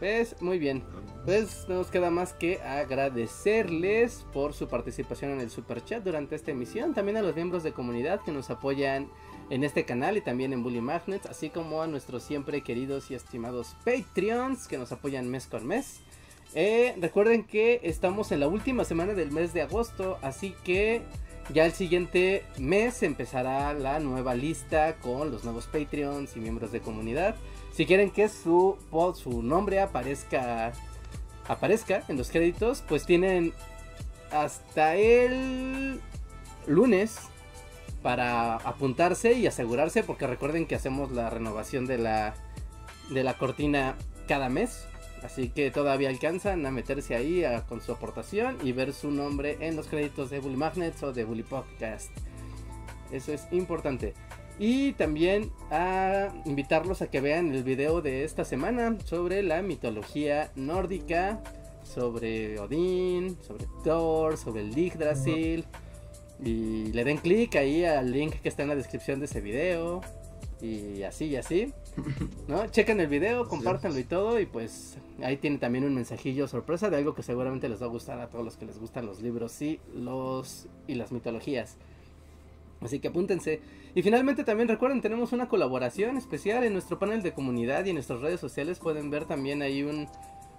[0.00, 0.82] Pues muy bien.
[1.26, 6.34] Pues no nos queda más que agradecerles por su participación en el super chat durante
[6.34, 6.94] esta emisión.
[6.94, 9.10] También a los miembros de comunidad que nos apoyan
[9.50, 11.26] en este canal y también en Bully Magnets.
[11.26, 16.00] Así como a nuestros siempre queridos y estimados Patreons que nos apoyan mes con mes.
[16.54, 21.02] Eh, recuerden que estamos en la última semana del mes de agosto, así que
[21.52, 26.80] ya el siguiente mes empezará la nueva lista con los nuevos Patreons y miembros de
[26.80, 27.36] comunidad.
[27.72, 28.76] Si quieren que su,
[29.14, 30.72] su nombre aparezca,
[31.48, 33.52] aparezca en los créditos, pues tienen
[34.30, 36.00] hasta el
[36.66, 37.18] lunes
[38.02, 42.34] para apuntarse y asegurarse, porque recuerden que hacemos la renovación de la,
[43.10, 44.86] de la cortina cada mes.
[45.22, 49.76] Así que todavía alcanzan a meterse ahí con su aportación y ver su nombre en
[49.76, 52.10] los créditos de Bully Magnets o de Bully Podcast.
[53.12, 54.14] Eso es importante.
[54.62, 60.52] Y también a invitarlos a que vean el video de esta semana sobre la mitología
[60.54, 61.42] nórdica,
[61.82, 65.64] sobre Odín, sobre Thor, sobre el Yggdrasil.
[66.44, 70.02] Y le den clic ahí al link que está en la descripción de ese video.
[70.60, 71.72] Y así y así.
[72.46, 72.66] ¿No?
[72.66, 74.38] Chequen el video, compártanlo y todo.
[74.38, 77.88] Y pues ahí tiene también un mensajillo sorpresa de algo que seguramente les va a
[77.88, 81.78] gustar a todos los que les gustan los libros y los y las mitologías.
[82.80, 83.60] Así que apúntense.
[83.94, 87.96] Y finalmente también recuerden, tenemos una colaboración especial en nuestro panel de comunidad y en
[87.96, 88.78] nuestras redes sociales.
[88.78, 90.08] Pueden ver también ahí un,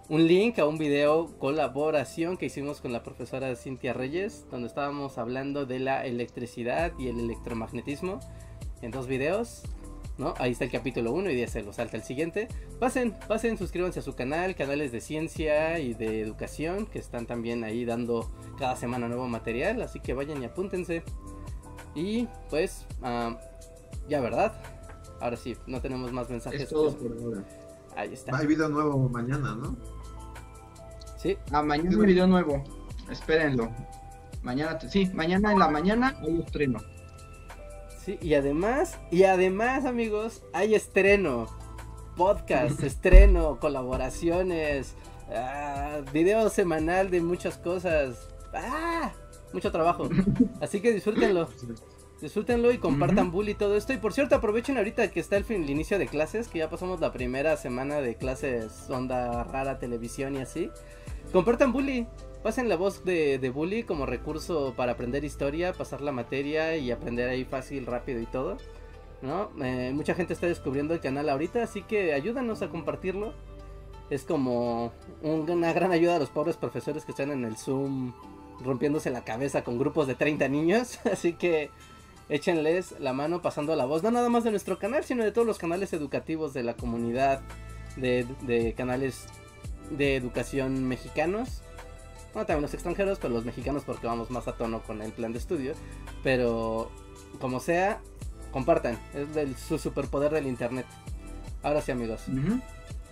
[0.10, 5.18] un link a un video colaboración que hicimos con la profesora Cintia Reyes, donde estábamos
[5.18, 8.20] hablando de la electricidad y el electromagnetismo
[8.82, 9.64] en dos videos.
[10.38, 12.48] Ahí está el capítulo 1 y ya se lo salta el siguiente.
[12.80, 17.64] Pasen, pasen, suscríbanse a su canal, canales de ciencia y de educación, que están también
[17.64, 18.30] ahí dando
[18.60, 21.04] cada semana nuevo material, así que vayan y apúntense.
[21.96, 23.38] Y pues, ah,
[24.08, 24.54] ya verdad,
[25.20, 26.70] ahora sí, no tenemos más mensajes.
[26.70, 27.44] por ahora.
[27.96, 28.38] Ahí está.
[28.38, 29.76] Hay video nuevo mañana, ¿no?
[31.18, 31.38] Sí.
[31.52, 32.64] Ah, mañana hay video nuevo.
[33.10, 33.70] Espérenlo.
[34.42, 36.80] Mañana, sí, mañana en la mañana hay estreno.
[38.04, 41.46] Sí, y además, y además, amigos, hay estreno.
[42.16, 44.96] Podcast, estreno, colaboraciones,
[45.30, 48.28] ah, video semanal de muchas cosas.
[48.54, 49.12] ¡Ah!
[49.54, 50.10] Mucho trabajo.
[50.62, 51.50] Así que disfrútenlo.
[52.22, 53.94] Disfrútenlo y compartan Bully y todo esto.
[53.94, 56.70] Y por cierto, aprovechen ahorita que está el, fin, el inicio de clases, que ya
[56.70, 60.70] pasamos la primera semana de clases onda rara, televisión y así.
[61.34, 62.08] Compartan Bully.
[62.44, 66.90] Pasen la voz de, de Bully como recurso para aprender historia, pasar la materia y
[66.90, 68.58] aprender ahí fácil, rápido y todo.
[69.22, 69.52] ¿No?
[69.64, 73.34] Eh, mucha gente está descubriendo el canal ahorita, así que ayúdanos a compartirlo.
[74.10, 74.92] Es como
[75.22, 78.14] una gran ayuda a los pobres profesores que están en el Zoom
[78.64, 81.00] rompiéndose la cabeza con grupos de 30 niños.
[81.12, 81.70] Así que
[82.30, 85.46] échenles la mano pasando la voz, no nada más de nuestro canal, sino de todos
[85.46, 87.42] los canales educativos de la comunidad
[87.98, 89.26] de, de canales
[89.90, 91.62] de educación mexicanos.
[92.34, 95.34] Bueno, también los extranjeros, pero los mexicanos porque vamos más a tono con el plan
[95.34, 95.74] de estudio.
[96.24, 96.90] Pero
[97.40, 98.00] como sea,
[98.52, 98.98] compartan.
[99.14, 100.86] Es del, su superpoder del internet.
[101.64, 102.24] Ahora sí, amigos.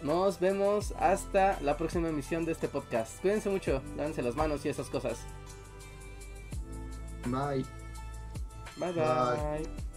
[0.01, 3.19] Nos vemos hasta la próxima emisión de este podcast.
[3.21, 5.19] Cuídense mucho, lávense las manos y esas cosas.
[7.25, 7.65] Bye.
[8.77, 9.89] Bye bye.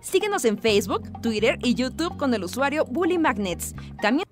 [0.00, 3.74] Síguenos en Facebook, Twitter y YouTube con el usuario Bully Magnets.
[4.00, 4.28] También